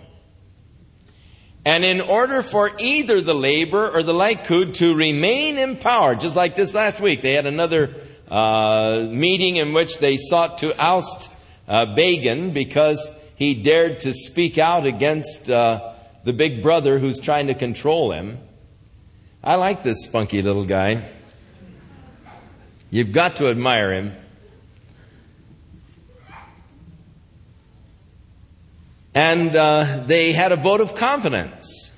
And 1.64 1.84
in 1.84 2.00
order 2.00 2.42
for 2.42 2.70
either 2.78 3.20
the 3.20 3.34
Labor 3.34 3.88
or 3.88 4.02
the 4.02 4.12
Likud 4.12 4.74
to 4.74 4.94
remain 4.94 5.58
in 5.58 5.76
power, 5.76 6.16
just 6.16 6.34
like 6.34 6.56
this 6.56 6.74
last 6.74 7.00
week, 7.00 7.22
they 7.22 7.34
had 7.34 7.46
another 7.46 7.94
uh, 8.28 9.06
meeting 9.08 9.56
in 9.56 9.72
which 9.72 9.98
they 9.98 10.16
sought 10.16 10.58
to 10.58 10.74
oust 10.82 11.30
uh, 11.68 11.86
Begin 11.94 12.52
because 12.52 13.08
he 13.36 13.54
dared 13.54 14.00
to 14.00 14.12
speak 14.12 14.58
out 14.58 14.86
against 14.86 15.48
uh, 15.50 15.92
the 16.24 16.32
big 16.32 16.62
brother 16.62 16.98
who's 16.98 17.20
trying 17.20 17.46
to 17.46 17.54
control 17.54 18.10
him. 18.10 18.38
I 19.44 19.54
like 19.54 19.82
this 19.82 20.04
spunky 20.04 20.42
little 20.42 20.64
guy. 20.64 21.08
You've 22.90 23.12
got 23.12 23.36
to 23.36 23.48
admire 23.48 23.92
him. 23.92 24.16
And 29.14 29.54
uh, 29.54 30.04
they 30.06 30.32
had 30.32 30.52
a 30.52 30.56
vote 30.56 30.80
of 30.80 30.94
confidence. 30.94 31.92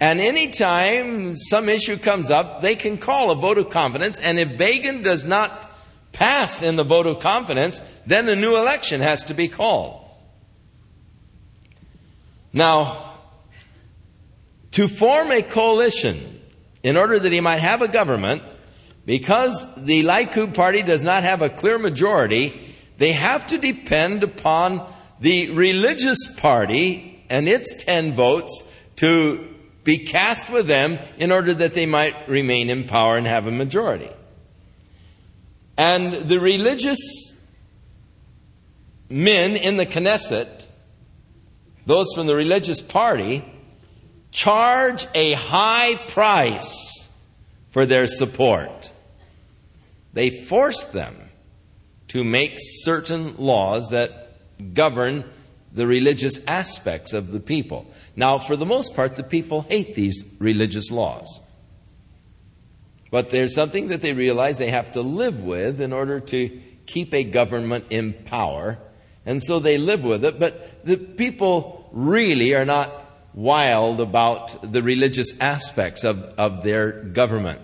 And 0.00 0.20
anytime 0.20 1.36
some 1.36 1.68
issue 1.68 1.96
comes 1.96 2.30
up, 2.30 2.60
they 2.60 2.74
can 2.74 2.98
call 2.98 3.30
a 3.30 3.36
vote 3.36 3.58
of 3.58 3.70
confidence. 3.70 4.18
And 4.18 4.38
if 4.38 4.58
Begin 4.58 5.02
does 5.02 5.24
not 5.24 5.70
pass 6.12 6.62
in 6.62 6.76
the 6.76 6.84
vote 6.84 7.06
of 7.06 7.20
confidence, 7.20 7.82
then 8.06 8.28
a 8.28 8.34
new 8.34 8.56
election 8.56 9.00
has 9.00 9.24
to 9.24 9.34
be 9.34 9.48
called. 9.48 10.04
Now, 12.52 13.12
to 14.72 14.88
form 14.88 15.30
a 15.30 15.42
coalition 15.42 16.40
in 16.82 16.96
order 16.96 17.18
that 17.18 17.32
he 17.32 17.40
might 17.40 17.60
have 17.60 17.80
a 17.80 17.88
government, 17.88 18.42
because 19.06 19.66
the 19.76 20.02
Likud 20.02 20.54
party 20.54 20.82
does 20.82 21.04
not 21.04 21.22
have 21.22 21.42
a 21.42 21.48
clear 21.48 21.78
majority, 21.78 22.60
they 22.98 23.12
have 23.12 23.46
to 23.48 23.58
depend 23.58 24.22
upon 24.22 24.86
the 25.22 25.50
religious 25.50 26.34
party 26.36 27.24
and 27.30 27.48
its 27.48 27.76
10 27.84 28.12
votes 28.12 28.64
to 28.96 29.48
be 29.84 29.98
cast 29.98 30.50
with 30.50 30.66
them 30.66 30.98
in 31.16 31.30
order 31.30 31.54
that 31.54 31.74
they 31.74 31.86
might 31.86 32.28
remain 32.28 32.68
in 32.68 32.84
power 32.88 33.16
and 33.16 33.26
have 33.28 33.46
a 33.46 33.52
majority. 33.52 34.10
And 35.78 36.12
the 36.12 36.40
religious 36.40 36.98
men 39.08 39.54
in 39.54 39.76
the 39.76 39.86
Knesset, 39.86 40.66
those 41.86 42.12
from 42.14 42.26
the 42.26 42.34
religious 42.34 42.80
party, 42.80 43.44
charge 44.32 45.06
a 45.14 45.34
high 45.34 45.94
price 46.08 47.08
for 47.70 47.86
their 47.86 48.08
support. 48.08 48.90
They 50.14 50.30
force 50.30 50.82
them 50.82 51.16
to 52.08 52.24
make 52.24 52.54
certain 52.58 53.36
laws 53.36 53.90
that 53.90 54.21
govern 54.74 55.24
the 55.72 55.86
religious 55.86 56.44
aspects 56.46 57.12
of 57.12 57.32
the 57.32 57.40
people. 57.40 57.86
Now, 58.14 58.38
for 58.38 58.56
the 58.56 58.66
most 58.66 58.94
part, 58.94 59.16
the 59.16 59.22
people 59.22 59.62
hate 59.62 59.94
these 59.94 60.24
religious 60.38 60.90
laws. 60.90 61.40
But 63.10 63.30
there's 63.30 63.54
something 63.54 63.88
that 63.88 64.00
they 64.00 64.12
realize 64.12 64.58
they 64.58 64.70
have 64.70 64.92
to 64.92 65.02
live 65.02 65.44
with 65.44 65.80
in 65.80 65.92
order 65.92 66.20
to 66.20 66.60
keep 66.86 67.14
a 67.14 67.24
government 67.24 67.86
in 67.90 68.12
power, 68.12 68.78
and 69.24 69.42
so 69.42 69.58
they 69.58 69.78
live 69.78 70.02
with 70.02 70.24
it. 70.24 70.38
But 70.38 70.84
the 70.84 70.96
people 70.96 71.88
really 71.92 72.54
are 72.54 72.64
not 72.64 72.90
wild 73.34 74.00
about 74.00 74.72
the 74.72 74.82
religious 74.82 75.38
aspects 75.40 76.04
of, 76.04 76.22
of 76.38 76.62
their 76.62 76.92
government. 76.92 77.60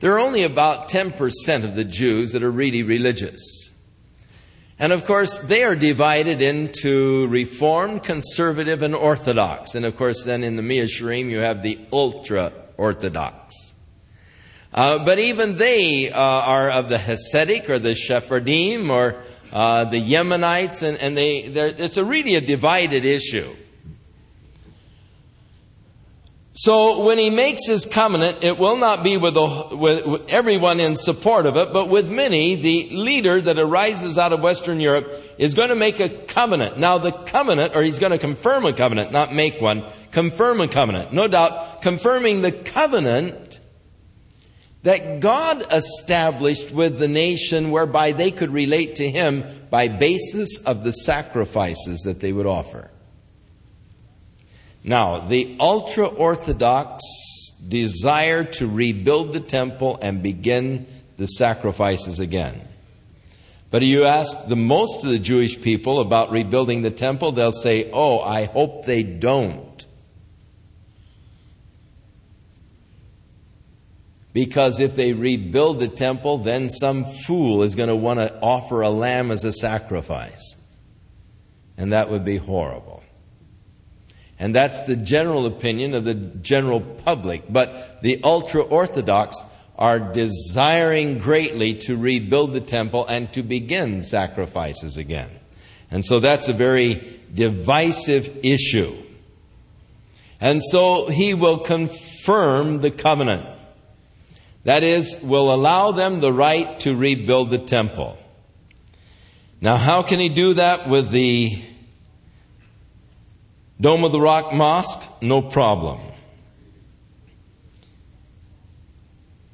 There 0.00 0.14
are 0.14 0.20
only 0.20 0.44
about 0.44 0.88
10% 0.88 1.64
of 1.64 1.74
the 1.74 1.84
Jews 1.84 2.32
that 2.32 2.42
are 2.42 2.50
really 2.50 2.82
religious. 2.82 3.69
And 4.80 4.94
of 4.94 5.04
course, 5.04 5.38
they 5.40 5.62
are 5.62 5.76
divided 5.76 6.40
into 6.40 7.28
Reformed, 7.28 8.02
Conservative, 8.02 8.80
and 8.80 8.94
Orthodox. 8.94 9.74
And 9.74 9.84
of 9.84 9.94
course, 9.94 10.24
then 10.24 10.42
in 10.42 10.56
the 10.56 10.62
Mea 10.62 10.84
Shearim, 10.84 11.28
you 11.28 11.40
have 11.40 11.60
the 11.60 11.78
ultra 11.92 12.50
Orthodox. 12.78 13.74
Uh, 14.72 15.04
but 15.04 15.18
even 15.18 15.58
they 15.58 16.10
uh, 16.10 16.18
are 16.18 16.70
of 16.70 16.88
the 16.88 16.96
Hasidic 16.96 17.68
or 17.68 17.78
the 17.78 17.94
Sephardim 17.94 18.90
or 18.90 19.22
uh, 19.52 19.84
the 19.84 20.00
Yemenites, 20.00 20.82
and, 20.82 20.96
and 20.96 21.14
they, 21.14 21.38
it's 21.38 21.98
a 21.98 22.04
really 22.04 22.36
a 22.36 22.40
divided 22.40 23.04
issue. 23.04 23.54
So 26.52 27.04
when 27.04 27.18
he 27.18 27.30
makes 27.30 27.66
his 27.66 27.86
covenant, 27.86 28.42
it 28.42 28.58
will 28.58 28.76
not 28.76 29.04
be 29.04 29.16
with, 29.16 29.36
with, 29.36 30.04
with, 30.04 30.30
everyone 30.30 30.80
in 30.80 30.96
support 30.96 31.46
of 31.46 31.56
it, 31.56 31.72
but 31.72 31.88
with 31.88 32.10
many. 32.10 32.56
The 32.56 32.88
leader 32.90 33.40
that 33.40 33.56
arises 33.56 34.18
out 34.18 34.32
of 34.32 34.42
Western 34.42 34.80
Europe 34.80 35.08
is 35.38 35.54
going 35.54 35.68
to 35.68 35.76
make 35.76 36.00
a 36.00 36.08
covenant. 36.08 36.76
Now 36.76 36.98
the 36.98 37.12
covenant, 37.12 37.76
or 37.76 37.82
he's 37.82 38.00
going 38.00 38.10
to 38.10 38.18
confirm 38.18 38.66
a 38.66 38.72
covenant, 38.72 39.12
not 39.12 39.32
make 39.32 39.60
one, 39.60 39.84
confirm 40.10 40.60
a 40.60 40.66
covenant. 40.66 41.12
No 41.12 41.28
doubt, 41.28 41.82
confirming 41.82 42.42
the 42.42 42.52
covenant 42.52 43.60
that 44.82 45.20
God 45.20 45.64
established 45.72 46.72
with 46.72 46.98
the 46.98 47.08
nation 47.08 47.70
whereby 47.70 48.10
they 48.10 48.32
could 48.32 48.50
relate 48.50 48.96
to 48.96 49.08
him 49.08 49.44
by 49.70 49.86
basis 49.86 50.58
of 50.64 50.82
the 50.82 50.92
sacrifices 50.92 52.00
that 52.00 52.18
they 52.18 52.32
would 52.32 52.46
offer. 52.46 52.90
Now, 54.82 55.20
the 55.20 55.56
ultra 55.60 56.06
Orthodox 56.06 57.02
desire 57.66 58.44
to 58.44 58.66
rebuild 58.66 59.32
the 59.32 59.40
temple 59.40 59.98
and 60.00 60.22
begin 60.22 60.86
the 61.18 61.26
sacrifices 61.26 62.18
again. 62.18 62.66
But 63.70 63.82
you 63.82 64.04
ask 64.04 64.48
the 64.48 64.56
most 64.56 65.04
of 65.04 65.10
the 65.10 65.18
Jewish 65.18 65.60
people 65.60 66.00
about 66.00 66.32
rebuilding 66.32 66.82
the 66.82 66.90
temple, 66.90 67.32
they'll 67.32 67.52
say, 67.52 67.90
Oh, 67.92 68.20
I 68.20 68.46
hope 68.46 68.84
they 68.84 69.02
don't. 69.02 69.86
Because 74.32 74.80
if 74.80 74.96
they 74.96 75.12
rebuild 75.12 75.80
the 75.80 75.88
temple, 75.88 76.38
then 76.38 76.70
some 76.70 77.04
fool 77.04 77.62
is 77.62 77.74
going 77.74 77.88
to 77.88 77.96
want 77.96 78.20
to 78.20 78.40
offer 78.40 78.80
a 78.80 78.90
lamb 78.90 79.30
as 79.30 79.44
a 79.44 79.52
sacrifice. 79.52 80.56
And 81.76 81.92
that 81.92 82.10
would 82.10 82.24
be 82.24 82.36
horrible. 82.36 83.02
And 84.40 84.54
that's 84.54 84.80
the 84.80 84.96
general 84.96 85.44
opinion 85.44 85.94
of 85.94 86.04
the 86.04 86.14
general 86.14 86.80
public. 86.80 87.44
But 87.48 88.00
the 88.00 88.20
ultra 88.24 88.62
Orthodox 88.62 89.36
are 89.76 90.00
desiring 90.00 91.18
greatly 91.18 91.74
to 91.74 91.96
rebuild 91.96 92.54
the 92.54 92.60
temple 92.62 93.06
and 93.06 93.30
to 93.34 93.42
begin 93.42 94.02
sacrifices 94.02 94.96
again. 94.96 95.30
And 95.90 96.02
so 96.02 96.20
that's 96.20 96.48
a 96.48 96.54
very 96.54 97.20
divisive 97.34 98.40
issue. 98.42 98.96
And 100.40 100.62
so 100.62 101.06
he 101.08 101.34
will 101.34 101.58
confirm 101.58 102.80
the 102.80 102.90
covenant. 102.90 103.46
That 104.64 104.82
is, 104.82 105.20
will 105.22 105.52
allow 105.52 105.92
them 105.92 106.20
the 106.20 106.32
right 106.32 106.80
to 106.80 106.96
rebuild 106.96 107.50
the 107.50 107.58
temple. 107.58 108.16
Now, 109.60 109.76
how 109.76 110.02
can 110.02 110.18
he 110.18 110.30
do 110.30 110.54
that 110.54 110.88
with 110.88 111.10
the 111.10 111.62
Dome 113.80 114.04
of 114.04 114.12
the 114.12 114.20
Rock 114.20 114.52
Mosque, 114.52 115.02
no 115.22 115.40
problem. 115.40 116.00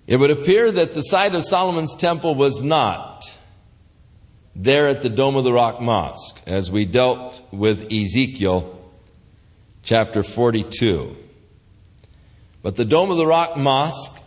It 0.07 0.17
would 0.17 0.31
appear 0.31 0.73
that 0.73 0.95
the 0.95 1.03
site 1.03 1.35
of 1.35 1.45
Solomon's 1.45 1.95
temple 1.95 2.35
was 2.35 2.63
not 2.63 3.25
there 4.55 4.89
at 4.89 5.03
the 5.03 5.09
Dome 5.09 5.37
of 5.37 5.45
the 5.45 5.53
Rock 5.53 5.81
Mosque, 5.81 6.41
as 6.47 6.71
we 6.71 6.87
dealt 6.87 7.41
with 7.53 7.93
Ezekiel 7.93 8.91
chapter 9.83 10.23
42. 10.23 11.17
But 12.63 12.75
the 12.75 12.85
Dome 12.85 13.11
of 13.11 13.17
the 13.17 13.27
Rock 13.27 13.57
Mosque 13.57 14.19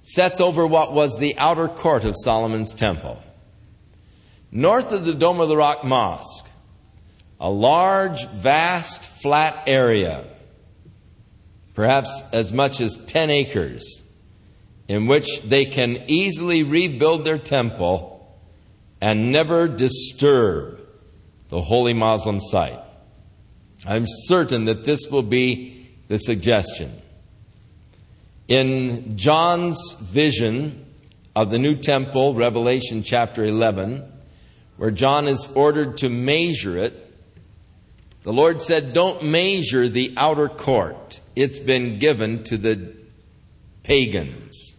sets 0.00 0.40
over 0.40 0.66
what 0.66 0.92
was 0.92 1.18
the 1.18 1.36
outer 1.36 1.68
court 1.68 2.04
of 2.04 2.14
Solomon's 2.16 2.74
temple. 2.74 3.22
North 4.50 4.92
of 4.92 5.04
the 5.04 5.14
Dome 5.14 5.40
of 5.40 5.48
the 5.48 5.56
Rock 5.56 5.84
Mosque 5.84 6.46
a 7.44 7.50
large, 7.50 8.26
vast, 8.28 9.04
flat 9.04 9.64
area, 9.66 10.24
perhaps 11.74 12.22
as 12.32 12.54
much 12.54 12.80
as 12.80 12.96
10 12.96 13.28
acres, 13.28 14.02
in 14.88 15.06
which 15.06 15.42
they 15.42 15.66
can 15.66 16.04
easily 16.06 16.62
rebuild 16.62 17.26
their 17.26 17.36
temple 17.36 18.34
and 18.98 19.30
never 19.30 19.68
disturb 19.68 20.80
the 21.50 21.60
holy 21.60 21.92
Muslim 21.92 22.40
site. 22.40 22.80
I'm 23.86 24.06
certain 24.06 24.64
that 24.64 24.84
this 24.84 25.10
will 25.10 25.22
be 25.22 25.86
the 26.08 26.18
suggestion. 26.18 26.92
In 28.48 29.18
John's 29.18 29.96
vision 30.00 30.86
of 31.36 31.50
the 31.50 31.58
new 31.58 31.76
temple, 31.76 32.32
Revelation 32.32 33.02
chapter 33.02 33.44
11, 33.44 34.02
where 34.78 34.90
John 34.90 35.28
is 35.28 35.46
ordered 35.54 35.98
to 35.98 36.08
measure 36.08 36.78
it, 36.78 37.02
the 38.24 38.32
Lord 38.32 38.60
said, 38.60 38.92
Don't 38.92 39.22
measure 39.22 39.88
the 39.88 40.12
outer 40.16 40.48
court. 40.48 41.20
It's 41.36 41.58
been 41.58 41.98
given 41.98 42.42
to 42.44 42.56
the 42.56 42.94
pagans. 43.82 44.76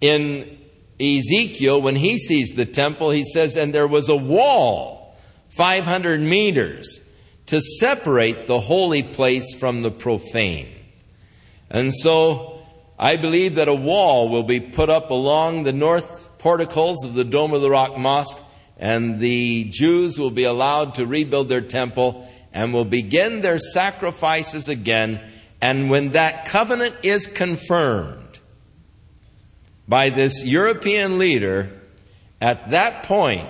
In 0.00 0.58
Ezekiel, 1.00 1.80
when 1.80 1.96
he 1.96 2.18
sees 2.18 2.50
the 2.50 2.66
temple, 2.66 3.10
he 3.10 3.24
says, 3.24 3.56
And 3.56 3.72
there 3.72 3.86
was 3.86 4.08
a 4.08 4.16
wall, 4.16 5.16
500 5.50 6.20
meters, 6.20 7.00
to 7.46 7.60
separate 7.60 8.46
the 8.46 8.60
holy 8.60 9.04
place 9.04 9.54
from 9.54 9.82
the 9.82 9.90
profane. 9.90 10.68
And 11.70 11.94
so, 11.94 12.60
I 12.98 13.16
believe 13.16 13.54
that 13.54 13.68
a 13.68 13.74
wall 13.74 14.28
will 14.28 14.42
be 14.42 14.60
put 14.60 14.90
up 14.90 15.10
along 15.10 15.62
the 15.62 15.72
north 15.72 16.36
porticles 16.38 17.04
of 17.04 17.14
the 17.14 17.24
Dome 17.24 17.52
of 17.52 17.62
the 17.62 17.70
Rock 17.70 17.96
Mosque 17.96 18.38
and 18.78 19.20
the 19.20 19.64
Jews 19.64 20.18
will 20.18 20.30
be 20.30 20.44
allowed 20.44 20.94
to 20.96 21.06
rebuild 21.06 21.48
their 21.48 21.60
temple 21.60 22.28
and 22.52 22.72
will 22.72 22.84
begin 22.84 23.40
their 23.40 23.58
sacrifices 23.58 24.68
again. 24.68 25.20
And 25.60 25.90
when 25.90 26.10
that 26.10 26.46
covenant 26.46 26.96
is 27.02 27.26
confirmed 27.26 28.40
by 29.86 30.10
this 30.10 30.44
European 30.44 31.18
leader, 31.18 31.70
at 32.40 32.70
that 32.70 33.04
point, 33.04 33.48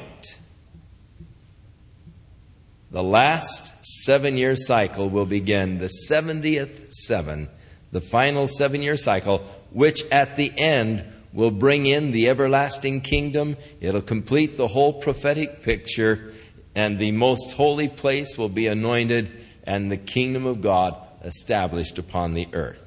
the 2.90 3.02
last 3.02 3.72
seven 4.04 4.36
year 4.36 4.54
cycle 4.54 5.08
will 5.08 5.24
begin, 5.24 5.78
the 5.78 5.90
70th 6.10 6.92
seven, 6.92 7.48
the 7.90 8.02
final 8.02 8.46
seven 8.46 8.82
year 8.82 8.98
cycle, 8.98 9.38
which 9.70 10.04
at 10.10 10.36
the 10.36 10.52
end 10.58 11.04
will 11.32 11.50
bring 11.50 11.86
in 11.86 12.10
the 12.10 12.28
everlasting 12.28 13.00
kingdom. 13.00 13.56
It'll 13.80 14.02
complete 14.02 14.56
the 14.56 14.68
whole 14.68 14.92
prophetic 14.92 15.62
picture, 15.62 16.32
and 16.74 16.98
the 16.98 17.12
most 17.12 17.52
holy 17.52 17.88
place 17.88 18.36
will 18.36 18.48
be 18.48 18.66
anointed, 18.66 19.30
and 19.64 19.90
the 19.90 19.96
kingdom 19.96 20.46
of 20.46 20.60
God 20.60 20.96
established 21.22 21.98
upon 21.98 22.34
the 22.34 22.48
earth. 22.52 22.84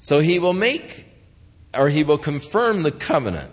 So 0.00 0.20
he 0.20 0.38
will 0.38 0.52
make, 0.52 1.06
or 1.72 1.88
he 1.88 2.04
will 2.04 2.18
confirm 2.18 2.82
the 2.82 2.92
covenant 2.92 3.50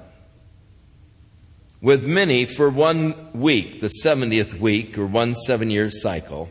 with 1.81 2.05
many 2.05 2.45
for 2.45 2.69
one 2.69 3.31
week, 3.33 3.81
the 3.81 3.91
70th 4.03 4.53
week, 4.53 4.97
or 4.97 5.05
one 5.05 5.33
seven 5.33 5.69
year 5.69 5.89
cycle. 5.89 6.49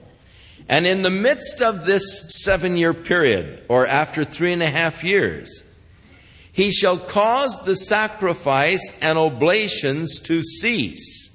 And 0.71 0.87
in 0.87 1.03
the 1.03 1.11
midst 1.11 1.61
of 1.61 1.85
this 1.85 2.27
seven 2.29 2.77
year 2.77 2.95
period, 2.95 3.65
or 3.69 3.89
after 3.89 4.23
three 4.23 4.53
and 4.53 4.63
a 4.63 4.71
half 4.71 5.03
years, 5.03 5.65
he 6.53 6.71
shall 6.71 6.97
cause 6.97 7.61
the 7.65 7.75
sacrifice 7.75 8.97
and 9.03 9.19
oblations 9.19 10.21
to 10.21 10.45
cease. 10.45 11.33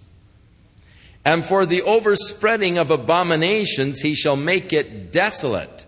And 1.25 1.43
for 1.43 1.65
the 1.65 1.81
overspreading 1.81 2.77
of 2.77 2.91
abominations, 2.91 3.99
he 3.99 4.15
shall 4.15 4.37
make 4.37 4.71
it 4.71 5.11
desolate, 5.11 5.85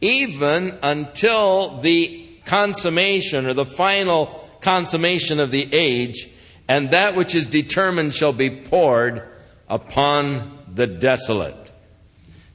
even 0.00 0.76
until 0.82 1.78
the 1.78 2.26
consummation 2.44 3.46
or 3.46 3.54
the 3.54 3.66
final 3.66 4.48
consummation 4.60 5.38
of 5.38 5.52
the 5.52 5.72
age, 5.72 6.28
and 6.66 6.90
that 6.90 7.14
which 7.14 7.36
is 7.36 7.46
determined 7.46 8.14
shall 8.14 8.32
be 8.32 8.50
poured 8.50 9.22
upon 9.68 10.60
the 10.74 10.88
desolate. 10.88 11.67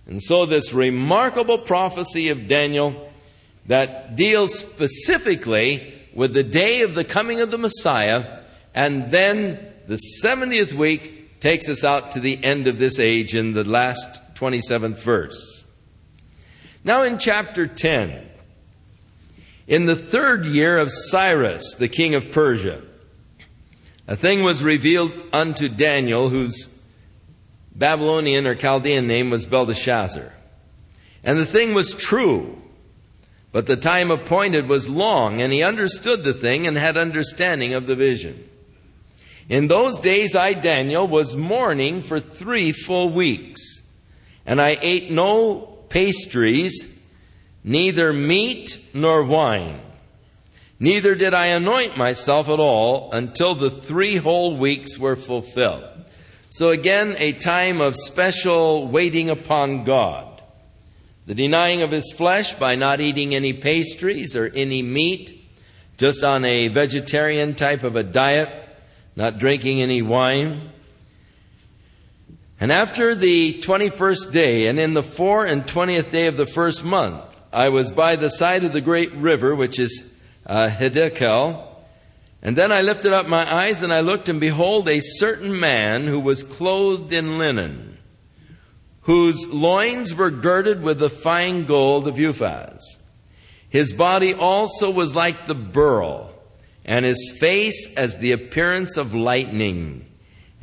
And 0.05 0.21
so, 0.21 0.45
this 0.45 0.73
remarkable 0.73 1.57
prophecy 1.57 2.29
of 2.29 2.47
Daniel 2.47 3.11
that 3.67 4.15
deals 4.15 4.57
specifically 4.57 5.93
with 6.13 6.33
the 6.33 6.43
day 6.43 6.81
of 6.81 6.95
the 6.95 7.05
coming 7.05 7.39
of 7.39 7.51
the 7.51 7.57
Messiah, 7.57 8.43
and 8.75 9.09
then 9.11 9.59
the 9.87 9.99
70th 10.23 10.73
week 10.73 11.39
takes 11.39 11.69
us 11.69 11.83
out 11.83 12.11
to 12.11 12.19
the 12.19 12.43
end 12.43 12.67
of 12.67 12.77
this 12.77 12.99
age 12.99 13.35
in 13.35 13.53
the 13.53 13.63
last 13.63 14.35
27th 14.35 14.97
verse. 14.97 15.63
Now 16.83 17.03
in 17.03 17.17
chapter 17.17 17.65
10, 17.65 18.29
in 19.67 19.85
the 19.85 19.95
third 19.95 20.45
year 20.45 20.77
of 20.77 20.91
Cyrus, 20.91 21.75
the 21.75 21.87
king 21.87 22.15
of 22.15 22.31
Persia, 22.31 22.81
a 24.07 24.17
thing 24.17 24.43
was 24.43 24.61
revealed 24.61 25.25
unto 25.31 25.69
Daniel, 25.69 26.27
whose 26.27 26.67
Babylonian 27.75 28.45
or 28.45 28.55
Chaldean 28.55 29.07
name 29.07 29.29
was 29.29 29.45
Belteshazzar. 29.45 30.33
And 31.23 31.37
the 31.37 31.45
thing 31.45 31.73
was 31.73 31.93
true, 31.93 32.61
but 33.51 33.65
the 33.65 33.77
time 33.77 34.11
appointed 34.11 34.67
was 34.67 34.89
long, 34.89 35.41
and 35.41 35.53
he 35.53 35.63
understood 35.63 36.23
the 36.23 36.33
thing 36.33 36.67
and 36.67 36.77
had 36.77 36.97
understanding 36.97 37.73
of 37.73 37.87
the 37.87 37.95
vision. 37.95 38.49
In 39.49 39.67
those 39.67 39.99
days 39.99 40.35
I, 40.35 40.53
Daniel, 40.53 41.07
was 41.07 41.35
mourning 41.35 42.01
for 42.01 42.19
three 42.19 42.71
full 42.71 43.09
weeks, 43.09 43.81
and 44.45 44.61
I 44.61 44.77
ate 44.81 45.11
no 45.11 45.61
pastries, 45.89 46.97
neither 47.63 48.13
meat 48.13 48.83
nor 48.93 49.23
wine. 49.23 49.79
Neither 50.79 51.15
did 51.15 51.33
I 51.33 51.47
anoint 51.47 51.97
myself 51.97 52.49
at 52.49 52.59
all 52.59 53.11
until 53.11 53.55
the 53.55 53.69
three 53.69 54.17
whole 54.17 54.57
weeks 54.57 54.97
were 54.97 55.15
fulfilled. 55.15 55.92
So 56.53 56.69
again, 56.69 57.15
a 57.17 57.33
time 57.33 57.81
of 57.81 57.95
special 57.95 58.87
waiting 58.87 59.31
upon 59.31 59.85
God. 59.85 60.43
The 61.25 61.33
denying 61.33 61.81
of 61.81 61.89
his 61.89 62.13
flesh 62.13 62.53
by 62.53 62.75
not 62.75 63.01
eating 63.01 63.33
any 63.33 63.53
pastries 63.53 64.35
or 64.35 64.51
any 64.53 64.83
meat, 64.83 65.49
just 65.97 66.23
on 66.23 66.45
a 66.45 66.67
vegetarian 66.67 67.55
type 67.55 67.81
of 67.81 67.95
a 67.95 68.03
diet, 68.03 68.51
not 69.15 69.39
drinking 69.39 69.81
any 69.81 70.03
wine. 70.03 70.69
And 72.59 72.71
after 72.71 73.15
the 73.15 73.59
21st 73.59 74.31
day, 74.31 74.67
and 74.67 74.79
in 74.79 74.93
the 74.93 75.01
four 75.01 75.47
and 75.47 75.67
twentieth 75.67 76.11
day 76.11 76.27
of 76.27 76.37
the 76.37 76.45
first 76.45 76.85
month, 76.85 77.23
I 77.51 77.69
was 77.69 77.89
by 77.89 78.15
the 78.15 78.29
side 78.29 78.63
of 78.63 78.73
the 78.73 78.81
great 78.81 79.11
river, 79.13 79.55
which 79.55 79.79
is 79.79 80.07
uh, 80.45 80.69
Hiddekel. 80.69 81.72
And 82.43 82.55
then 82.55 82.71
I 82.71 82.81
lifted 82.81 83.13
up 83.13 83.27
my 83.27 83.51
eyes, 83.51 83.81
and 83.81 83.91
I 83.91 84.01
looked, 84.01 84.29
and 84.29 84.39
behold, 84.39 84.87
a 84.87 84.99
certain 84.99 85.59
man 85.59 86.05
who 86.05 86.19
was 86.19 86.43
clothed 86.43 87.11
in 87.11 87.39
linen, 87.39 87.97
whose 89.01 89.47
loins 89.47 90.13
were 90.13 90.29
girded 90.29 90.83
with 90.83 90.99
the 90.99 91.09
fine 91.09 91.63
gold 91.63 92.07
of 92.07 92.19
Uphaz. 92.19 92.81
His 93.69 93.93
body 93.93 94.35
also 94.35 94.91
was 94.91 95.15
like 95.15 95.47
the 95.47 95.55
beryl, 95.55 96.31
and 96.85 97.05
his 97.05 97.35
face 97.39 97.91
as 97.95 98.19
the 98.19 98.33
appearance 98.33 98.97
of 98.97 99.15
lightning 99.15 100.05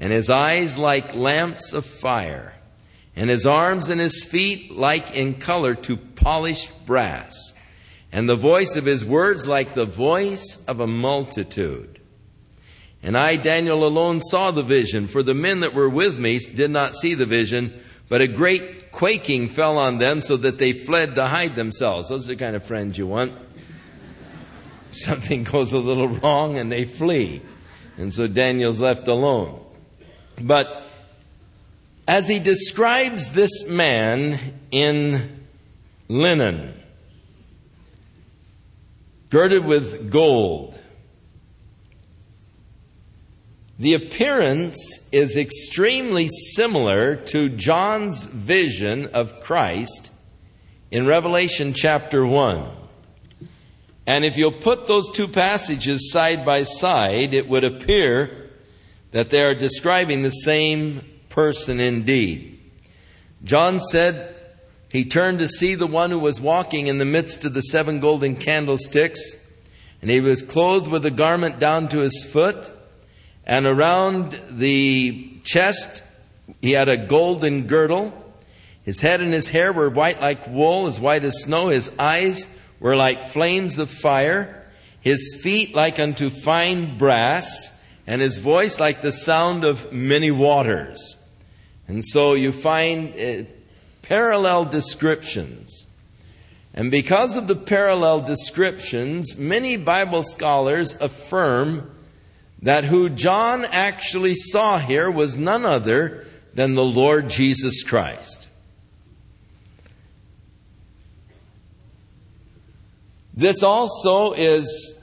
and 0.00 0.14
his 0.14 0.30
eyes 0.30 0.78
like 0.78 1.14
lamps 1.14 1.74
of 1.74 1.84
fire, 1.84 2.54
and 3.14 3.28
his 3.28 3.46
arms 3.46 3.90
and 3.90 4.00
his 4.00 4.24
feet 4.24 4.74
like 4.74 5.14
in 5.14 5.34
color 5.34 5.74
to 5.74 5.96
polished 5.96 6.72
brass, 6.86 7.52
and 8.12 8.28
the 8.28 8.36
voice 8.36 8.76
of 8.76 8.84
his 8.84 9.04
words 9.04 9.46
like 9.46 9.74
the 9.74 9.86
voice 9.86 10.64
of 10.66 10.80
a 10.80 10.86
multitude. 10.86 12.00
And 13.02 13.16
I, 13.16 13.36
Daniel, 13.36 13.84
alone 13.84 14.20
saw 14.20 14.50
the 14.50 14.62
vision, 14.62 15.06
for 15.06 15.22
the 15.22 15.34
men 15.34 15.60
that 15.60 15.74
were 15.74 15.88
with 15.88 16.18
me 16.18 16.38
did 16.38 16.70
not 16.70 16.94
see 16.94 17.14
the 17.14 17.26
vision, 17.26 17.80
but 18.08 18.20
a 18.20 18.26
great 18.26 18.92
quaking 18.92 19.48
fell 19.48 19.78
on 19.78 19.98
them 19.98 20.20
so 20.20 20.36
that 20.36 20.58
they 20.58 20.72
fled 20.72 21.14
to 21.14 21.26
hide 21.26 21.54
themselves. 21.54 22.08
Those 22.08 22.26
are 22.26 22.34
the 22.34 22.36
kind 22.36 22.56
of 22.56 22.64
friends 22.64 22.98
you 22.98 23.06
want. 23.06 23.32
Something 24.90 25.44
goes 25.44 25.72
a 25.72 25.78
little 25.78 26.08
wrong 26.08 26.58
and 26.58 26.70
they 26.70 26.84
flee. 26.84 27.40
And 27.96 28.12
so 28.12 28.26
Daniel's 28.26 28.80
left 28.80 29.08
alone. 29.08 29.64
But 30.40 30.84
as 32.08 32.28
he 32.28 32.38
describes 32.38 33.32
this 33.32 33.68
man 33.68 34.38
in 34.70 35.46
linen, 36.08 36.79
girded 39.30 39.64
with 39.64 40.10
gold, 40.10 40.78
the 43.78 43.94
appearance 43.94 44.76
is 45.10 45.36
extremely 45.36 46.28
similar 46.54 47.16
to 47.16 47.48
John's 47.48 48.26
vision 48.26 49.06
of 49.06 49.40
Christ 49.40 50.10
in 50.90 51.06
Revelation 51.06 51.72
chapter 51.72 52.26
1. 52.26 52.68
And 54.06 54.24
if 54.24 54.36
you'll 54.36 54.52
put 54.52 54.86
those 54.86 55.10
two 55.10 55.28
passages 55.28 56.10
side 56.10 56.44
by 56.44 56.64
side, 56.64 57.32
it 57.32 57.48
would 57.48 57.64
appear 57.64 58.50
that 59.12 59.30
they 59.30 59.42
are 59.42 59.54
describing 59.54 60.22
the 60.22 60.30
same 60.30 61.00
person 61.28 61.80
indeed. 61.80 62.60
John 63.44 63.80
said 63.80 64.36
he 64.90 65.04
turned 65.04 65.38
to 65.38 65.48
see 65.48 65.74
the 65.74 65.86
one 65.86 66.10
who 66.10 66.18
was 66.18 66.40
walking 66.40 66.86
in 66.86 66.98
the 66.98 67.04
midst 67.04 67.44
of 67.44 67.54
the 67.54 67.62
seven 67.62 68.00
golden 68.00 68.36
candlesticks, 68.36 69.36
and 70.02 70.10
he 70.10 70.20
was 70.20 70.42
clothed 70.42 70.88
with 70.88 71.04
a 71.06 71.10
garment 71.10 71.58
down 71.58 71.88
to 71.88 71.98
his 71.98 72.24
foot, 72.24 72.70
and 73.46 73.66
around 73.66 74.40
the 74.50 75.38
chest 75.44 76.02
he 76.60 76.72
had 76.72 76.88
a 76.88 76.96
golden 76.96 77.66
girdle. 77.66 78.12
His 78.82 79.00
head 79.00 79.20
and 79.20 79.32
his 79.32 79.48
hair 79.48 79.72
were 79.72 79.90
white 79.90 80.20
like 80.20 80.48
wool, 80.48 80.86
as 80.86 80.98
white 80.98 81.24
as 81.24 81.42
snow. 81.42 81.68
His 81.68 81.92
eyes 81.98 82.48
were 82.80 82.96
like 82.96 83.30
flames 83.30 83.78
of 83.78 83.90
fire, 83.90 84.68
his 85.00 85.40
feet 85.42 85.74
like 85.74 85.98
unto 85.98 86.30
fine 86.30 86.96
brass 86.98 87.78
and 88.06 88.20
his 88.20 88.38
voice 88.38 88.80
like 88.80 89.02
the 89.02 89.12
sound 89.12 89.64
of 89.64 89.92
many 89.92 90.32
waters. 90.32 91.16
And 91.86 92.04
so 92.04 92.34
you 92.34 92.50
find 92.50 93.14
uh, 93.14 93.44
parallel 94.10 94.64
descriptions. 94.64 95.86
And 96.74 96.90
because 96.90 97.36
of 97.36 97.46
the 97.46 97.54
parallel 97.54 98.22
descriptions, 98.22 99.36
many 99.36 99.76
Bible 99.76 100.24
scholars 100.24 101.00
affirm 101.00 101.88
that 102.60 102.82
who 102.82 103.08
John 103.08 103.64
actually 103.64 104.34
saw 104.34 104.78
here 104.78 105.08
was 105.08 105.36
none 105.36 105.64
other 105.64 106.26
than 106.52 106.74
the 106.74 106.84
Lord 106.84 107.30
Jesus 107.30 107.84
Christ. 107.84 108.48
This 113.32 113.62
also 113.62 114.32
is 114.32 115.00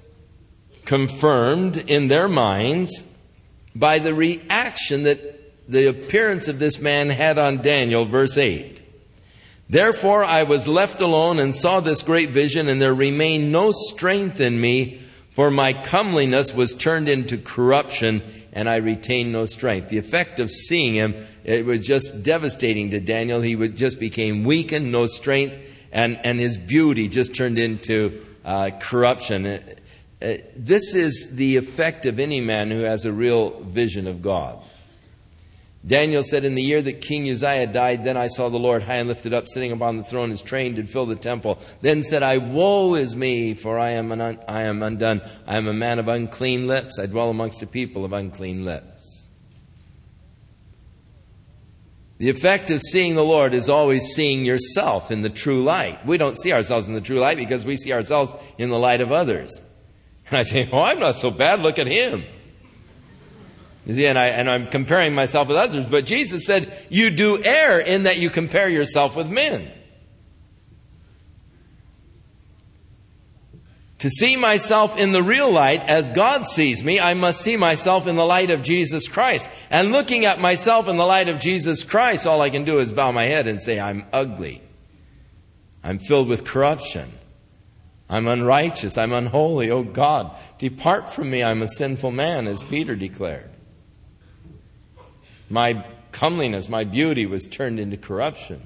confirmed 0.84 1.78
in 1.78 2.10
their 2.10 2.28
minds 2.28 3.06
by 3.74 4.00
the 4.00 4.14
reaction 4.14 5.04
that 5.04 5.70
the 5.70 5.88
appearance 5.88 6.50
of 6.50 6.60
this 6.60 6.80
man 6.82 7.10
had 7.10 7.38
on 7.38 7.62
Daniel, 7.62 8.04
verse 8.04 8.38
8. 8.38 8.77
Therefore 9.70 10.24
I 10.24 10.44
was 10.44 10.68
left 10.68 11.02
alone 11.02 11.40
and 11.40 11.54
saw 11.54 11.80
this 11.80 12.02
great 12.02 12.30
vision, 12.30 12.70
and 12.70 12.82
there 12.82 12.94
remained 12.94 13.52
no 13.52 13.72
strength 13.74 14.40
in 14.40 14.60
me, 14.62 15.02
for 15.32 15.52
my 15.52 15.74
comeliness 15.74 16.54
was 16.54 16.74
turned 16.74 17.10
into 17.10 17.38
corruption, 17.38 18.24
and 18.54 18.70
I 18.70 18.78
retained 18.78 19.34
no 19.34 19.46
strength. 19.46 19.90
The 19.90 19.98
effect 19.98 20.40
of 20.40 20.50
seeing 20.50 20.96
him, 20.96 21.16
it 21.44 21.66
was 21.66 21.86
just 21.86 22.24
devastating 22.24 22.92
to 22.92 23.00
Daniel. 23.00 23.42
He 23.42 23.56
would 23.56 23.76
just 23.76 24.00
became 24.00 24.46
weakened, 24.46 24.92
no 24.92 25.06
strength, 25.06 25.58
and, 25.92 26.20
and 26.24 26.40
his 26.40 26.58
beauty 26.58 27.08
just 27.08 27.36
turned 27.36 27.60
into 27.60 28.26
uh, 28.46 28.72
corruption. 28.80 29.46
Uh, 29.46 29.60
this 30.56 30.96
is 30.96 31.36
the 31.36 31.58
effect 31.58 32.06
of 32.06 32.20
any 32.20 32.42
man 32.42 32.72
who 32.72 32.80
has 32.80 33.06
a 33.06 33.12
real 33.12 33.62
vision 33.64 34.08
of 34.08 34.22
God. 34.22 34.58
Daniel 35.88 36.22
said, 36.22 36.44
In 36.44 36.56
the 36.56 36.62
year 36.62 36.82
that 36.82 37.02
King 37.02 37.30
Uzziah 37.30 37.68
died, 37.68 38.04
then 38.04 38.18
I 38.18 38.28
saw 38.28 38.50
the 38.50 38.60
Lord 38.60 38.84
high 38.84 38.96
and 38.96 39.08
lifted 39.08 39.34
up, 39.34 39.48
sitting 39.48 39.72
upon 39.72 39.96
the 39.96 40.04
throne, 40.04 40.30
his 40.32 40.42
train 40.42 40.76
did 40.76 40.90
fill 40.90 41.06
the 41.06 41.16
temple. 41.16 41.60
Then 41.82 42.04
said 42.04 42.24
I, 42.24 42.40
Woe 42.40 42.96
is 42.96 43.16
me, 43.16 43.54
for 43.54 43.80
I 43.80 43.92
am, 43.92 44.12
un- 44.12 44.40
I 44.48 44.64
am 44.64 44.84
undone. 44.84 45.22
I 45.48 45.56
am 45.56 45.68
a 45.68 45.74
man 45.74 45.98
of 45.98 46.10
unclean 46.10 46.68
lips. 46.68 47.00
I 47.00 47.06
dwell 47.06 47.30
amongst 47.30 47.64
a 47.64 47.68
people 47.68 48.04
of 48.04 48.12
unclean 48.12 48.66
lips. 48.66 49.30
The 52.18 52.30
effect 52.30 52.70
of 52.70 52.82
seeing 52.82 53.16
the 53.16 53.24
Lord 53.24 53.54
is 53.54 53.70
always 53.70 54.08
seeing 54.08 54.44
yourself 54.44 55.10
in 55.10 55.22
the 55.22 55.30
true 55.30 55.64
light. 55.64 56.06
We 56.06 56.18
don't 56.18 56.36
see 56.36 56.52
ourselves 56.52 56.88
in 56.88 56.96
the 56.96 57.02
true 57.02 57.20
light 57.20 57.38
because 57.38 57.64
we 57.64 57.78
see 57.78 57.94
ourselves 57.94 58.36
in 58.58 58.70
the 58.70 58.80
light 58.80 59.02
of 59.02 59.12
others. 59.12 59.62
And 60.28 60.38
I 60.40 60.44
say, 60.44 60.68
Oh, 60.72 60.82
I'm 60.82 61.00
not 61.00 61.16
so 61.16 61.32
bad. 61.32 61.62
Look 61.62 61.80
at 61.80 61.88
him. 61.88 62.24
You 63.88 63.94
see, 63.94 64.06
and, 64.06 64.20
I, 64.20 64.28
and 64.28 64.50
I'm 64.50 64.68
comparing 64.68 65.16
myself 65.16 65.48
with 65.48 65.56
others. 65.56 65.86
But 65.86 66.06
Jesus 66.06 66.46
said, 66.46 66.72
You 66.90 67.10
do 67.10 67.42
err 67.42 67.80
in 67.80 68.04
that 68.04 68.20
you 68.20 68.30
compare 68.30 68.68
yourself 68.68 69.16
with 69.16 69.30
men. 69.30 69.72
To 74.00 74.10
see 74.10 74.36
myself 74.36 74.98
in 74.98 75.14
the 75.14 75.24
real 75.24 75.50
light 75.50 75.82
as 75.88 76.12
God 76.12 76.46
sees 76.46 76.84
me, 76.84 77.00
I 77.00 77.14
must 77.14 77.40
see 77.40 77.56
myself 77.56 78.08
in 78.08 78.18
the 78.18 78.26
light 78.26 78.52
of 78.52 78.62
Jesus 78.62 79.08
Christ. 79.08 79.50
And 79.70 79.94
looking 79.94 80.26
at 80.26 80.42
myself 80.42 80.90
in 80.90 80.98
the 80.98 81.06
light 81.06 81.30
of 81.30 81.40
Jesus 81.40 81.84
Christ, 81.84 82.28
all 82.28 82.42
I 82.42 82.50
can 82.50 82.66
do 82.66 82.80
is 82.80 82.92
bow 82.92 83.14
my 83.14 83.24
head 83.24 83.48
and 83.48 83.60
say, 83.60 83.80
I'm 83.80 84.06
ugly. 84.12 84.62
I'm 85.82 85.98
filled 85.98 86.28
with 86.28 86.44
corruption. 86.44 87.14
I'm 88.10 88.28
unrighteous. 88.28 88.98
I'm 88.98 89.14
unholy. 89.14 89.72
Oh 89.72 89.84
God, 89.84 90.36
depart 90.60 91.10
from 91.10 91.30
me. 91.30 91.42
I'm 91.42 91.62
a 91.62 91.68
sinful 91.70 92.12
man, 92.12 92.48
as 92.48 92.64
Peter 92.64 92.94
declared. 92.94 93.50
My 95.50 95.86
comeliness, 96.12 96.68
my 96.68 96.84
beauty 96.84 97.26
was 97.26 97.46
turned 97.46 97.80
into 97.80 97.98
corruption. 97.98 98.62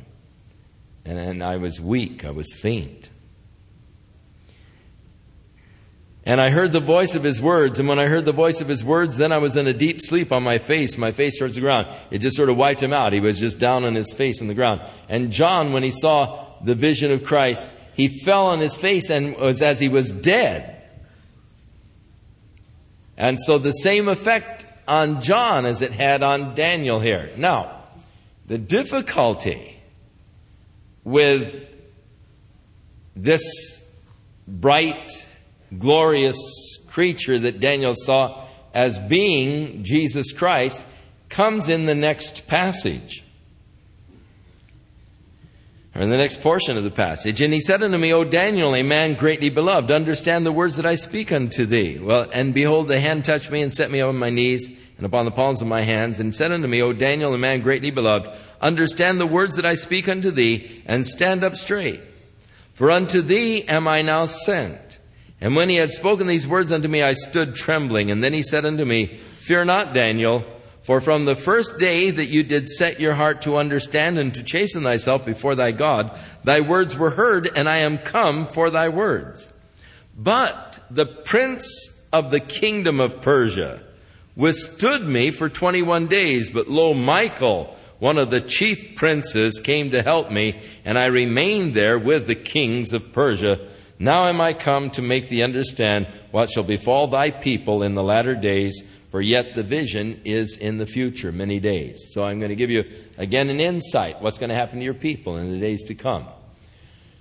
And, 1.05 1.17
and 1.17 1.43
I 1.43 1.57
was 1.57 1.79
weak. 1.81 2.25
I 2.25 2.31
was 2.31 2.53
faint. 2.53 3.09
And 6.23 6.39
I 6.39 6.51
heard 6.51 6.71
the 6.71 6.79
voice 6.79 7.15
of 7.15 7.23
his 7.23 7.41
words, 7.41 7.79
and 7.79 7.89
when 7.89 7.97
I 7.97 8.05
heard 8.05 8.25
the 8.25 8.31
voice 8.31 8.61
of 8.61 8.67
his 8.67 8.83
words, 8.83 9.17
then 9.17 9.31
I 9.31 9.39
was 9.39 9.57
in 9.57 9.65
a 9.65 9.73
deep 9.73 9.99
sleep 10.01 10.31
on 10.31 10.43
my 10.43 10.59
face, 10.59 10.95
my 10.95 11.11
face 11.11 11.39
towards 11.39 11.55
the 11.55 11.61
ground. 11.61 11.87
It 12.11 12.19
just 12.19 12.37
sort 12.37 12.49
of 12.49 12.57
wiped 12.57 12.81
him 12.81 12.93
out. 12.93 13.11
He 13.11 13.19
was 13.19 13.39
just 13.39 13.57
down 13.57 13.85
on 13.85 13.95
his 13.95 14.13
face 14.13 14.39
on 14.39 14.47
the 14.47 14.53
ground. 14.53 14.81
And 15.09 15.31
John, 15.31 15.73
when 15.73 15.81
he 15.81 15.89
saw 15.89 16.45
the 16.63 16.75
vision 16.75 17.11
of 17.11 17.23
Christ, 17.23 17.71
he 17.95 18.07
fell 18.07 18.45
on 18.47 18.59
his 18.59 18.77
face 18.77 19.09
and 19.09 19.35
was 19.35 19.63
as 19.63 19.79
he 19.79 19.89
was 19.89 20.11
dead. 20.11 20.83
And 23.17 23.39
so 23.39 23.57
the 23.57 23.71
same 23.71 24.07
effect 24.07 24.67
on 24.91 25.21
John 25.21 25.65
as 25.65 25.81
it 25.81 25.93
had 25.93 26.21
on 26.21 26.53
Daniel 26.53 26.99
here. 26.99 27.29
Now, 27.37 27.83
the 28.45 28.57
difficulty 28.57 29.79
with 31.05 31.65
this 33.15 33.41
bright, 34.45 35.25
glorious 35.79 36.37
creature 36.89 37.39
that 37.39 37.61
Daniel 37.61 37.93
saw 37.95 38.43
as 38.73 38.99
being 38.99 39.85
Jesus 39.85 40.33
Christ 40.33 40.83
comes 41.29 41.69
in 41.69 41.85
the 41.85 41.95
next 41.95 42.45
passage. 42.47 43.23
Or 45.93 46.01
in 46.01 46.09
the 46.09 46.17
next 46.17 46.41
portion 46.41 46.77
of 46.77 46.85
the 46.85 46.91
passage. 46.91 47.41
And 47.41 47.53
he 47.53 47.59
said 47.59 47.83
unto 47.83 47.97
me, 47.97 48.13
O 48.13 48.23
Daniel, 48.23 48.73
a 48.73 48.83
man 48.83 49.15
greatly 49.15 49.49
beloved, 49.49 49.91
understand 49.91 50.45
the 50.45 50.51
words 50.51 50.77
that 50.77 50.85
I 50.85 50.95
speak 50.95 51.31
unto 51.31 51.65
thee. 51.65 51.99
Well, 51.99 52.29
and 52.31 52.53
behold, 52.53 52.87
the 52.87 52.99
hand 52.99 53.25
touched 53.25 53.51
me 53.51 53.61
and 53.61 53.73
set 53.73 53.91
me 53.91 53.99
on 53.99 54.17
my 54.17 54.29
knees 54.29 54.69
and 55.01 55.05
upon 55.05 55.25
the 55.25 55.31
palms 55.31 55.61
of 55.61 55.67
my 55.67 55.81
hands, 55.81 56.19
and 56.19 56.33
said 56.33 56.51
unto 56.51 56.67
me, 56.67 56.79
O 56.79 56.93
Daniel, 56.93 57.33
a 57.33 57.37
man 57.37 57.61
greatly 57.61 57.89
beloved, 57.89 58.29
understand 58.61 59.19
the 59.19 59.25
words 59.25 59.55
that 59.55 59.65
I 59.65 59.73
speak 59.73 60.07
unto 60.07 60.29
thee, 60.29 60.83
and 60.85 61.07
stand 61.07 61.43
up 61.43 61.55
straight. 61.55 61.99
For 62.73 62.91
unto 62.91 63.21
thee 63.21 63.67
am 63.67 63.87
I 63.87 64.03
now 64.03 64.27
sent. 64.27 64.99
And 65.41 65.55
when 65.55 65.69
he 65.69 65.77
had 65.77 65.89
spoken 65.89 66.27
these 66.27 66.47
words 66.47 66.71
unto 66.71 66.87
me, 66.87 67.01
I 67.01 67.13
stood 67.13 67.55
trembling. 67.55 68.11
And 68.11 68.23
then 68.23 68.31
he 68.31 68.43
said 68.43 68.63
unto 68.63 68.85
me, 68.85 69.07
Fear 69.37 69.65
not, 69.65 69.91
Daniel, 69.91 70.45
for 70.81 70.99
from 71.01 71.25
the 71.25 71.35
first 71.35 71.77
day 71.79 72.09
that 72.09 72.27
you 72.27 72.43
did 72.43 72.67
set 72.67 72.99
your 72.99 73.13
heart 73.13 73.41
to 73.43 73.57
understand 73.57 74.17
and 74.17 74.33
to 74.33 74.43
chasten 74.43 74.83
thyself 74.83 75.25
before 75.25 75.55
thy 75.55 75.71
God, 75.71 76.17
thy 76.43 76.61
words 76.61 76.97
were 76.97 77.11
heard, 77.11 77.49
and 77.55 77.69
I 77.69 77.77
am 77.77 77.97
come 77.97 78.47
for 78.47 78.69
thy 78.69 78.89
words. 78.89 79.51
But 80.17 80.79
the 80.89 81.05
prince 81.05 82.05
of 82.11 82.31
the 82.31 82.39
kingdom 82.39 82.99
of 82.99 83.21
Persia 83.21 83.81
withstood 84.35 85.03
me 85.03 85.31
for 85.31 85.49
21 85.49 86.07
days, 86.07 86.49
but 86.49 86.67
lo, 86.67 86.93
Michael, 86.93 87.75
one 87.99 88.17
of 88.17 88.31
the 88.31 88.41
chief 88.41 88.95
princes, 88.95 89.59
came 89.59 89.91
to 89.91 90.01
help 90.01 90.31
me, 90.31 90.59
and 90.83 90.97
I 90.97 91.05
remained 91.05 91.73
there 91.73 91.99
with 91.99 92.27
the 92.27 92.35
kings 92.35 92.93
of 92.93 93.13
Persia 93.13 93.59
now 94.01 94.25
am 94.25 94.41
I 94.41 94.53
come 94.53 94.89
to 94.91 95.01
make 95.03 95.29
thee 95.29 95.43
understand 95.43 96.07
what 96.31 96.49
shall 96.49 96.63
befall 96.63 97.05
thy 97.05 97.29
people 97.29 97.83
in 97.83 97.93
the 97.93 98.01
latter 98.01 98.33
days, 98.33 98.83
for 99.11 99.21
yet 99.21 99.53
the 99.53 99.63
vision 99.63 100.21
is 100.23 100.57
in 100.57 100.77
the 100.77 100.87
future, 100.87 101.31
many 101.31 101.59
days. 101.59 102.11
So 102.13 102.23
I'm 102.23 102.39
going 102.39 102.49
to 102.49 102.55
give 102.55 102.71
you 102.71 102.85
again 103.17 103.49
an 103.49 103.59
insight 103.59 104.21
what's 104.21 104.37
going 104.37 104.49
to 104.49 104.55
happen 104.55 104.79
to 104.79 104.85
your 104.85 104.93
people 104.93 105.37
in 105.37 105.51
the 105.51 105.59
days 105.59 105.83
to 105.83 105.95
come. 105.95 106.25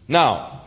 Now, 0.07 0.62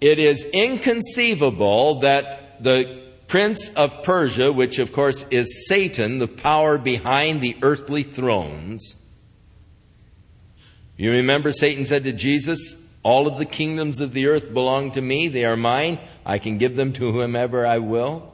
it 0.00 0.18
is 0.18 0.46
inconceivable 0.46 1.96
that 2.00 2.62
the 2.62 3.02
prince 3.26 3.70
of 3.74 4.02
Persia, 4.02 4.52
which 4.52 4.78
of 4.78 4.92
course 4.92 5.26
is 5.30 5.68
Satan, 5.68 6.18
the 6.18 6.28
power 6.28 6.78
behind 6.78 7.40
the 7.40 7.56
earthly 7.62 8.04
thrones, 8.04 8.96
you 10.96 11.10
remember 11.10 11.50
Satan 11.50 11.86
said 11.86 12.04
to 12.04 12.12
Jesus, 12.12 12.76
all 13.02 13.26
of 13.26 13.38
the 13.38 13.46
kingdoms 13.46 14.00
of 14.00 14.12
the 14.12 14.26
earth 14.26 14.52
belong 14.52 14.92
to 14.92 15.00
me. 15.00 15.28
They 15.28 15.46
are 15.46 15.56
mine. 15.56 15.98
I 16.26 16.38
can 16.38 16.58
give 16.58 16.76
them 16.76 16.92
to 16.94 17.12
whomever 17.12 17.66
I 17.66 17.78
will. 17.78 18.29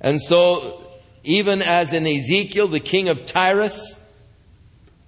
And 0.00 0.20
so, 0.20 0.90
even 1.24 1.62
as 1.62 1.92
in 1.92 2.06
Ezekiel, 2.06 2.68
the 2.68 2.80
king 2.80 3.08
of 3.08 3.24
Tyrus, 3.24 3.98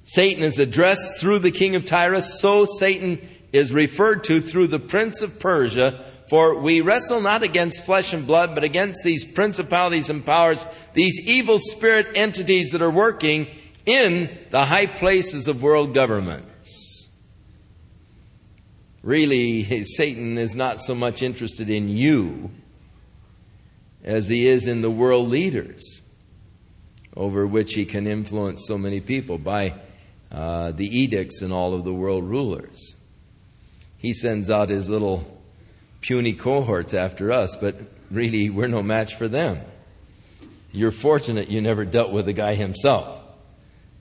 Satan 0.04 0.42
is 0.42 0.58
addressed 0.58 1.20
through 1.20 1.38
the 1.38 1.52
king 1.52 1.76
of 1.76 1.84
Tyrus, 1.84 2.40
so 2.40 2.64
Satan 2.66 3.20
is 3.52 3.72
referred 3.72 4.24
to 4.24 4.40
through 4.40 4.66
the 4.66 4.78
prince 4.78 5.22
of 5.22 5.38
Persia. 5.38 6.04
For 6.28 6.56
we 6.56 6.80
wrestle 6.80 7.20
not 7.20 7.42
against 7.42 7.84
flesh 7.84 8.12
and 8.12 8.26
blood, 8.26 8.54
but 8.54 8.62
against 8.62 9.02
these 9.04 9.24
principalities 9.24 10.10
and 10.10 10.24
powers, 10.24 10.66
these 10.94 11.20
evil 11.28 11.58
spirit 11.58 12.08
entities 12.14 12.70
that 12.70 12.82
are 12.82 12.90
working 12.90 13.48
in 13.86 14.30
the 14.50 14.64
high 14.64 14.86
places 14.86 15.48
of 15.48 15.62
world 15.62 15.94
governments. 15.94 17.08
Really, 19.02 19.84
Satan 19.84 20.38
is 20.38 20.54
not 20.54 20.80
so 20.80 20.94
much 20.94 21.22
interested 21.22 21.68
in 21.68 21.88
you 21.88 22.50
as 24.04 24.28
he 24.28 24.46
is 24.46 24.66
in 24.66 24.82
the 24.82 24.90
world 24.90 25.28
leaders 25.28 26.00
over 27.16 27.46
which 27.46 27.74
he 27.74 27.84
can 27.84 28.06
influence 28.06 28.64
so 28.66 28.78
many 28.78 29.00
people 29.00 29.38
by 29.38 29.74
uh, 30.30 30.70
the 30.72 30.86
edicts 30.86 31.42
and 31.42 31.52
all 31.52 31.74
of 31.74 31.84
the 31.84 31.92
world 31.92 32.24
rulers. 32.24 32.94
He 33.98 34.12
sends 34.12 34.48
out 34.48 34.68
his 34.68 34.88
little 34.88 35.42
puny 36.00 36.32
cohorts 36.32 36.94
after 36.94 37.32
us, 37.32 37.56
but 37.56 37.74
really, 38.10 38.48
we're 38.48 38.68
no 38.68 38.82
match 38.82 39.14
for 39.14 39.28
them. 39.28 39.58
You're 40.72 40.92
fortunate 40.92 41.48
you 41.48 41.60
never 41.60 41.84
dealt 41.84 42.12
with 42.12 42.26
the 42.26 42.32
guy 42.32 42.54
himself 42.54 43.20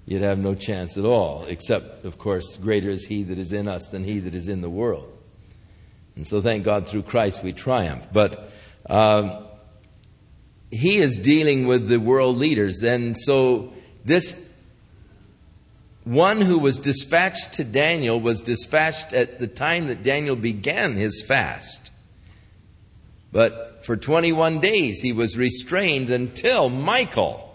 you'd 0.09 0.23
have 0.23 0.39
no 0.39 0.55
chance 0.55 0.97
at 0.97 1.05
all, 1.05 1.45
except, 1.45 2.03
of 2.03 2.17
course, 2.17 2.57
greater 2.57 2.89
is 2.89 3.05
He 3.05 3.21
that 3.23 3.37
is 3.37 3.53
in 3.53 3.67
us 3.67 3.85
than 3.89 4.03
He 4.03 4.19
that 4.19 4.33
is 4.33 4.47
in 4.47 4.61
the 4.61 4.69
world. 4.69 5.15
And 6.15 6.27
so, 6.27 6.41
thank 6.41 6.63
God, 6.63 6.87
through 6.87 7.03
Christ 7.03 7.43
we 7.43 7.53
triumph. 7.53 8.07
But 8.11 8.51
um, 8.89 9.45
He 10.71 10.97
is 10.97 11.17
dealing 11.17 11.65
with 11.67 11.87
the 11.87 11.99
world 11.99 12.37
leaders. 12.37 12.83
And 12.83 13.17
so, 13.17 13.73
this 14.05 14.49
one 16.03 16.41
who 16.41 16.59
was 16.59 16.79
dispatched 16.79 17.53
to 17.53 17.63
Daniel 17.63 18.19
was 18.19 18.41
dispatched 18.41 19.13
at 19.13 19.39
the 19.39 19.47
time 19.47 19.87
that 19.87 20.03
Daniel 20.03 20.35
began 20.35 20.93
his 20.93 21.23
fast. 21.27 21.91
But 23.31 23.85
for 23.85 23.95
21 23.95 24.59
days 24.59 25.01
he 25.01 25.13
was 25.13 25.37
restrained 25.37 26.09
until 26.09 26.69
Michael 26.69 27.49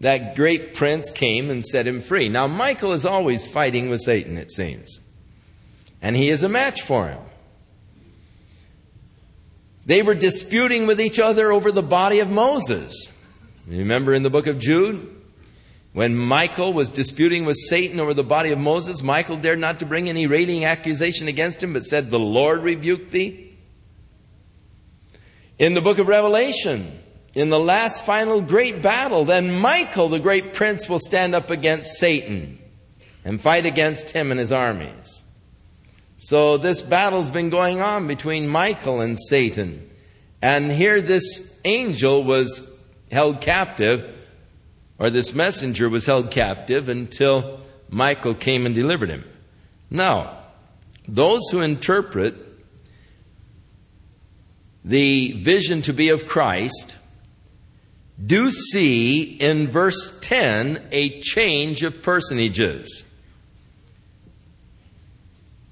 that 0.00 0.36
great 0.36 0.74
prince 0.74 1.10
came 1.10 1.50
and 1.50 1.64
set 1.64 1.86
him 1.86 2.00
free. 2.00 2.28
Now, 2.28 2.46
Michael 2.46 2.92
is 2.92 3.04
always 3.04 3.46
fighting 3.46 3.90
with 3.90 4.00
Satan, 4.00 4.36
it 4.36 4.50
seems. 4.50 5.00
And 6.00 6.14
he 6.14 6.28
is 6.28 6.44
a 6.44 6.48
match 6.48 6.82
for 6.82 7.08
him. 7.08 7.18
They 9.88 10.02
were 10.02 10.14
disputing 10.14 10.86
with 10.86 11.00
each 11.00 11.18
other 11.18 11.50
over 11.50 11.72
the 11.72 11.82
body 11.82 12.20
of 12.20 12.30
Moses. 12.30 13.10
Remember 13.66 14.12
in 14.12 14.22
the 14.22 14.28
book 14.28 14.46
of 14.46 14.58
Jude? 14.58 15.16
When 15.94 16.14
Michael 16.14 16.74
was 16.74 16.90
disputing 16.90 17.46
with 17.46 17.56
Satan 17.56 17.98
over 17.98 18.12
the 18.12 18.22
body 18.22 18.50
of 18.50 18.58
Moses, 18.58 19.02
Michael 19.02 19.38
dared 19.38 19.58
not 19.58 19.78
to 19.78 19.86
bring 19.86 20.10
any 20.10 20.26
railing 20.26 20.66
accusation 20.66 21.26
against 21.26 21.62
him, 21.62 21.72
but 21.72 21.84
said, 21.84 22.10
The 22.10 22.18
Lord 22.18 22.62
rebuked 22.62 23.12
thee. 23.12 23.56
In 25.58 25.72
the 25.72 25.80
book 25.80 25.96
of 25.96 26.06
Revelation, 26.06 26.98
in 27.32 27.48
the 27.48 27.58
last 27.58 28.04
final 28.04 28.42
great 28.42 28.82
battle, 28.82 29.24
then 29.24 29.58
Michael, 29.58 30.10
the 30.10 30.20
great 30.20 30.52
prince, 30.52 30.86
will 30.86 31.00
stand 31.00 31.34
up 31.34 31.48
against 31.48 31.98
Satan 31.98 32.58
and 33.24 33.40
fight 33.40 33.64
against 33.64 34.10
him 34.10 34.32
and 34.32 34.38
his 34.38 34.52
armies. 34.52 35.22
So 36.20 36.56
this 36.56 36.82
battle's 36.82 37.30
been 37.30 37.48
going 37.48 37.80
on 37.80 38.08
between 38.08 38.48
Michael 38.48 39.00
and 39.00 39.16
Satan. 39.16 39.88
And 40.42 40.70
here 40.72 41.00
this 41.00 41.56
angel 41.64 42.24
was 42.24 42.68
held 43.12 43.40
captive, 43.40 44.16
or 44.98 45.10
this 45.10 45.32
messenger 45.32 45.88
was 45.88 46.06
held 46.06 46.32
captive 46.32 46.88
until 46.88 47.60
Michael 47.88 48.34
came 48.34 48.66
and 48.66 48.74
delivered 48.74 49.10
him. 49.10 49.24
Now, 49.90 50.38
those 51.06 51.48
who 51.50 51.60
interpret 51.60 52.34
the 54.84 55.32
vision 55.32 55.82
to 55.82 55.92
be 55.92 56.08
of 56.08 56.26
Christ 56.26 56.96
do 58.24 58.50
see 58.50 59.22
in 59.22 59.68
verse 59.68 60.18
10 60.20 60.88
a 60.90 61.20
change 61.20 61.84
of 61.84 62.02
personages. 62.02 63.04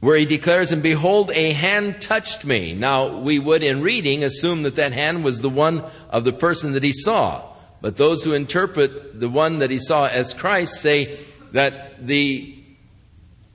Where 0.01 0.18
he 0.18 0.26
declares, 0.26 0.72
And 0.72 0.82
behold, 0.82 1.30
a 1.32 1.53
hand 1.53 2.01
touched 2.01 2.44
me. 2.44 2.74
Now, 2.74 3.18
we 3.18 3.38
would 3.38 3.62
in 3.62 3.80
reading 3.80 4.22
assume 4.22 4.62
that 4.64 4.76
that 4.76 4.92
hand 4.92 5.24
was 5.24 5.40
the 5.40 5.51
one 5.51 5.84
of 6.11 6.24
the 6.24 6.32
person 6.32 6.72
that 6.72 6.82
he 6.82 6.92
saw. 6.92 7.44
But 7.80 7.97
those 7.97 8.24
who 8.24 8.34
interpret 8.34 9.20
the 9.20 9.28
one 9.28 9.59
that 9.59 9.70
he 9.70 9.78
saw 9.78 10.07
as 10.07 10.34
Christ 10.34 10.80
say 10.80 11.18
that 11.53 12.07
the 12.07 12.53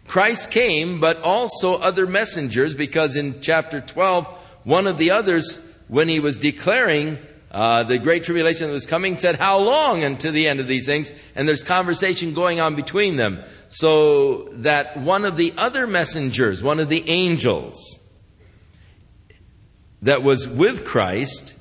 Christ 0.07 0.51
came, 0.51 0.99
but 0.99 1.21
also 1.21 1.75
other 1.75 2.05
messengers, 2.05 2.75
because 2.75 3.15
in 3.15 3.39
chapter 3.41 3.79
12, 3.79 4.27
one 4.63 4.87
of 4.87 4.97
the 4.97 5.11
others, 5.11 5.65
when 5.87 6.09
he 6.09 6.19
was 6.19 6.37
declaring 6.37 7.17
uh, 7.51 7.83
the 7.83 7.97
great 7.97 8.23
tribulation 8.23 8.67
that 8.67 8.73
was 8.73 8.85
coming, 8.85 9.17
said, 9.17 9.35
How 9.35 9.59
long 9.59 10.05
unto 10.05 10.31
the 10.31 10.47
end 10.47 10.61
of 10.61 10.67
these 10.67 10.85
things? 10.85 11.11
And 11.35 11.47
there's 11.47 11.63
conversation 11.63 12.33
going 12.33 12.61
on 12.61 12.75
between 12.75 13.17
them. 13.17 13.43
So 13.67 14.45
that 14.53 14.97
one 14.97 15.25
of 15.25 15.35
the 15.35 15.53
other 15.57 15.85
messengers, 15.85 16.63
one 16.63 16.79
of 16.79 16.87
the 16.87 17.07
angels 17.09 17.99
that 20.01 20.23
was 20.23 20.47
with 20.47 20.85
Christ, 20.85 21.53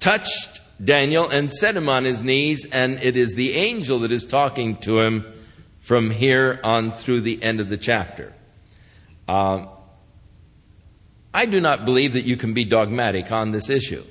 touched 0.00 0.62
Daniel 0.82 1.28
and 1.28 1.52
set 1.52 1.76
him 1.76 1.90
on 1.90 2.04
his 2.04 2.24
knees, 2.24 2.66
and 2.72 2.98
it 3.02 3.16
is 3.16 3.34
the 3.34 3.52
angel 3.52 4.00
that 4.00 4.12
is 4.12 4.24
talking 4.24 4.76
to 4.76 5.00
him 5.00 5.26
from 5.80 6.10
here 6.10 6.58
on 6.64 6.90
through 6.90 7.20
the 7.20 7.42
end 7.42 7.60
of 7.60 7.68
the 7.68 7.76
chapter. 7.76 8.32
Uh, 9.28 9.66
I 11.34 11.44
do 11.44 11.60
not 11.60 11.84
believe 11.84 12.14
that 12.14 12.24
you 12.24 12.36
can 12.36 12.54
be 12.54 12.64
dogmatic 12.64 13.30
on 13.30 13.52
this 13.52 13.68
issue. 13.68 14.04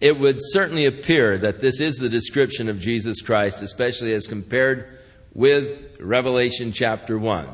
It 0.00 0.18
would 0.18 0.38
certainly 0.40 0.86
appear 0.86 1.36
that 1.38 1.60
this 1.60 1.78
is 1.78 1.96
the 1.96 2.08
description 2.08 2.68
of 2.70 2.80
Jesus 2.80 3.20
Christ, 3.20 3.62
especially 3.62 4.14
as 4.14 4.26
compared 4.26 4.98
with 5.34 6.00
Revelation 6.00 6.72
chapter 6.72 7.18
1. 7.18 7.46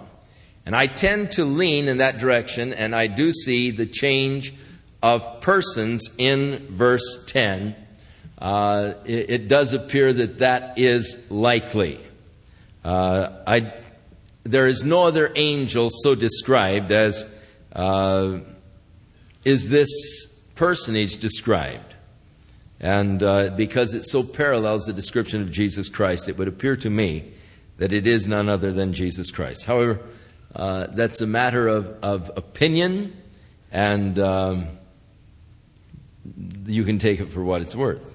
And 0.64 0.74
I 0.74 0.86
tend 0.86 1.32
to 1.32 1.44
lean 1.44 1.88
in 1.88 1.98
that 1.98 2.18
direction, 2.18 2.72
and 2.72 2.94
I 2.94 3.08
do 3.08 3.32
see 3.32 3.72
the 3.72 3.86
change 3.86 4.54
of 5.02 5.40
persons 5.40 6.08
in 6.18 6.68
verse 6.70 7.24
10. 7.26 7.74
Uh, 8.38 8.94
it, 9.04 9.30
it, 9.30 9.48
does 9.48 9.72
appear 9.72 10.12
that 10.12 10.38
that 10.38 10.78
is 10.78 11.18
likely. 11.30 12.00
Uh, 12.84 13.30
I, 13.46 13.72
there 14.44 14.68
is 14.68 14.84
no 14.84 15.04
other 15.04 15.32
angel 15.34 15.88
so 15.90 16.14
described 16.14 16.92
as 16.92 17.28
uh, 17.72 18.40
is 19.44 19.68
this 19.68 19.88
personage 20.54 21.18
described. 21.18 21.95
And 22.80 23.22
uh, 23.22 23.50
because 23.56 23.94
it 23.94 24.04
so 24.04 24.22
parallels 24.22 24.86
the 24.86 24.92
description 24.92 25.40
of 25.40 25.50
Jesus 25.50 25.88
Christ, 25.88 26.28
it 26.28 26.36
would 26.36 26.48
appear 26.48 26.76
to 26.76 26.90
me 26.90 27.32
that 27.78 27.92
it 27.92 28.06
is 28.06 28.28
none 28.28 28.48
other 28.48 28.72
than 28.72 28.92
Jesus 28.92 29.30
Christ. 29.30 29.64
However, 29.64 30.00
uh, 30.54 30.86
that's 30.90 31.20
a 31.20 31.26
matter 31.26 31.68
of, 31.68 31.88
of 32.02 32.30
opinion, 32.36 33.16
and 33.70 34.18
um, 34.18 34.66
you 36.66 36.84
can 36.84 36.98
take 36.98 37.20
it 37.20 37.30
for 37.30 37.42
what 37.44 37.62
it's 37.62 37.74
worth. 37.74 38.14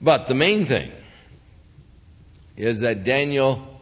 But 0.00 0.26
the 0.26 0.34
main 0.34 0.66
thing 0.66 0.92
is 2.56 2.80
that 2.80 3.04
Daniel 3.04 3.80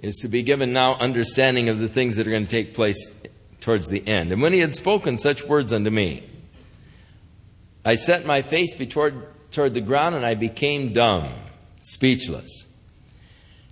is 0.00 0.16
to 0.18 0.28
be 0.28 0.42
given 0.42 0.72
now 0.72 0.94
understanding 0.94 1.68
of 1.68 1.78
the 1.78 1.88
things 1.88 2.16
that 2.16 2.26
are 2.26 2.30
going 2.30 2.44
to 2.44 2.50
take 2.50 2.74
place 2.74 3.14
towards 3.62 3.88
the 3.88 4.06
end. 4.06 4.32
And 4.32 4.42
when 4.42 4.52
he 4.52 4.58
had 4.58 4.74
spoken 4.74 5.16
such 5.16 5.44
words 5.44 5.72
unto 5.72 5.90
me, 5.90 6.24
I 7.84 7.94
set 7.94 8.26
my 8.26 8.42
face 8.42 8.74
toward, 8.74 9.14
toward 9.50 9.72
the 9.72 9.80
ground 9.80 10.14
and 10.14 10.26
I 10.26 10.34
became 10.34 10.92
dumb, 10.92 11.32
speechless. 11.80 12.66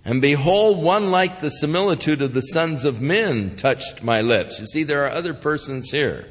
And 0.03 0.21
behold, 0.21 0.81
one 0.81 1.11
like 1.11 1.39
the 1.39 1.51
similitude 1.51 2.21
of 2.21 2.33
the 2.33 2.41
sons 2.41 2.85
of 2.85 3.01
men 3.01 3.55
touched 3.55 4.03
my 4.03 4.21
lips. 4.21 4.59
You 4.59 4.65
see, 4.65 4.83
there 4.83 5.05
are 5.05 5.11
other 5.11 5.33
persons 5.33 5.91
here. 5.91 6.27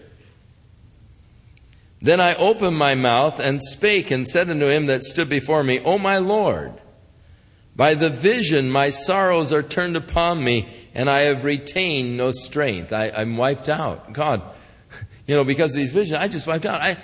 Then 2.03 2.21
I 2.21 2.35
opened 2.35 2.77
my 2.77 2.95
mouth 2.95 3.39
and 3.39 3.63
spake 3.63 4.11
and 4.11 4.27
said 4.27 4.51
unto 4.51 4.67
him 4.67 4.87
that 4.87 5.05
stood 5.05 5.29
before 5.29 5.63
me, 5.63 5.81
O 5.81 5.99
my 5.99 6.19
Lord, 6.19 6.81
by 7.81 7.95
the 7.95 8.11
vision 8.11 8.69
my 8.71 8.91
sorrows 8.91 9.55
are 9.55 9.63
turned 9.63 9.97
upon 9.97 10.45
me, 10.45 10.69
and 10.93 11.09
I 11.09 11.21
have 11.21 11.45
retained 11.45 12.15
no 12.15 12.31
strength. 12.31 12.93
I, 12.93 13.07
am 13.07 13.39
wiped 13.39 13.71
out. 13.71 14.13
God, 14.13 14.43
you 15.27 15.35
know, 15.35 15.45
because 15.45 15.73
of 15.73 15.79
these 15.79 15.95
visions, 15.95 16.21
I 16.21 16.29
just 16.29 16.47
wiped 16.47 16.67
out. 16.67 16.83
I, 16.83 16.99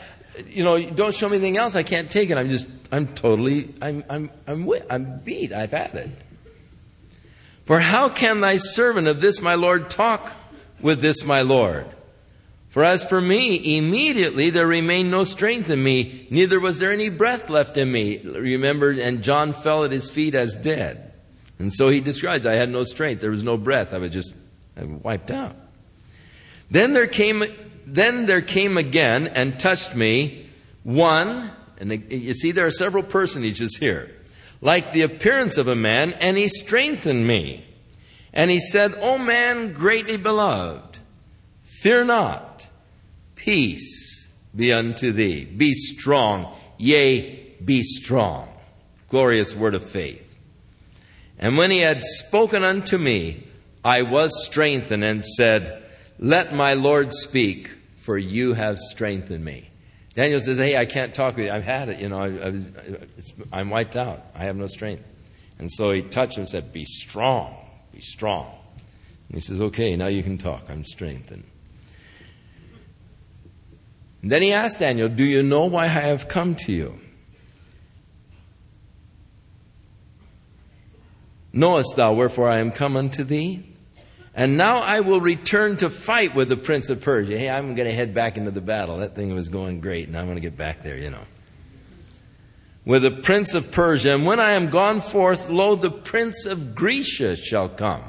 you 0.50 0.62
know, 0.64 0.78
don't 0.78 1.14
show 1.14 1.30
me 1.30 1.36
anything 1.36 1.56
else. 1.56 1.76
I 1.76 1.82
can't 1.82 2.10
take 2.10 2.28
it. 2.28 2.36
I'm 2.36 2.50
just, 2.50 2.68
I'm 2.92 3.06
totally, 3.14 3.72
I'm, 3.80 4.04
I'm, 4.10 4.30
I'm, 4.46 4.70
I'm 4.90 5.20
beat. 5.20 5.50
I've 5.50 5.70
had 5.70 5.94
it. 5.94 6.10
For 7.64 7.80
how 7.80 8.10
can 8.10 8.42
thy 8.42 8.58
servant 8.58 9.08
of 9.08 9.22
this 9.22 9.40
my 9.40 9.54
Lord 9.54 9.88
talk 9.88 10.30
with 10.82 11.00
this 11.00 11.24
my 11.24 11.40
Lord? 11.40 11.86
For 12.76 12.84
as 12.84 13.08
for 13.08 13.22
me, 13.22 13.78
immediately 13.78 14.50
there 14.50 14.66
remained 14.66 15.10
no 15.10 15.24
strength 15.24 15.70
in 15.70 15.82
me, 15.82 16.26
neither 16.28 16.60
was 16.60 16.78
there 16.78 16.92
any 16.92 17.08
breath 17.08 17.48
left 17.48 17.78
in 17.78 17.90
me. 17.90 18.18
Remember, 18.18 18.90
and 18.90 19.22
John 19.22 19.54
fell 19.54 19.84
at 19.84 19.92
his 19.92 20.10
feet 20.10 20.34
as 20.34 20.54
dead. 20.54 21.14
And 21.58 21.72
so 21.72 21.88
he 21.88 22.02
describes, 22.02 22.44
I 22.44 22.52
had 22.52 22.68
no 22.68 22.84
strength, 22.84 23.22
there 23.22 23.30
was 23.30 23.42
no 23.42 23.56
breath, 23.56 23.94
I 23.94 23.98
was 23.98 24.12
just 24.12 24.34
I 24.76 24.84
wiped 24.84 25.30
out. 25.30 25.56
Then 26.70 26.92
there 26.92 27.06
came, 27.06 27.44
then 27.86 28.26
there 28.26 28.42
came 28.42 28.76
again 28.76 29.28
and 29.28 29.58
touched 29.58 29.94
me 29.94 30.46
one, 30.82 31.50
and 31.78 32.12
you 32.12 32.34
see 32.34 32.52
there 32.52 32.66
are 32.66 32.70
several 32.70 33.02
personages 33.02 33.78
here, 33.78 34.14
like 34.60 34.92
the 34.92 35.00
appearance 35.00 35.56
of 35.56 35.66
a 35.66 35.74
man, 35.74 36.12
and 36.20 36.36
he 36.36 36.48
strengthened 36.48 37.26
me. 37.26 37.64
And 38.34 38.50
he 38.50 38.60
said, 38.60 38.92
O 39.00 39.16
man 39.16 39.72
greatly 39.72 40.18
beloved, 40.18 40.98
fear 41.62 42.04
not 42.04 42.45
Peace 43.46 44.28
be 44.56 44.72
unto 44.72 45.12
thee. 45.12 45.44
Be 45.44 45.72
strong. 45.72 46.52
Yea, 46.78 47.54
be 47.64 47.84
strong. 47.84 48.48
Glorious 49.08 49.54
word 49.54 49.76
of 49.76 49.88
faith. 49.88 50.20
And 51.38 51.56
when 51.56 51.70
he 51.70 51.78
had 51.78 52.02
spoken 52.02 52.64
unto 52.64 52.98
me, 52.98 53.46
I 53.84 54.02
was 54.02 54.44
strengthened 54.44 55.04
and 55.04 55.24
said, 55.24 55.84
Let 56.18 56.54
my 56.54 56.74
Lord 56.74 57.12
speak, 57.12 57.70
for 57.98 58.18
you 58.18 58.54
have 58.54 58.78
strengthened 58.78 59.44
me. 59.44 59.70
Daniel 60.14 60.40
says, 60.40 60.58
Hey, 60.58 60.76
I 60.76 60.84
can't 60.84 61.14
talk 61.14 61.36
with 61.36 61.46
you. 61.46 61.52
I've 61.52 61.62
had 61.62 61.88
it. 61.88 62.00
You 62.00 62.08
know, 62.08 62.18
I, 63.52 63.60
am 63.60 63.70
wiped 63.70 63.94
out. 63.94 64.24
I 64.34 64.46
have 64.46 64.56
no 64.56 64.66
strength. 64.66 65.04
And 65.60 65.70
so 65.70 65.92
he 65.92 66.02
touched 66.02 66.36
him 66.36 66.42
and 66.42 66.48
said, 66.48 66.72
Be 66.72 66.84
strong. 66.84 67.54
Be 67.92 68.00
strong. 68.00 68.52
And 69.28 69.36
he 69.36 69.40
says, 69.40 69.60
Okay, 69.60 69.94
now 69.94 70.08
you 70.08 70.24
can 70.24 70.36
talk. 70.36 70.64
I'm 70.68 70.82
strengthened. 70.82 71.44
And 74.26 74.32
then 74.32 74.42
he 74.42 74.52
asked 74.52 74.80
Daniel, 74.80 75.08
Do 75.08 75.22
you 75.22 75.40
know 75.40 75.66
why 75.66 75.84
I 75.84 75.86
have 75.86 76.26
come 76.26 76.56
to 76.56 76.72
you? 76.72 76.98
Knowest 81.52 81.94
thou 81.94 82.12
wherefore 82.12 82.48
I 82.48 82.58
am 82.58 82.72
come 82.72 82.96
unto 82.96 83.22
thee? 83.22 83.64
And 84.34 84.56
now 84.56 84.78
I 84.78 84.98
will 84.98 85.20
return 85.20 85.76
to 85.76 85.88
fight 85.88 86.34
with 86.34 86.48
the 86.48 86.56
prince 86.56 86.90
of 86.90 87.02
Persia. 87.02 87.38
Hey, 87.38 87.48
I'm 87.48 87.76
going 87.76 87.88
to 87.88 87.94
head 87.94 88.14
back 88.14 88.36
into 88.36 88.50
the 88.50 88.60
battle. 88.60 88.96
That 88.96 89.14
thing 89.14 89.32
was 89.32 89.48
going 89.48 89.80
great, 89.80 90.08
and 90.08 90.16
I'm 90.16 90.24
going 90.24 90.34
to 90.34 90.40
get 90.40 90.56
back 90.56 90.82
there, 90.82 90.98
you 90.98 91.10
know. 91.10 91.22
With 92.84 93.02
the 93.02 93.12
prince 93.12 93.54
of 93.54 93.70
Persia. 93.70 94.12
And 94.12 94.26
when 94.26 94.40
I 94.40 94.50
am 94.50 94.70
gone 94.70 95.00
forth, 95.02 95.48
lo, 95.48 95.76
the 95.76 95.92
prince 95.92 96.46
of 96.46 96.74
Grecia 96.74 97.36
shall 97.36 97.68
come. 97.68 98.02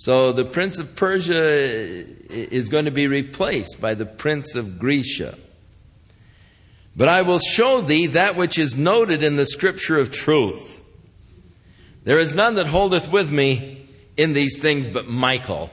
So 0.00 0.30
the 0.30 0.44
prince 0.44 0.78
of 0.78 0.94
Persia 0.94 1.42
is 1.42 2.68
going 2.68 2.84
to 2.84 2.92
be 2.92 3.08
replaced 3.08 3.80
by 3.80 3.94
the 3.94 4.06
prince 4.06 4.54
of 4.54 4.78
Grecia. 4.78 5.36
But 6.94 7.08
I 7.08 7.22
will 7.22 7.40
show 7.40 7.80
thee 7.80 8.06
that 8.06 8.36
which 8.36 8.60
is 8.60 8.76
noted 8.76 9.24
in 9.24 9.34
the 9.34 9.44
scripture 9.44 9.98
of 9.98 10.12
truth. 10.12 10.80
There 12.04 12.20
is 12.20 12.32
none 12.32 12.54
that 12.54 12.68
holdeth 12.68 13.10
with 13.10 13.32
me 13.32 13.88
in 14.16 14.34
these 14.34 14.60
things 14.60 14.88
but 14.88 15.08
Michael, 15.08 15.68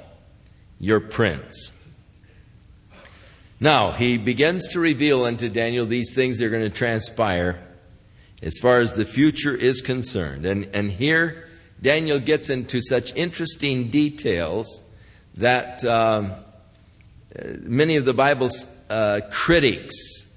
your 0.79 1.01
prince. 1.01 1.71
Now, 3.59 3.91
he 3.91 4.17
begins 4.17 4.69
to 4.69 4.79
reveal 4.79 5.23
unto 5.23 5.49
Daniel 5.49 5.85
these 5.85 6.15
things 6.15 6.39
that 6.39 6.47
are 6.47 6.49
going 6.49 6.63
to 6.63 6.75
transpire 6.75 7.63
as 8.41 8.57
far 8.59 8.79
as 8.79 8.95
the 8.95 9.05
future 9.05 9.55
is 9.55 9.81
concerned. 9.81 10.47
And, 10.47 10.65
and 10.73 10.89
here, 10.89 11.44
Daniel 11.81 12.19
gets 12.19 12.49
into 12.49 12.81
such 12.81 13.13
interesting 13.15 13.89
details 13.89 14.81
that 15.35 15.83
um, 15.85 16.33
many 17.61 17.97
of 17.97 18.05
the 18.05 18.13
Bible's 18.13 18.67
uh, 18.89 19.21
critics 19.31 20.27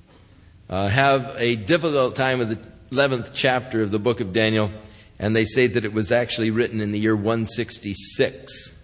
uh, 0.69 0.89
have 0.89 1.35
a 1.39 1.57
difficult 1.57 2.17
time 2.17 2.39
with 2.39 2.51
the 2.51 2.59
11th 2.95 3.31
chapter 3.35 3.83
of 3.83 3.91
the 3.91 3.99
book 3.99 4.21
of 4.21 4.33
Daniel, 4.33 4.71
and 5.19 5.35
they 5.35 5.45
say 5.45 5.67
that 5.67 5.85
it 5.85 5.93
was 5.93 6.11
actually 6.11 6.51
written 6.51 6.81
in 6.81 6.91
the 6.91 6.99
year 6.99 7.15
166 7.15 8.75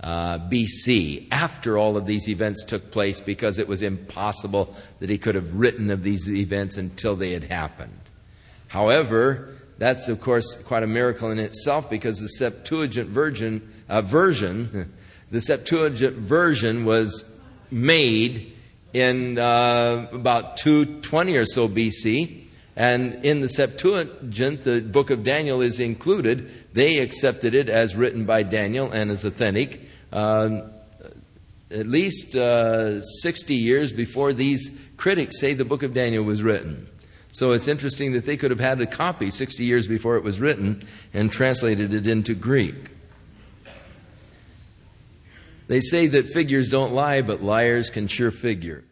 uh, 0.00 0.38
BC, 0.38 1.26
after 1.30 1.78
all 1.78 1.96
of 1.96 2.04
these 2.04 2.28
events 2.28 2.64
took 2.64 2.90
place, 2.90 3.20
because 3.20 3.58
it 3.58 3.66
was 3.66 3.82
impossible 3.82 4.74
that 5.00 5.10
he 5.10 5.18
could 5.18 5.34
have 5.34 5.54
written 5.54 5.90
of 5.90 6.02
these 6.02 6.28
events 6.30 6.76
until 6.76 7.16
they 7.16 7.32
had 7.32 7.44
happened. 7.44 7.98
However, 8.68 9.55
that's, 9.78 10.08
of 10.08 10.20
course, 10.20 10.56
quite 10.56 10.82
a 10.82 10.86
miracle 10.86 11.30
in 11.30 11.38
itself 11.38 11.90
because 11.90 12.18
the 12.18 12.28
Septuagint 12.28 13.08
version, 13.08 13.70
uh, 13.88 14.02
version 14.02 14.92
the 15.30 15.40
Septuagint 15.40 16.16
version 16.16 16.84
was 16.84 17.24
made 17.70 18.56
in 18.92 19.38
uh, 19.38 20.08
about 20.12 20.56
220 20.56 21.36
or 21.36 21.46
so 21.46 21.68
BC. 21.68 22.44
And 22.76 23.24
in 23.24 23.40
the 23.40 23.48
Septuagint, 23.48 24.64
the 24.64 24.80
book 24.80 25.10
of 25.10 25.24
Daniel 25.24 25.62
is 25.62 25.80
included. 25.80 26.50
They 26.74 26.98
accepted 26.98 27.54
it 27.54 27.68
as 27.68 27.96
written 27.96 28.24
by 28.24 28.42
Daniel 28.42 28.90
and 28.90 29.10
as 29.10 29.24
authentic. 29.24 29.80
Uh, 30.12 30.68
at 31.70 31.86
least 31.86 32.36
uh, 32.36 33.02
60 33.02 33.54
years 33.54 33.92
before 33.92 34.32
these 34.32 34.78
critics 34.96 35.40
say 35.40 35.52
the 35.52 35.64
book 35.64 35.82
of 35.82 35.94
Daniel 35.94 36.22
was 36.22 36.42
written. 36.42 36.88
So 37.36 37.52
it's 37.52 37.68
interesting 37.68 38.12
that 38.12 38.24
they 38.24 38.38
could 38.38 38.50
have 38.50 38.60
had 38.60 38.80
a 38.80 38.86
copy 38.86 39.30
60 39.30 39.62
years 39.62 39.86
before 39.86 40.16
it 40.16 40.24
was 40.24 40.40
written 40.40 40.82
and 41.12 41.30
translated 41.30 41.92
it 41.92 42.06
into 42.06 42.34
Greek. 42.34 42.88
They 45.66 45.80
say 45.80 46.06
that 46.06 46.28
figures 46.28 46.70
don't 46.70 46.94
lie, 46.94 47.20
but 47.20 47.42
liars 47.42 47.90
can 47.90 48.08
sure 48.08 48.30
figure. 48.30 48.84